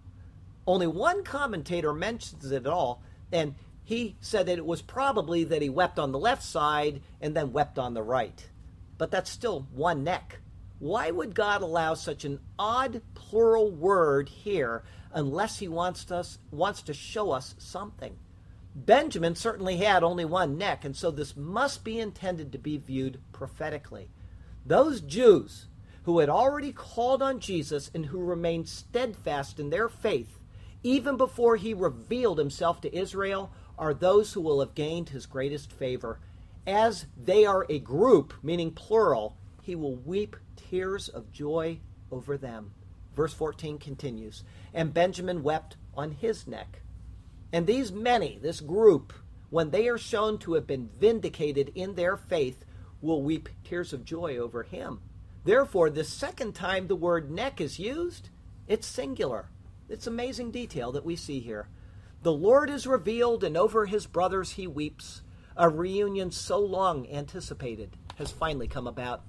Only 0.66 0.86
one 0.86 1.22
commentator 1.22 1.92
mentions 1.92 2.50
it 2.50 2.64
at 2.64 2.66
all, 2.66 3.02
and 3.30 3.56
he 3.84 4.16
said 4.20 4.46
that 4.46 4.56
it 4.56 4.64
was 4.64 4.80
probably 4.80 5.44
that 5.44 5.60
he 5.60 5.68
wept 5.68 5.98
on 5.98 6.12
the 6.12 6.18
left 6.18 6.42
side 6.42 7.02
and 7.20 7.36
then 7.36 7.52
wept 7.52 7.78
on 7.78 7.92
the 7.92 8.02
right. 8.02 8.48
But 8.96 9.10
that's 9.10 9.30
still 9.30 9.66
one 9.74 10.02
neck. 10.02 10.38
Why 10.78 11.10
would 11.10 11.34
God 11.34 11.60
allow 11.60 11.92
such 11.92 12.24
an 12.24 12.40
odd 12.58 13.02
plural 13.12 13.70
word 13.70 14.30
here 14.30 14.82
unless 15.12 15.58
he 15.58 15.68
wants 15.68 16.10
us 16.10 16.38
wants 16.50 16.80
to 16.82 16.94
show 16.94 17.32
us 17.32 17.54
something? 17.58 18.16
Benjamin 18.74 19.34
certainly 19.34 19.78
had 19.78 20.02
only 20.02 20.24
one 20.24 20.56
neck, 20.56 20.84
and 20.84 20.96
so 20.96 21.10
this 21.10 21.36
must 21.36 21.84
be 21.84 21.98
intended 21.98 22.52
to 22.52 22.58
be 22.58 22.76
viewed 22.76 23.20
prophetically. 23.32 24.10
Those 24.64 25.00
Jews 25.00 25.66
who 26.04 26.18
had 26.20 26.28
already 26.28 26.72
called 26.72 27.22
on 27.22 27.40
Jesus 27.40 27.90
and 27.94 28.06
who 28.06 28.18
remained 28.20 28.68
steadfast 28.68 29.58
in 29.58 29.70
their 29.70 29.88
faith 29.88 30.40
even 30.82 31.16
before 31.16 31.56
he 31.56 31.74
revealed 31.74 32.38
himself 32.38 32.80
to 32.80 32.96
Israel 32.96 33.52
are 33.78 33.92
those 33.92 34.32
who 34.32 34.40
will 34.40 34.60
have 34.60 34.74
gained 34.74 35.10
his 35.10 35.26
greatest 35.26 35.72
favor. 35.72 36.18
As 36.66 37.06
they 37.22 37.44
are 37.44 37.66
a 37.68 37.78
group, 37.78 38.34
meaning 38.42 38.70
plural, 38.72 39.36
he 39.62 39.74
will 39.74 39.96
weep 39.96 40.36
tears 40.56 41.08
of 41.08 41.32
joy 41.32 41.80
over 42.10 42.36
them. 42.36 42.72
Verse 43.14 43.34
14 43.34 43.78
continues 43.78 44.42
And 44.72 44.94
Benjamin 44.94 45.42
wept 45.42 45.76
on 45.94 46.12
his 46.12 46.46
neck. 46.46 46.79
And 47.52 47.66
these 47.66 47.90
many, 47.90 48.38
this 48.40 48.60
group, 48.60 49.12
when 49.50 49.70
they 49.70 49.88
are 49.88 49.98
shown 49.98 50.38
to 50.38 50.54
have 50.54 50.66
been 50.66 50.90
vindicated 50.98 51.72
in 51.74 51.94
their 51.94 52.16
faith, 52.16 52.64
will 53.00 53.22
weep 53.22 53.48
tears 53.64 53.92
of 53.92 54.04
joy 54.04 54.36
over 54.36 54.62
him. 54.62 55.00
Therefore, 55.44 55.90
the 55.90 56.04
second 56.04 56.54
time 56.54 56.86
the 56.86 56.94
word 56.94 57.30
neck 57.30 57.60
is 57.60 57.78
used, 57.78 58.28
it's 58.68 58.86
singular. 58.86 59.48
It's 59.88 60.06
amazing 60.06 60.52
detail 60.52 60.92
that 60.92 61.04
we 61.04 61.16
see 61.16 61.40
here. 61.40 61.68
The 62.22 62.32
Lord 62.32 62.70
is 62.70 62.86
revealed, 62.86 63.42
and 63.42 63.56
over 63.56 63.86
his 63.86 64.06
brothers 64.06 64.52
he 64.52 64.66
weeps. 64.66 65.22
A 65.56 65.68
reunion 65.68 66.30
so 66.30 66.58
long 66.58 67.10
anticipated 67.10 67.96
has 68.16 68.30
finally 68.30 68.68
come 68.68 68.86
about. 68.86 69.22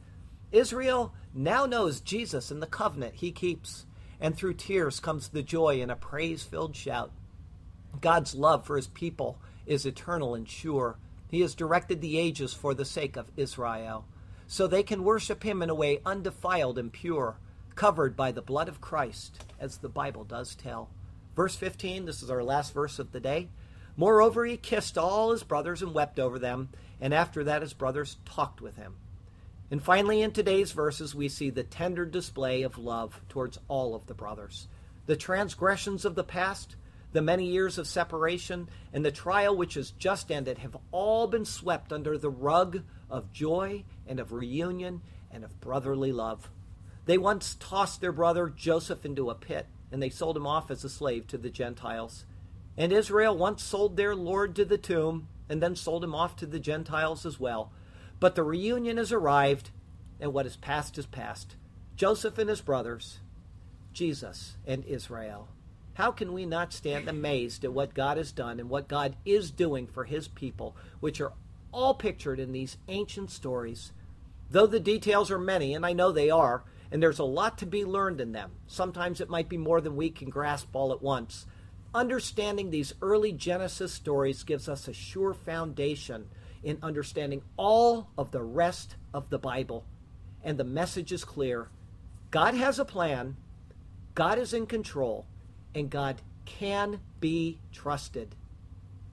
Israel 0.52 1.14
now 1.34 1.66
knows 1.66 2.02
Jesus 2.02 2.52
and 2.52 2.62
the 2.62 2.68
covenant 2.68 3.16
he 3.16 3.32
keeps, 3.32 3.86
and 4.20 4.36
through 4.36 4.54
tears 4.56 5.00
comes 5.00 5.30
the 5.30 5.42
joy 5.42 5.82
in 5.82 5.90
a 5.90 5.96
praise 5.96 6.44
filled 6.44 6.76
shout. 6.76 7.12
God's 8.00 8.36
love 8.36 8.66
for 8.66 8.78
his 8.78 8.88
people 8.88 9.38
is 9.66 9.86
eternal 9.86 10.34
and 10.36 10.48
sure. 10.48 10.98
He 11.30 11.42
has 11.42 11.56
directed 11.56 12.02
the 12.02 12.18
ages 12.18 12.54
for 12.54 12.74
the 12.74 12.86
sake 12.86 13.16
of 13.16 13.32
Israel, 13.36 14.06
so 14.48 14.68
they 14.68 14.84
can 14.84 15.04
worship 15.04 15.44
him 15.44 15.62
in 15.62 15.70
a 15.70 15.76
way 15.76 16.02
undefiled 16.06 16.78
and 16.78 16.92
pure, 16.92 17.38
covered 17.76 18.16
by 18.16 18.32
the 18.32 18.42
blood 18.42 18.68
of 18.68 18.82
Christ, 18.82 19.44
as 19.60 19.78
the 19.78 19.90
Bible 19.90 20.24
does 20.24 20.56
tell. 20.56 20.90
Verse 21.36 21.56
15, 21.56 22.06
this 22.06 22.22
is 22.22 22.30
our 22.30 22.44
last 22.44 22.74
verse 22.74 23.00
of 23.00 23.12
the 23.12 23.20
day. 23.20 23.50
Moreover, 23.96 24.46
he 24.46 24.58
kissed 24.58 24.98
all 24.98 25.32
his 25.32 25.44
brothers 25.44 25.82
and 25.82 25.94
wept 25.94 26.20
over 26.20 26.40
them, 26.40 26.70
and 27.00 27.14
after 27.14 27.44
that 27.44 27.62
his 27.62 27.74
brothers 27.74 28.18
talked 28.26 28.62
with 28.62 28.76
him. 28.76 28.96
And 29.70 29.82
finally, 29.82 30.22
in 30.22 30.32
today's 30.32 30.74
verses, 30.74 31.16
we 31.16 31.30
see 31.30 31.50
the 31.50 31.64
tender 31.64 32.06
display 32.06 32.62
of 32.62 32.78
love 32.78 33.22
towards 33.30 33.58
all 33.70 33.96
of 33.96 34.08
the 34.08 34.14
brothers. 34.14 34.68
The 35.06 35.16
transgressions 35.16 36.04
of 36.04 36.16
the 36.16 36.26
past, 36.26 36.76
the 37.14 37.22
many 37.22 37.46
years 37.46 37.78
of 37.78 37.88
separation, 37.88 38.70
and 38.94 39.04
the 39.04 39.12
trial 39.12 39.56
which 39.56 39.74
has 39.74 39.92
just 39.92 40.32
ended 40.32 40.60
have 40.60 40.78
all 40.92 41.28
been 41.28 41.46
swept 41.46 41.92
under 41.92 42.18
the 42.18 42.30
rug 42.30 42.82
of 43.10 43.32
joy 43.34 43.84
and 44.08 44.20
of 44.20 44.32
reunion 44.32 45.02
and 45.32 45.44
of 45.44 45.60
brotherly 45.60 46.12
love. 46.12 46.50
They 47.06 47.18
once 47.18 47.56
tossed 47.60 48.02
their 48.02 48.12
brother 48.12 48.48
Joseph 48.50 49.06
into 49.06 49.30
a 49.30 49.36
pit 49.36 49.68
and 49.92 50.02
they 50.02 50.10
sold 50.10 50.38
him 50.38 50.48
off 50.48 50.72
as 50.72 50.84
a 50.84 50.90
slave 50.90 51.28
to 51.28 51.38
the 51.38 51.50
Gentiles. 51.50 52.26
And 52.78 52.94
Israel 52.94 53.38
once 53.38 53.62
sold 53.62 53.98
their 53.98 54.16
Lord 54.16 54.56
to 54.56 54.66
the 54.66 54.78
tomb, 54.78 55.28
and 55.50 55.62
then 55.62 55.76
sold 55.76 56.04
him 56.04 56.16
off 56.16 56.38
to 56.38 56.46
the 56.46 56.60
Gentiles 56.60 57.26
as 57.26 57.38
well. 57.38 57.74
But 58.22 58.36
the 58.36 58.44
reunion 58.44 58.96
has 58.96 59.12
arrived, 59.12 59.72
and 60.20 60.32
what 60.32 60.46
is 60.46 60.56
past 60.56 60.98
is 60.98 61.06
past. 61.06 61.58
Joseph 61.98 62.38
and 62.38 62.50
his 62.50 62.62
brothers, 62.62 63.20
Jesus 63.92 64.56
and 64.66 64.86
Israel. 64.86 65.50
How 65.96 66.12
can 66.12 66.34
we 66.34 66.46
not 66.46 66.74
stand 66.74 67.08
amazed 67.08 67.66
at 67.66 67.74
what 67.74 67.94
God 67.94 68.18
has 68.18 68.32
done 68.32 68.60
and 68.60 68.70
what 68.70 68.88
God 68.88 69.16
is 69.26 69.52
doing 69.52 69.88
for 69.88 70.06
his 70.06 70.28
people, 70.28 70.76
which 71.00 71.20
are 71.20 71.34
all 71.72 71.94
pictured 71.94 72.40
in 72.40 72.52
these 72.54 72.78
ancient 72.88 73.30
stories? 73.30 73.92
Though 74.50 74.68
the 74.68 74.80
details 74.80 75.32
are 75.32 75.40
many, 75.40 75.74
and 75.74 75.86
I 75.86 75.94
know 75.94 76.12
they 76.12 76.30
are, 76.30 76.64
and 76.92 77.02
there's 77.02 77.20
a 77.20 77.24
lot 77.24 77.58
to 77.60 77.66
be 77.66 77.86
learned 77.86 78.20
in 78.20 78.32
them. 78.32 78.52
Sometimes 78.68 79.22
it 79.22 79.30
might 79.30 79.50
be 79.50 79.58
more 79.58 79.82
than 79.82 79.96
we 79.96 80.10
can 80.10 80.30
grasp 80.30 80.70
all 80.74 80.92
at 80.92 81.02
once. 81.02 81.46
Understanding 81.94 82.70
these 82.70 82.94
early 83.02 83.32
Genesis 83.32 83.94
stories 83.94 84.44
gives 84.44 84.70
us 84.70 84.88
a 84.88 84.94
sure 84.94 85.34
foundation 85.34 86.30
in 86.64 86.78
understanding 86.82 87.42
all 87.58 88.10
of 88.18 88.32
the 88.32 88.44
rest 88.44 88.96
of 89.14 89.30
the 89.30 89.40
Bible. 89.40 89.86
And 90.44 90.58
the 90.58 90.64
message 90.64 91.12
is 91.12 91.24
clear 91.24 91.70
God 92.30 92.54
has 92.54 92.80
a 92.80 92.86
plan, 92.86 93.36
God 94.16 94.38
is 94.38 94.54
in 94.54 94.66
control, 94.66 95.26
and 95.74 95.90
God 95.90 96.22
can 96.46 97.00
be 97.20 97.60
trusted. 97.72 98.36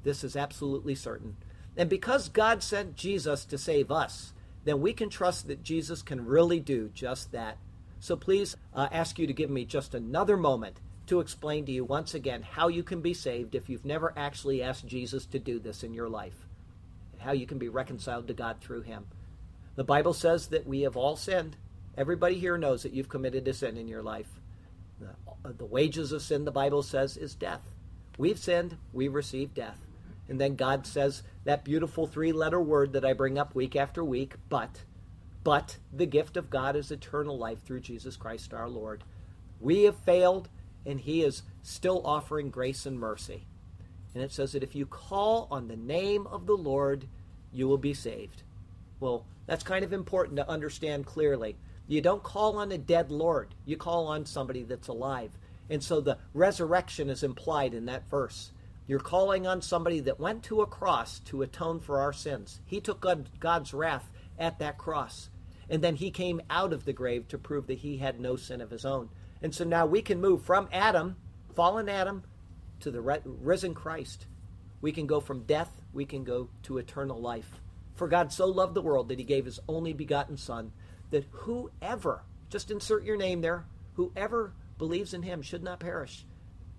This 0.02 0.24
is 0.24 0.36
absolutely 0.36 0.94
certain. 0.94 1.36
And 1.76 1.88
because 1.88 2.28
God 2.28 2.62
sent 2.62 2.96
Jesus 2.96 3.44
to 3.46 3.58
save 3.58 3.90
us, 3.90 4.32
then 4.64 4.80
we 4.80 4.92
can 4.92 5.08
trust 5.08 5.46
that 5.46 5.62
Jesus 5.62 6.02
can 6.02 6.26
really 6.26 6.60
do 6.60 6.90
just 6.92 7.32
that. 7.32 7.58
So 8.00 8.16
please 8.16 8.56
uh, 8.74 8.88
ask 8.90 9.18
you 9.18 9.26
to 9.26 9.32
give 9.32 9.50
me 9.50 9.64
just 9.64 9.94
another 9.94 10.36
moment 10.36 10.80
to 11.06 11.20
explain 11.20 11.64
to 11.66 11.72
you 11.72 11.84
once 11.84 12.14
again 12.14 12.42
how 12.42 12.68
you 12.68 12.82
can 12.82 13.00
be 13.00 13.14
saved 13.14 13.54
if 13.54 13.68
you've 13.68 13.84
never 13.84 14.12
actually 14.16 14.62
asked 14.62 14.86
Jesus 14.86 15.24
to 15.26 15.38
do 15.38 15.58
this 15.58 15.82
in 15.82 15.94
your 15.94 16.08
life, 16.08 16.46
and 17.12 17.22
how 17.22 17.32
you 17.32 17.46
can 17.46 17.58
be 17.58 17.68
reconciled 17.68 18.28
to 18.28 18.34
God 18.34 18.60
through 18.60 18.82
him. 18.82 19.06
The 19.74 19.84
Bible 19.84 20.12
says 20.12 20.48
that 20.48 20.66
we 20.66 20.82
have 20.82 20.96
all 20.96 21.16
sinned. 21.16 21.56
Everybody 21.96 22.38
here 22.38 22.58
knows 22.58 22.82
that 22.82 22.92
you've 22.92 23.08
committed 23.08 23.48
a 23.48 23.54
sin 23.54 23.76
in 23.76 23.88
your 23.88 24.02
life. 24.02 24.37
The, 25.42 25.64
uh, 25.64 25.66
wages 25.66 26.12
of 26.12 26.22
sin, 26.22 26.44
the 26.44 26.50
Bible 26.50 26.82
says, 26.82 27.16
is 27.16 27.34
death. 27.34 27.70
We've 28.16 28.38
sinned, 28.38 28.76
we 28.92 29.08
receive 29.08 29.54
death. 29.54 29.86
And 30.28 30.40
then 30.40 30.56
God 30.56 30.86
says 30.86 31.22
that 31.44 31.64
beautiful 31.64 32.06
three 32.06 32.32
letter 32.32 32.60
word 32.60 32.92
that 32.92 33.04
I 33.04 33.12
bring 33.12 33.38
up 33.38 33.54
week 33.54 33.76
after 33.76 34.04
week, 34.04 34.34
but 34.48 34.82
but 35.44 35.78
the 35.92 36.04
gift 36.04 36.36
of 36.36 36.50
God 36.50 36.76
is 36.76 36.90
eternal 36.90 37.38
life 37.38 37.62
through 37.62 37.80
Jesus 37.80 38.16
Christ 38.16 38.52
our 38.52 38.68
Lord. 38.68 39.02
We 39.60 39.84
have 39.84 39.96
failed, 39.96 40.50
and 40.84 41.00
He 41.00 41.22
is 41.22 41.42
still 41.62 42.02
offering 42.04 42.50
grace 42.50 42.84
and 42.84 42.98
mercy. 42.98 43.46
And 44.14 44.22
it 44.22 44.32
says 44.32 44.52
that 44.52 44.62
if 44.62 44.74
you 44.74 44.84
call 44.84 45.48
on 45.50 45.68
the 45.68 45.76
name 45.76 46.26
of 46.26 46.46
the 46.46 46.56
Lord, 46.56 47.06
you 47.50 47.66
will 47.66 47.78
be 47.78 47.94
saved. 47.94 48.42
Well, 49.00 49.24
that's 49.46 49.62
kind 49.64 49.84
of 49.84 49.92
important 49.92 50.36
to 50.36 50.48
understand 50.48 51.06
clearly. 51.06 51.56
You 51.88 52.00
don't 52.02 52.22
call 52.22 52.58
on 52.58 52.70
a 52.70 52.78
dead 52.78 53.10
Lord, 53.10 53.54
you 53.64 53.76
call 53.76 54.06
on 54.06 54.26
somebody 54.26 54.62
that's 54.62 54.88
alive. 54.88 55.32
And 55.70 55.82
so 55.82 56.00
the 56.00 56.18
resurrection 56.34 57.10
is 57.10 57.22
implied 57.22 57.74
in 57.74 57.86
that 57.86 58.08
verse. 58.08 58.52
You're 58.86 59.00
calling 59.00 59.46
on 59.46 59.60
somebody 59.60 60.00
that 60.00 60.20
went 60.20 60.42
to 60.44 60.60
a 60.60 60.66
cross 60.66 61.18
to 61.20 61.42
atone 61.42 61.80
for 61.80 62.00
our 62.00 62.12
sins. 62.12 62.60
He 62.64 62.80
took 62.80 63.04
God's 63.40 63.74
wrath 63.74 64.10
at 64.38 64.58
that 64.60 64.78
cross. 64.78 65.30
And 65.68 65.82
then 65.82 65.96
he 65.96 66.10
came 66.10 66.40
out 66.48 66.72
of 66.72 66.84
the 66.84 66.92
grave 66.94 67.28
to 67.28 67.38
prove 67.38 67.66
that 67.66 67.78
he 67.78 67.98
had 67.98 68.20
no 68.20 68.36
sin 68.36 68.60
of 68.60 68.70
his 68.70 68.86
own. 68.86 69.10
And 69.42 69.54
so 69.54 69.64
now 69.64 69.84
we 69.84 70.00
can 70.00 70.20
move 70.20 70.42
from 70.42 70.68
Adam, 70.72 71.16
fallen 71.54 71.88
Adam, 71.88 72.22
to 72.80 72.90
the 72.90 73.00
risen 73.24 73.74
Christ. 73.74 74.26
We 74.80 74.92
can 74.92 75.06
go 75.06 75.20
from 75.20 75.42
death, 75.42 75.82
we 75.92 76.06
can 76.06 76.24
go 76.24 76.48
to 76.62 76.78
eternal 76.78 77.20
life. 77.20 77.60
For 77.94 78.08
God 78.08 78.32
so 78.32 78.46
loved 78.46 78.74
the 78.74 78.80
world 78.82 79.08
that 79.08 79.18
he 79.18 79.24
gave 79.24 79.44
his 79.44 79.60
only 79.68 79.92
begotten 79.92 80.36
Son, 80.36 80.72
that 81.10 81.26
whoever, 81.30 82.22
just 82.50 82.70
insert 82.70 83.04
your 83.04 83.16
name 83.16 83.40
there, 83.40 83.64
whoever 83.94 84.52
believes 84.78 85.14
in 85.14 85.22
him 85.22 85.42
should 85.42 85.62
not 85.62 85.80
perish, 85.80 86.24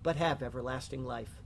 but 0.04 0.16
have 0.16 0.42
everlasting 0.42 1.04
life. 1.04 1.42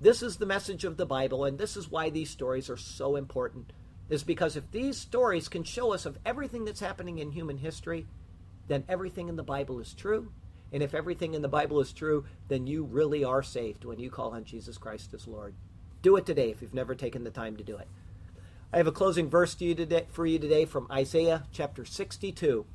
This 0.00 0.22
is 0.22 0.36
the 0.36 0.46
message 0.46 0.84
of 0.84 0.96
the 0.96 1.06
Bible, 1.06 1.44
and 1.44 1.58
this 1.58 1.76
is 1.76 1.90
why 1.90 2.10
these 2.10 2.30
stories 2.30 2.68
are 2.68 2.76
so 2.76 3.16
important 3.16 3.72
is 4.08 4.22
because 4.22 4.56
if 4.56 4.70
these 4.70 4.96
stories 4.96 5.48
can 5.48 5.64
show 5.64 5.92
us 5.92 6.06
of 6.06 6.18
everything 6.24 6.64
that's 6.64 6.80
happening 6.80 7.18
in 7.18 7.32
human 7.32 7.58
history, 7.58 8.06
then 8.68 8.84
everything 8.88 9.28
in 9.28 9.36
the 9.36 9.42
Bible 9.42 9.80
is 9.80 9.94
true. 9.94 10.30
And 10.72 10.82
if 10.82 10.94
everything 10.94 11.34
in 11.34 11.42
the 11.42 11.48
Bible 11.48 11.80
is 11.80 11.92
true, 11.92 12.24
then 12.48 12.66
you 12.66 12.84
really 12.84 13.24
are 13.24 13.42
saved 13.42 13.84
when 13.84 13.98
you 13.98 14.10
call 14.10 14.32
on 14.32 14.44
Jesus 14.44 14.78
Christ 14.78 15.14
as 15.14 15.26
Lord. 15.26 15.54
Do 16.02 16.16
it 16.16 16.26
today 16.26 16.50
if 16.50 16.60
you've 16.60 16.74
never 16.74 16.94
taken 16.94 17.24
the 17.24 17.30
time 17.30 17.56
to 17.56 17.64
do 17.64 17.76
it. 17.76 17.88
I 18.72 18.78
have 18.78 18.88
a 18.88 18.92
closing 18.92 19.30
verse 19.30 19.54
to 19.56 19.64
you 19.64 19.76
today, 19.76 20.06
for 20.10 20.26
you 20.26 20.40
today 20.40 20.64
from 20.64 20.88
Isaiah 20.90 21.44
chapter 21.52 21.84
62. 21.84 22.66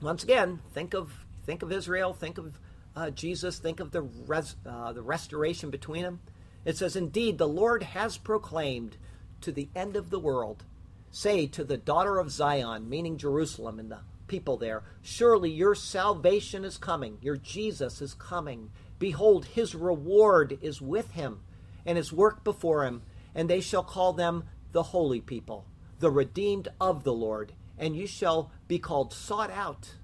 Once 0.00 0.24
again, 0.24 0.60
think 0.74 0.94
of 0.94 1.12
think 1.46 1.62
of 1.62 1.70
Israel, 1.70 2.12
think 2.12 2.38
of 2.38 2.58
uh, 2.96 3.10
Jesus, 3.10 3.58
think 3.58 3.78
of 3.78 3.92
the 3.92 4.02
res, 4.02 4.56
uh, 4.66 4.92
the 4.92 5.00
restoration 5.00 5.70
between 5.70 6.02
them. 6.02 6.20
It 6.64 6.76
says, 6.76 6.96
"Indeed, 6.96 7.38
the 7.38 7.48
Lord 7.48 7.84
has 7.84 8.18
proclaimed 8.18 8.96
to 9.42 9.52
the 9.52 9.68
end 9.76 9.94
of 9.94 10.10
the 10.10 10.18
world, 10.18 10.64
say 11.12 11.46
to 11.46 11.62
the 11.62 11.76
daughter 11.76 12.18
of 12.18 12.32
Zion, 12.32 12.88
meaning 12.88 13.16
Jerusalem 13.16 13.78
and 13.78 13.92
the 13.92 14.00
people 14.26 14.56
there, 14.56 14.82
surely 15.02 15.50
your 15.50 15.76
salvation 15.76 16.64
is 16.64 16.78
coming, 16.78 17.18
your 17.22 17.36
Jesus 17.36 18.02
is 18.02 18.14
coming. 18.14 18.72
Behold, 18.98 19.44
his 19.44 19.74
reward 19.76 20.58
is 20.60 20.82
with 20.82 21.12
him, 21.12 21.42
and 21.86 21.96
his 21.96 22.12
work 22.12 22.42
before 22.42 22.84
him, 22.84 23.02
and 23.36 23.48
they 23.48 23.60
shall 23.60 23.84
call 23.84 24.12
them 24.12 24.44
the 24.72 24.82
holy 24.82 25.20
people, 25.20 25.66
the 26.00 26.10
redeemed 26.10 26.68
of 26.80 27.04
the 27.04 27.12
Lord, 27.12 27.52
and 27.78 27.94
you 27.96 28.06
shall 28.06 28.50
be 28.68 28.78
called 28.78 29.12
sought 29.12 29.50
out, 29.50 29.94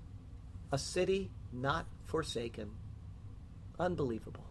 a 0.71 0.79
city 0.79 1.31
not 1.53 1.87
forsaken. 2.05 2.71
Unbelievable. 3.79 4.45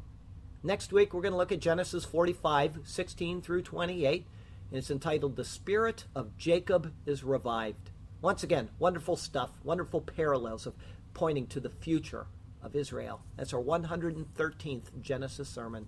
Next 0.63 0.91
week, 0.91 1.13
we're 1.13 1.21
going 1.21 1.33
to 1.33 1.37
look 1.37 1.51
at 1.51 1.59
Genesis 1.59 2.03
45, 2.03 2.79
16 2.83 3.41
through 3.41 3.61
28, 3.61 4.25
and 4.69 4.77
it's 4.77 4.91
entitled 4.91 5.35
The 5.35 5.45
Spirit 5.45 6.05
of 6.15 6.37
Jacob 6.37 6.93
is 7.05 7.23
Revived. 7.23 7.91
Once 8.21 8.43
again, 8.43 8.69
wonderful 8.79 9.15
stuff, 9.15 9.51
wonderful 9.63 10.01
parallels 10.01 10.65
of 10.65 10.73
pointing 11.13 11.47
to 11.47 11.59
the 11.59 11.69
future 11.69 12.25
of 12.63 12.75
Israel. 12.75 13.21
That's 13.37 13.53
our 13.53 13.61
113th 13.61 15.01
Genesis 15.01 15.47
sermon. 15.47 15.87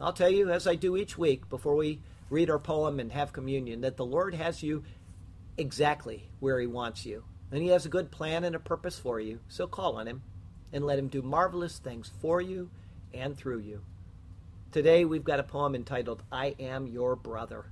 I'll 0.00 0.12
tell 0.12 0.30
you, 0.30 0.50
as 0.50 0.66
I 0.66 0.76
do 0.76 0.96
each 0.96 1.18
week 1.18 1.48
before 1.50 1.74
we 1.74 2.00
read 2.30 2.48
our 2.48 2.58
poem 2.58 2.98
and 2.98 3.12
have 3.12 3.32
communion, 3.32 3.82
that 3.82 3.98
the 3.98 4.04
Lord 4.04 4.34
has 4.34 4.62
you 4.62 4.84
exactly 5.58 6.30
where 6.38 6.58
He 6.58 6.66
wants 6.66 7.04
you. 7.04 7.24
And 7.52 7.62
He 7.62 7.68
has 7.68 7.84
a 7.84 7.90
good 7.90 8.10
plan 8.10 8.44
and 8.44 8.56
a 8.56 8.60
purpose 8.60 8.98
for 8.98 9.20
you. 9.20 9.40
So 9.48 9.66
call 9.66 9.96
on 9.96 10.06
Him 10.06 10.22
and 10.72 10.84
let 10.84 10.98
Him 10.98 11.08
do 11.08 11.20
marvelous 11.20 11.78
things 11.78 12.10
for 12.20 12.40
you 12.40 12.70
and 13.12 13.36
through 13.36 13.58
you. 13.58 13.82
Today 14.72 15.04
we've 15.04 15.24
got 15.24 15.40
a 15.40 15.44
poem 15.44 15.74
entitled, 15.74 16.22
I 16.30 16.54
Am 16.60 16.86
Your 16.86 17.16
Brother. 17.16 17.66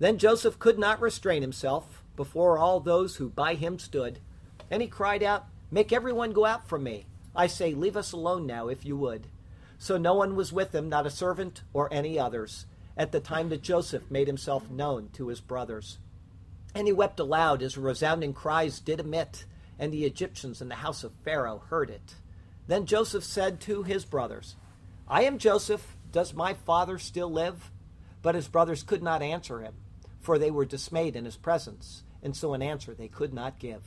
Then 0.00 0.18
Joseph 0.18 0.58
could 0.58 0.78
not 0.78 1.00
restrain 1.00 1.42
himself 1.42 2.02
before 2.16 2.58
all 2.58 2.80
those 2.80 3.16
who 3.16 3.28
by 3.28 3.54
him 3.54 3.78
stood, 3.78 4.18
and 4.70 4.82
he 4.82 4.88
cried 4.88 5.22
out, 5.22 5.46
Make 5.70 5.92
everyone 5.92 6.32
go 6.32 6.44
out 6.44 6.68
from 6.68 6.82
me. 6.84 7.06
I 7.36 7.46
say, 7.46 7.74
Leave 7.74 7.96
us 7.96 8.12
alone 8.12 8.46
now, 8.46 8.68
if 8.68 8.84
you 8.84 8.96
would. 8.96 9.28
So 9.78 9.96
no 9.96 10.14
one 10.14 10.34
was 10.34 10.52
with 10.52 10.74
him, 10.74 10.88
not 10.88 11.06
a 11.06 11.10
servant 11.10 11.62
or 11.72 11.92
any 11.92 12.18
others, 12.18 12.66
at 12.98 13.12
the 13.12 13.20
time 13.20 13.48
that 13.48 13.62
Joseph 13.62 14.10
made 14.10 14.26
himself 14.26 14.68
known 14.68 15.08
to 15.12 15.28
his 15.28 15.40
brothers. 15.40 15.98
And 16.74 16.88
he 16.88 16.92
wept 16.92 17.20
aloud 17.20 17.62
as 17.62 17.78
resounding 17.78 18.34
cries 18.34 18.80
did 18.80 18.98
emit, 18.98 19.46
and 19.78 19.92
the 19.92 20.04
Egyptians 20.04 20.60
in 20.60 20.68
the 20.68 20.74
house 20.74 21.04
of 21.04 21.12
Pharaoh 21.24 21.62
heard 21.70 21.88
it. 21.88 22.16
Then 22.66 22.84
Joseph 22.84 23.24
said 23.24 23.60
to 23.62 23.84
his 23.84 24.04
brothers, 24.04 24.56
I 25.06 25.22
am 25.22 25.38
Joseph. 25.38 25.96
Does 26.10 26.34
my 26.34 26.54
father 26.54 26.98
still 26.98 27.30
live? 27.30 27.70
But 28.20 28.34
his 28.34 28.48
brothers 28.48 28.82
could 28.82 29.02
not 29.02 29.22
answer 29.22 29.60
him, 29.60 29.74
for 30.20 30.38
they 30.38 30.50
were 30.50 30.64
dismayed 30.64 31.14
in 31.14 31.24
his 31.24 31.36
presence, 31.36 32.02
and 32.22 32.36
so 32.36 32.52
an 32.52 32.62
answer 32.62 32.94
they 32.94 33.08
could 33.08 33.32
not 33.32 33.60
give. 33.60 33.82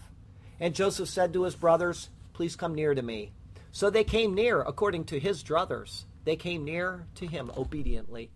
And 0.59 0.73
Joseph 0.73 1.09
said 1.09 1.33
to 1.33 1.43
his 1.43 1.55
brothers, 1.55 2.09
Please 2.33 2.55
come 2.55 2.73
near 2.73 2.95
to 2.95 3.01
me. 3.01 3.33
So 3.71 3.89
they 3.89 4.03
came 4.03 4.33
near 4.33 4.61
according 4.61 5.05
to 5.05 5.19
his 5.19 5.43
druthers. 5.43 6.05
They 6.23 6.35
came 6.35 6.63
near 6.63 7.07
to 7.15 7.27
him 7.27 7.51
obediently. 7.57 8.31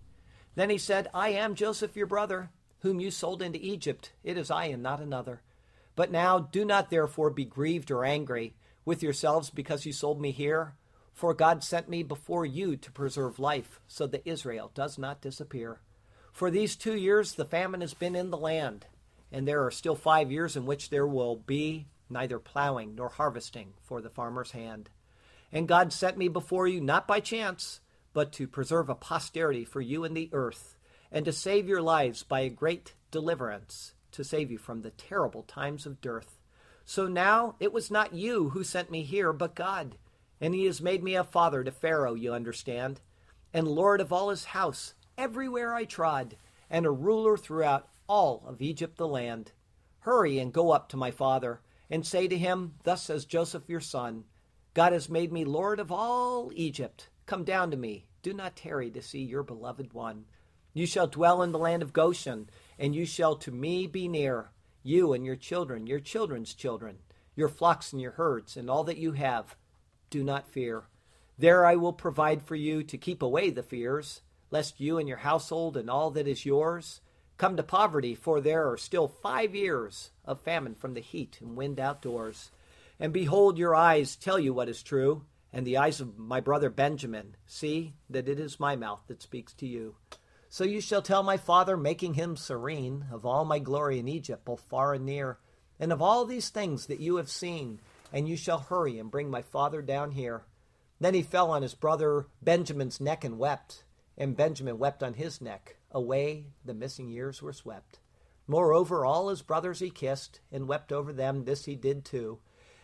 Then 0.56 0.70
he 0.70 0.78
said, 0.78 1.08
I 1.14 1.28
am 1.28 1.54
Joseph 1.54 1.94
your 1.96 2.06
brother, 2.06 2.50
whom 2.80 2.98
you 2.98 3.10
sold 3.10 3.42
into 3.42 3.64
Egypt. 3.64 4.12
It 4.24 4.36
is 4.36 4.50
I 4.50 4.64
and 4.66 4.82
not 4.82 5.00
another. 5.00 5.42
But 5.94 6.10
now 6.10 6.38
do 6.40 6.64
not 6.64 6.90
therefore 6.90 7.30
be 7.30 7.44
grieved 7.44 7.90
or 7.90 8.04
angry 8.04 8.54
with 8.84 9.02
yourselves 9.02 9.50
because 9.50 9.86
you 9.86 9.92
sold 9.92 10.20
me 10.20 10.32
here. 10.32 10.74
For 11.12 11.32
God 11.32 11.62
sent 11.62 11.88
me 11.88 12.02
before 12.02 12.44
you 12.44 12.76
to 12.76 12.92
preserve 12.92 13.38
life, 13.38 13.80
so 13.88 14.06
that 14.08 14.26
Israel 14.26 14.70
does 14.74 14.98
not 14.98 15.22
disappear. 15.22 15.80
For 16.32 16.50
these 16.50 16.76
two 16.76 16.94
years 16.94 17.34
the 17.34 17.46
famine 17.46 17.80
has 17.80 17.94
been 17.94 18.14
in 18.14 18.30
the 18.30 18.36
land, 18.36 18.86
and 19.32 19.48
there 19.48 19.64
are 19.64 19.70
still 19.70 19.94
five 19.94 20.30
years 20.30 20.56
in 20.56 20.66
which 20.66 20.90
there 20.90 21.06
will 21.06 21.36
be 21.36 21.86
neither 22.10 22.38
plowing 22.38 22.94
nor 22.94 23.08
harvesting 23.08 23.72
for 23.82 24.02
the 24.02 24.10
farmer's 24.10 24.50
hand. 24.50 24.90
And 25.50 25.66
God 25.66 25.92
sent 25.92 26.18
me 26.18 26.28
before 26.28 26.68
you 26.68 26.82
not 26.82 27.08
by 27.08 27.20
chance, 27.20 27.80
but 28.16 28.32
to 28.32 28.48
preserve 28.48 28.88
a 28.88 28.94
posterity 28.94 29.62
for 29.62 29.82
you 29.82 30.02
in 30.02 30.14
the 30.14 30.30
earth, 30.32 30.78
and 31.12 31.26
to 31.26 31.32
save 31.32 31.68
your 31.68 31.82
lives 31.82 32.22
by 32.22 32.40
a 32.40 32.48
great 32.48 32.94
deliverance, 33.10 33.92
to 34.10 34.24
save 34.24 34.50
you 34.50 34.56
from 34.56 34.80
the 34.80 34.90
terrible 34.90 35.42
times 35.42 35.84
of 35.84 36.00
dearth. 36.00 36.40
So 36.86 37.08
now 37.08 37.56
it 37.60 37.74
was 37.74 37.90
not 37.90 38.14
you 38.14 38.48
who 38.48 38.64
sent 38.64 38.90
me 38.90 39.02
here, 39.02 39.34
but 39.34 39.54
God. 39.54 39.98
And 40.40 40.54
he 40.54 40.64
has 40.64 40.80
made 40.80 41.04
me 41.04 41.14
a 41.14 41.24
father 41.24 41.62
to 41.62 41.70
Pharaoh, 41.70 42.14
you 42.14 42.32
understand, 42.32 43.02
and 43.52 43.68
lord 43.68 44.00
of 44.00 44.14
all 44.14 44.30
his 44.30 44.46
house, 44.46 44.94
everywhere 45.18 45.74
I 45.74 45.84
trod, 45.84 46.38
and 46.70 46.86
a 46.86 46.90
ruler 46.90 47.36
throughout 47.36 47.86
all 48.06 48.44
of 48.46 48.62
Egypt 48.62 48.96
the 48.96 49.06
land. 49.06 49.52
Hurry 49.98 50.38
and 50.38 50.54
go 50.54 50.70
up 50.70 50.88
to 50.88 50.96
my 50.96 51.10
father, 51.10 51.60
and 51.90 52.06
say 52.06 52.28
to 52.28 52.38
him, 52.38 52.76
Thus 52.82 53.02
says 53.02 53.26
Joseph 53.26 53.68
your 53.68 53.80
son, 53.80 54.24
God 54.72 54.94
has 54.94 55.10
made 55.10 55.34
me 55.34 55.44
Lord 55.44 55.78
of 55.78 55.92
all 55.92 56.50
Egypt. 56.54 57.10
Come 57.26 57.44
down 57.44 57.70
to 57.72 57.76
me. 57.76 58.06
Do 58.22 58.32
not 58.32 58.56
tarry 58.56 58.90
to 58.90 59.02
see 59.02 59.22
your 59.22 59.42
beloved 59.42 59.92
one. 59.92 60.24
You 60.72 60.86
shall 60.86 61.06
dwell 61.06 61.42
in 61.42 61.52
the 61.52 61.58
land 61.58 61.82
of 61.82 61.92
Goshen, 61.92 62.48
and 62.78 62.94
you 62.94 63.04
shall 63.04 63.36
to 63.36 63.50
me 63.50 63.86
be 63.86 64.08
near, 64.08 64.50
you 64.82 65.12
and 65.12 65.24
your 65.24 65.36
children, 65.36 65.86
your 65.86 66.00
children's 66.00 66.54
children, 66.54 66.98
your 67.34 67.48
flocks 67.48 67.92
and 67.92 68.00
your 68.00 68.12
herds, 68.12 68.56
and 68.56 68.70
all 68.70 68.84
that 68.84 68.98
you 68.98 69.12
have. 69.12 69.56
Do 70.10 70.22
not 70.22 70.48
fear. 70.48 70.84
There 71.38 71.66
I 71.66 71.76
will 71.76 71.92
provide 71.92 72.42
for 72.42 72.54
you 72.54 72.82
to 72.84 72.96
keep 72.96 73.22
away 73.22 73.50
the 73.50 73.62
fears, 73.62 74.22
lest 74.50 74.80
you 74.80 74.98
and 74.98 75.08
your 75.08 75.18
household 75.18 75.76
and 75.76 75.90
all 75.90 76.10
that 76.12 76.28
is 76.28 76.46
yours 76.46 77.00
come 77.36 77.56
to 77.56 77.62
poverty, 77.62 78.14
for 78.14 78.40
there 78.40 78.70
are 78.70 78.76
still 78.76 79.08
five 79.08 79.54
years 79.54 80.10
of 80.24 80.40
famine 80.40 80.74
from 80.74 80.94
the 80.94 81.00
heat 81.00 81.38
and 81.40 81.56
wind 81.56 81.78
outdoors. 81.78 82.50
And 82.98 83.12
behold, 83.12 83.58
your 83.58 83.74
eyes 83.74 84.16
tell 84.16 84.38
you 84.38 84.54
what 84.54 84.68
is 84.68 84.82
true, 84.82 85.24
and 85.56 85.66
the 85.66 85.78
eyes 85.78 86.02
of 86.02 86.18
my 86.18 86.38
brother 86.38 86.68
Benjamin 86.68 87.34
see 87.46 87.94
that 88.10 88.28
it 88.28 88.38
is 88.38 88.60
my 88.60 88.76
mouth 88.76 89.02
that 89.06 89.22
speaks 89.22 89.54
to 89.54 89.66
you. 89.66 89.94
So 90.50 90.64
you 90.64 90.82
shall 90.82 91.00
tell 91.00 91.22
my 91.22 91.38
father, 91.38 91.78
making 91.78 92.12
him 92.12 92.36
serene, 92.36 93.06
of 93.10 93.24
all 93.24 93.46
my 93.46 93.58
glory 93.58 93.98
in 93.98 94.06
Egypt, 94.06 94.44
both 94.44 94.60
far 94.60 94.92
and 94.92 95.06
near, 95.06 95.38
and 95.80 95.94
of 95.94 96.02
all 96.02 96.26
these 96.26 96.50
things 96.50 96.88
that 96.88 97.00
you 97.00 97.16
have 97.16 97.30
seen, 97.30 97.80
and 98.12 98.28
you 98.28 98.36
shall 98.36 98.58
hurry 98.58 98.98
and 98.98 99.10
bring 99.10 99.30
my 99.30 99.40
father 99.40 99.80
down 99.80 100.10
here. 100.10 100.44
Then 101.00 101.14
he 101.14 101.22
fell 101.22 101.50
on 101.50 101.62
his 101.62 101.74
brother 101.74 102.26
Benjamin's 102.42 103.00
neck 103.00 103.24
and 103.24 103.38
wept, 103.38 103.84
and 104.18 104.36
Benjamin 104.36 104.78
wept 104.78 105.02
on 105.02 105.14
his 105.14 105.40
neck. 105.40 105.78
Away 105.90 106.48
the 106.66 106.74
missing 106.74 107.08
years 107.08 107.40
were 107.40 107.54
swept. 107.54 107.98
Moreover, 108.46 109.06
all 109.06 109.30
his 109.30 109.40
brothers 109.40 109.78
he 109.78 109.88
kissed, 109.88 110.40
and 110.52 110.68
wept 110.68 110.92
over 110.92 111.14
them. 111.14 111.46
This 111.46 111.64
he 111.64 111.76
did 111.76 112.04
too. 112.04 112.40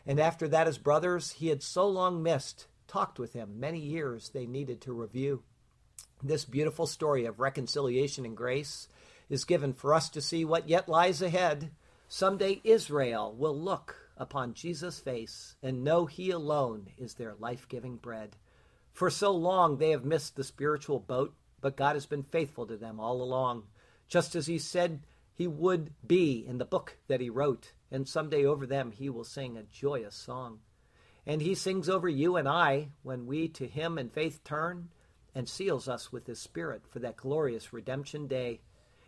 And 0.07 0.19
after 0.19 0.49
that, 0.49 0.67
his 0.67 0.79
brothers 0.79 1.33
he 1.33 1.49
had 1.49 1.63
so 1.63 1.87
long 1.87 2.23
missed 2.23 2.67
talked 2.89 3.19
with 3.19 3.33
him 3.33 3.61
many 3.61 3.79
years 3.79 4.31
they 4.31 4.47
needed 4.47 4.81
to 4.83 4.93
review. 4.93 5.43
This 6.23 6.45
beautiful 6.45 6.87
story 6.87 7.25
of 7.25 7.41
reconciliation 7.41 8.25
and 8.25 8.37
grace 8.37 8.89
is 9.29 9.45
given 9.45 9.73
for 9.73 9.95
us 9.95 10.11
to 10.11 10.21
see 10.21 10.45
what 10.45 10.69
yet 10.69 10.89
lies 10.89 11.23
ahead. 11.23 11.71
Someday 12.09 12.61
Israel 12.65 13.35
will 13.35 13.59
look 13.59 13.97
upon 14.17 14.55
Jesus' 14.55 15.01
face 15.01 15.57
and 15.63 15.83
know 15.83 16.07
he 16.07 16.31
alone 16.31 16.89
is 16.99 17.15
their 17.15 17.35
life 17.35 17.69
giving 17.69 17.97
bread. 17.97 18.37
For 18.93 19.09
so 19.09 19.33
long 19.33 19.79
they 19.79 19.91
have 19.91 20.05
missed 20.05 20.37
the 20.37 20.45
spiritual 20.45 21.01
boat, 21.01 21.35
but 21.61 21.77
God 21.77 21.97
has 21.97 22.07
been 22.07 22.25
faithful 22.25 22.67
to 22.67 22.77
them 22.77 23.01
all 23.01 23.23
along, 23.23 23.65
just 24.07 24.35
as 24.35 24.47
he 24.47 24.59
said 24.59 25.07
he 25.33 25.47
would 25.47 25.93
be 26.07 26.45
in 26.47 26.59
the 26.59 26.65
book 26.65 26.99
that 27.09 27.21
he 27.21 27.31
wrote 27.31 27.73
and 27.93 28.09
someday 28.09 28.45
over 28.45 28.67
them 28.67 28.91
he 28.91 29.09
will 29.09 29.23
sing 29.23 29.57
a 29.57 29.63
joyous 29.63 30.17
song. 30.17 30.59
And 31.27 31.41
he 31.41 31.55
sings 31.55 31.89
over 31.89 32.09
you 32.09 32.37
and 32.37 32.49
I 32.49 32.89
when 33.03 33.27
we 33.27 33.47
to 33.51 33.69
him 33.69 33.99
in 33.99 34.09
faith 34.09 34.43
turn 34.43 34.89
and 35.35 35.49
seals 35.49 35.89
us 35.89 36.11
with 36.11 36.27
his 36.27 36.41
spirit 36.41 36.83
for 36.91 36.99
that 36.99 37.17
glorious 37.17 37.73
redemption 37.73 38.27
day. 38.27 38.61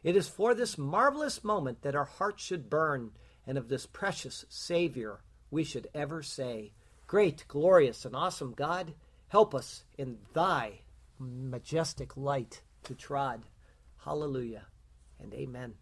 It 0.04 0.16
is 0.16 0.28
for 0.28 0.54
this 0.54 0.78
marvelous 0.78 1.42
moment 1.42 1.82
that 1.82 1.96
our 1.96 2.04
hearts 2.04 2.44
should 2.44 2.70
burn, 2.70 3.10
and 3.46 3.58
of 3.58 3.68
this 3.68 3.86
precious 3.86 4.44
Savior 4.48 5.20
we 5.50 5.64
should 5.64 5.88
ever 5.94 6.22
say, 6.22 6.72
Great, 7.06 7.44
glorious, 7.48 8.04
and 8.04 8.14
awesome 8.14 8.52
God, 8.52 8.94
help 9.28 9.54
us 9.54 9.84
in 9.98 10.18
thy 10.32 10.80
majestic 11.18 12.16
light 12.16 12.62
to 12.84 12.94
trod. 12.94 13.44
Hallelujah 14.04 14.66
and 15.20 15.32
amen. 15.34 15.74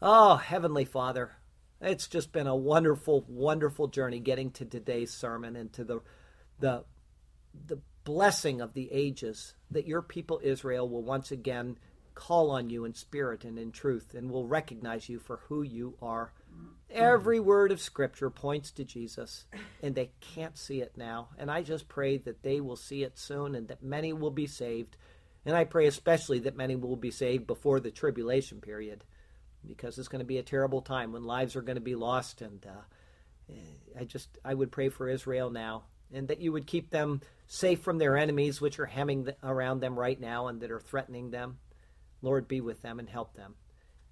Oh, 0.00 0.36
Heavenly 0.36 0.84
Father, 0.84 1.32
it's 1.80 2.08
just 2.08 2.32
been 2.32 2.46
a 2.46 2.56
wonderful, 2.56 3.24
wonderful 3.28 3.88
journey 3.88 4.20
getting 4.20 4.50
to 4.52 4.64
today's 4.64 5.12
sermon 5.12 5.56
and 5.56 5.72
to 5.74 5.84
the 5.84 6.00
the 6.58 6.84
the 7.66 7.78
blessing 8.04 8.60
of 8.60 8.74
the 8.74 8.90
ages 8.90 9.54
that 9.70 9.86
your 9.86 10.02
people 10.02 10.40
Israel 10.42 10.88
will 10.88 11.02
once 11.02 11.30
again 11.30 11.76
call 12.14 12.50
on 12.50 12.68
you 12.68 12.84
in 12.84 12.94
spirit 12.94 13.44
and 13.44 13.58
in 13.58 13.70
truth 13.70 14.14
and 14.14 14.30
will 14.30 14.46
recognize 14.46 15.08
you 15.08 15.20
for 15.20 15.40
who 15.48 15.62
you 15.62 15.94
are. 16.02 16.32
Every 16.90 17.38
word 17.38 17.70
of 17.70 17.80
Scripture 17.80 18.30
points 18.30 18.72
to 18.72 18.84
Jesus, 18.84 19.44
and 19.82 19.94
they 19.94 20.10
can't 20.20 20.56
see 20.56 20.80
it 20.80 20.92
now. 20.96 21.28
And 21.38 21.50
I 21.50 21.62
just 21.62 21.86
pray 21.86 22.16
that 22.18 22.42
they 22.42 22.60
will 22.60 22.76
see 22.76 23.04
it 23.04 23.18
soon 23.18 23.54
and 23.54 23.68
that 23.68 23.82
many 23.82 24.12
will 24.12 24.30
be 24.32 24.46
saved. 24.46 24.96
And 25.46 25.54
I 25.54 25.64
pray 25.64 25.86
especially 25.86 26.40
that 26.40 26.56
many 26.56 26.74
will 26.74 26.96
be 26.96 27.10
saved 27.12 27.46
before 27.46 27.78
the 27.78 27.90
tribulation 27.90 28.60
period 28.60 29.04
because 29.68 29.98
it's 29.98 30.08
going 30.08 30.20
to 30.20 30.26
be 30.26 30.38
a 30.38 30.42
terrible 30.42 30.82
time 30.82 31.12
when 31.12 31.24
lives 31.24 31.54
are 31.54 31.62
going 31.62 31.76
to 31.76 31.80
be 31.80 31.94
lost. 31.94 32.42
And 32.42 32.66
uh, 32.66 33.52
I 33.98 34.04
just, 34.04 34.38
I 34.44 34.54
would 34.54 34.72
pray 34.72 34.88
for 34.88 35.08
Israel 35.08 35.50
now 35.50 35.84
and 36.12 36.28
that 36.28 36.40
you 36.40 36.52
would 36.52 36.66
keep 36.66 36.90
them 36.90 37.20
safe 37.46 37.80
from 37.80 37.98
their 37.98 38.16
enemies, 38.16 38.60
which 38.60 38.78
are 38.78 38.86
hemming 38.86 39.28
around 39.42 39.80
them 39.80 39.98
right 39.98 40.18
now 40.18 40.48
and 40.48 40.60
that 40.60 40.70
are 40.70 40.80
threatening 40.80 41.30
them. 41.30 41.58
Lord, 42.22 42.48
be 42.48 42.60
with 42.60 42.82
them 42.82 42.98
and 42.98 43.08
help 43.08 43.34
them. 43.34 43.54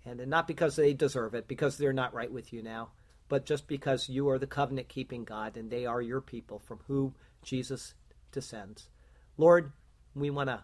And 0.05 0.25
not 0.29 0.47
because 0.47 0.77
they 0.77 0.93
deserve 0.93 1.35
it, 1.35 1.49
because 1.49 1.77
they're 1.77 1.93
not 1.93 2.15
right 2.15 2.31
with 2.31 2.53
you 2.53 2.63
now, 2.63 2.91
but 3.29 3.45
just 3.45 3.67
because 3.67 4.09
you 4.09 4.29
are 4.29 4.39
the 4.39 4.47
covenant 4.47 4.89
keeping 4.89 5.25
God 5.25 5.57
and 5.57 5.71
they 5.71 5.87
are 5.87 6.01
your 6.01 6.21
people 6.21 6.61
from 6.61 6.81
whom 6.87 7.15
Jesus 7.43 7.95
descends. 8.31 8.89
Lord, 9.37 9.73
we 10.15 10.31
want 10.31 10.49
to 10.49 10.63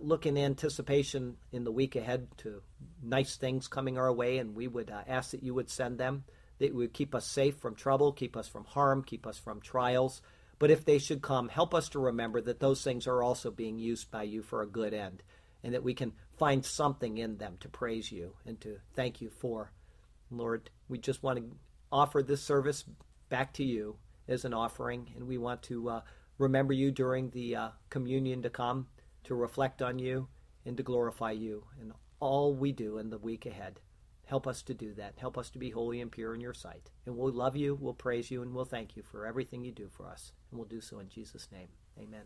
look 0.00 0.26
in 0.26 0.36
anticipation 0.36 1.36
in 1.50 1.64
the 1.64 1.72
week 1.72 1.96
ahead 1.96 2.28
to 2.38 2.62
nice 3.02 3.36
things 3.36 3.68
coming 3.68 3.98
our 3.98 4.12
way, 4.12 4.38
and 4.38 4.54
we 4.54 4.68
would 4.68 4.90
uh, 4.90 5.02
ask 5.06 5.30
that 5.30 5.42
you 5.42 5.54
would 5.54 5.70
send 5.70 5.98
them, 5.98 6.24
that 6.58 6.74
would 6.74 6.92
keep 6.92 7.14
us 7.14 7.26
safe 7.26 7.56
from 7.56 7.74
trouble, 7.74 8.12
keep 8.12 8.36
us 8.36 8.48
from 8.48 8.64
harm, 8.64 9.02
keep 9.02 9.26
us 9.26 9.38
from 9.38 9.60
trials. 9.60 10.20
But 10.58 10.70
if 10.70 10.84
they 10.84 10.98
should 10.98 11.22
come, 11.22 11.48
help 11.48 11.74
us 11.74 11.88
to 11.90 11.98
remember 11.98 12.40
that 12.42 12.60
those 12.60 12.84
things 12.84 13.06
are 13.06 13.22
also 13.22 13.50
being 13.50 13.78
used 13.78 14.10
by 14.10 14.22
you 14.22 14.42
for 14.42 14.62
a 14.62 14.66
good 14.66 14.94
end 14.94 15.22
and 15.64 15.74
that 15.74 15.82
we 15.82 15.94
can 15.94 16.12
find 16.38 16.64
something 16.64 17.18
in 17.18 17.38
them 17.38 17.56
to 17.60 17.68
praise 17.68 18.10
you 18.10 18.34
and 18.46 18.60
to 18.60 18.78
thank 18.94 19.20
you 19.20 19.30
for. 19.30 19.72
Lord, 20.30 20.70
we 20.88 20.98
just 20.98 21.22
want 21.22 21.38
to 21.38 21.56
offer 21.90 22.22
this 22.22 22.42
service 22.42 22.84
back 23.28 23.52
to 23.54 23.64
you 23.64 23.96
as 24.28 24.44
an 24.44 24.54
offering, 24.54 25.10
and 25.16 25.26
we 25.26 25.38
want 25.38 25.62
to 25.62 25.88
uh, 25.88 26.00
remember 26.38 26.72
you 26.72 26.90
during 26.90 27.30
the 27.30 27.56
uh, 27.56 27.68
communion 27.90 28.42
to 28.42 28.50
come, 28.50 28.86
to 29.24 29.34
reflect 29.34 29.82
on 29.82 29.98
you, 29.98 30.28
and 30.64 30.76
to 30.76 30.82
glorify 30.82 31.32
you 31.32 31.64
in 31.80 31.92
all 32.20 32.54
we 32.54 32.72
do 32.72 32.98
in 32.98 33.10
the 33.10 33.18
week 33.18 33.46
ahead. 33.46 33.80
Help 34.24 34.46
us 34.46 34.62
to 34.62 34.74
do 34.74 34.94
that. 34.94 35.14
Help 35.16 35.36
us 35.36 35.50
to 35.50 35.58
be 35.58 35.70
holy 35.70 36.00
and 36.00 36.10
pure 36.10 36.34
in 36.34 36.40
your 36.40 36.54
sight. 36.54 36.90
And 37.04 37.16
we'll 37.16 37.32
love 37.32 37.56
you, 37.56 37.76
we'll 37.80 37.94
praise 37.94 38.30
you, 38.30 38.42
and 38.42 38.54
we'll 38.54 38.64
thank 38.64 38.96
you 38.96 39.02
for 39.02 39.26
everything 39.26 39.64
you 39.64 39.72
do 39.72 39.88
for 39.88 40.06
us. 40.06 40.32
And 40.50 40.58
we'll 40.58 40.68
do 40.68 40.80
so 40.80 41.00
in 41.00 41.08
Jesus' 41.08 41.48
name. 41.52 41.68
Amen. 41.98 42.22